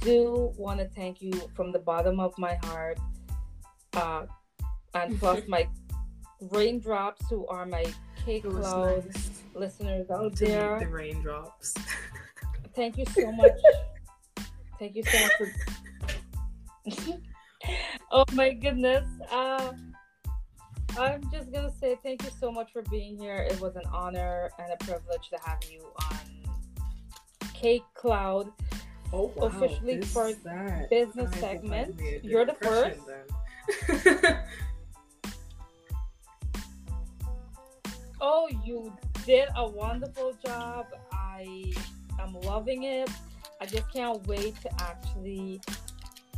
do 0.00 0.52
want 0.56 0.78
to 0.78 0.86
thank 0.86 1.20
you 1.20 1.32
from 1.54 1.72
the 1.72 1.78
bottom 1.78 2.20
of 2.20 2.38
my 2.38 2.54
heart. 2.62 2.98
Uh, 3.94 4.26
and 4.94 5.18
plus 5.18 5.42
my 5.48 5.68
raindrops 6.40 7.28
who 7.28 7.46
are 7.46 7.66
my 7.66 7.84
K 8.24 8.40
Cloud 8.40 9.04
nice. 9.06 9.42
listeners 9.54 10.10
out 10.10 10.36
to 10.36 10.44
there. 10.44 10.80
The 10.80 10.88
raindrops. 10.88 11.74
Thank 12.74 12.98
you 12.98 13.06
so 13.06 13.32
much. 13.32 13.52
thank 14.78 14.94
you 14.94 15.02
so 15.02 15.18
much 15.18 15.32
for 15.38 15.48
Oh 18.12 18.24
my 18.34 18.52
goodness. 18.52 19.06
Uh 19.30 19.72
I'm 20.98 21.22
just 21.30 21.52
gonna 21.52 21.72
say 21.80 21.98
thank 22.02 22.22
you 22.22 22.30
so 22.38 22.50
much 22.50 22.72
for 22.72 22.82
being 22.82 23.18
here. 23.18 23.46
It 23.50 23.60
was 23.60 23.76
an 23.76 23.84
honor 23.92 24.50
and 24.58 24.72
a 24.72 24.76
privilege 24.84 25.30
to 25.30 25.38
have 25.42 25.58
you 25.70 25.86
on 26.10 26.18
Cake 27.54 27.84
Cloud. 27.94 28.52
Oh, 29.12 29.32
wow. 29.36 29.46
officially 29.46 29.98
that. 29.98 30.88
business 30.90 31.34
segment. 31.38 32.00
You're 32.22 32.44
the 32.44 32.54
first. 32.54 33.00
oh, 38.20 38.48
you 38.64 38.92
did 39.24 39.48
a 39.56 39.68
wonderful 39.68 40.34
job. 40.44 40.86
I 41.12 41.72
am 42.20 42.34
loving 42.42 42.84
it. 42.84 43.10
I 43.60 43.66
just 43.66 43.90
can't 43.92 44.26
wait 44.26 44.60
to 44.62 44.70
actually 44.82 45.60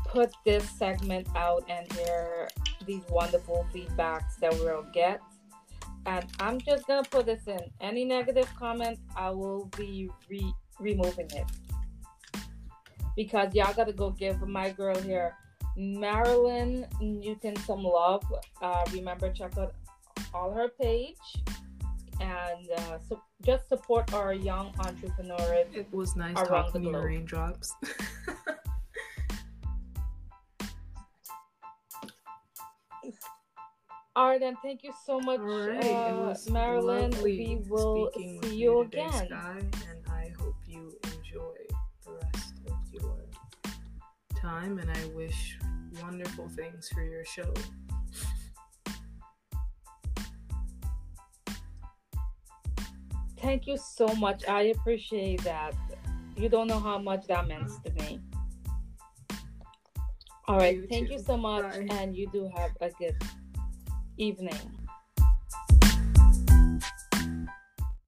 put 0.06 0.30
this 0.44 0.68
segment 0.70 1.28
out 1.36 1.64
and 1.68 1.90
hear 1.92 2.48
these 2.86 3.02
wonderful 3.10 3.66
feedbacks 3.74 4.36
that 4.40 4.52
we'll 4.54 4.86
get. 4.92 5.20
And 6.06 6.24
I'm 6.40 6.60
just 6.60 6.86
gonna 6.86 7.02
put 7.02 7.26
this 7.26 7.46
in. 7.46 7.60
Any 7.80 8.04
negative 8.04 8.48
comment, 8.58 8.98
I 9.16 9.30
will 9.30 9.66
be 9.76 10.10
re- 10.30 10.54
removing 10.78 11.28
it 11.32 11.44
because 13.16 13.52
y'all 13.54 13.74
gotta 13.74 13.92
go 13.92 14.10
give 14.10 14.40
my 14.48 14.70
girl 14.70 14.98
here, 15.02 15.36
Marilyn 15.76 16.86
Newton, 17.00 17.56
some 17.56 17.82
love. 17.82 18.22
Uh, 18.62 18.84
remember, 18.92 19.30
check 19.32 19.58
out 19.58 19.74
all 20.32 20.52
her 20.52 20.68
page 20.80 21.16
and 22.20 22.70
uh, 22.76 22.98
so 23.08 23.20
just 23.42 23.68
support 23.68 24.12
our 24.12 24.32
young 24.32 24.72
entrepreneurs. 24.80 25.66
It 25.72 25.92
was 25.92 26.16
nice 26.16 26.34
talking 26.34 26.82
to 26.82 26.90
you, 26.90 26.98
raindrops. 26.98 27.74
All 34.18 34.30
right, 34.30 34.40
then. 34.40 34.56
Thank 34.62 34.82
you 34.82 34.92
so 35.06 35.20
much, 35.20 35.38
right. 35.38 35.84
uh, 35.84 36.34
Marilyn. 36.50 37.12
We 37.22 37.60
will 37.68 38.10
see 38.16 38.40
you 38.56 38.80
again. 38.80 39.12
Sky, 39.12 39.60
and 39.60 40.02
I 40.10 40.32
hope 40.36 40.56
you 40.66 40.98
enjoy 41.04 41.54
the 42.04 42.10
rest 42.24 42.54
of 42.66 42.76
your 42.90 43.16
time. 44.34 44.80
And 44.80 44.90
I 44.90 45.04
wish 45.14 45.60
wonderful 46.02 46.48
things 46.48 46.88
for 46.88 47.04
your 47.04 47.24
show. 47.24 47.54
Thank 53.40 53.66
you 53.66 53.76
so 53.76 54.08
much. 54.16 54.46
I 54.48 54.62
appreciate 54.62 55.42
that. 55.44 55.74
You 56.36 56.48
don't 56.48 56.66
know 56.66 56.80
how 56.80 56.98
much 56.98 57.26
that 57.26 57.46
means 57.46 57.78
to 57.84 57.92
me. 57.92 58.20
All 60.46 60.56
right. 60.56 60.76
You 60.76 60.86
thank 60.88 61.08
too. 61.08 61.14
you 61.14 61.18
so 61.18 61.36
much. 61.36 61.64
Bye. 61.64 61.86
And 61.90 62.16
you 62.16 62.28
do 62.32 62.50
have 62.56 62.70
a 62.80 62.90
good 62.98 63.16
evening. 64.16 64.77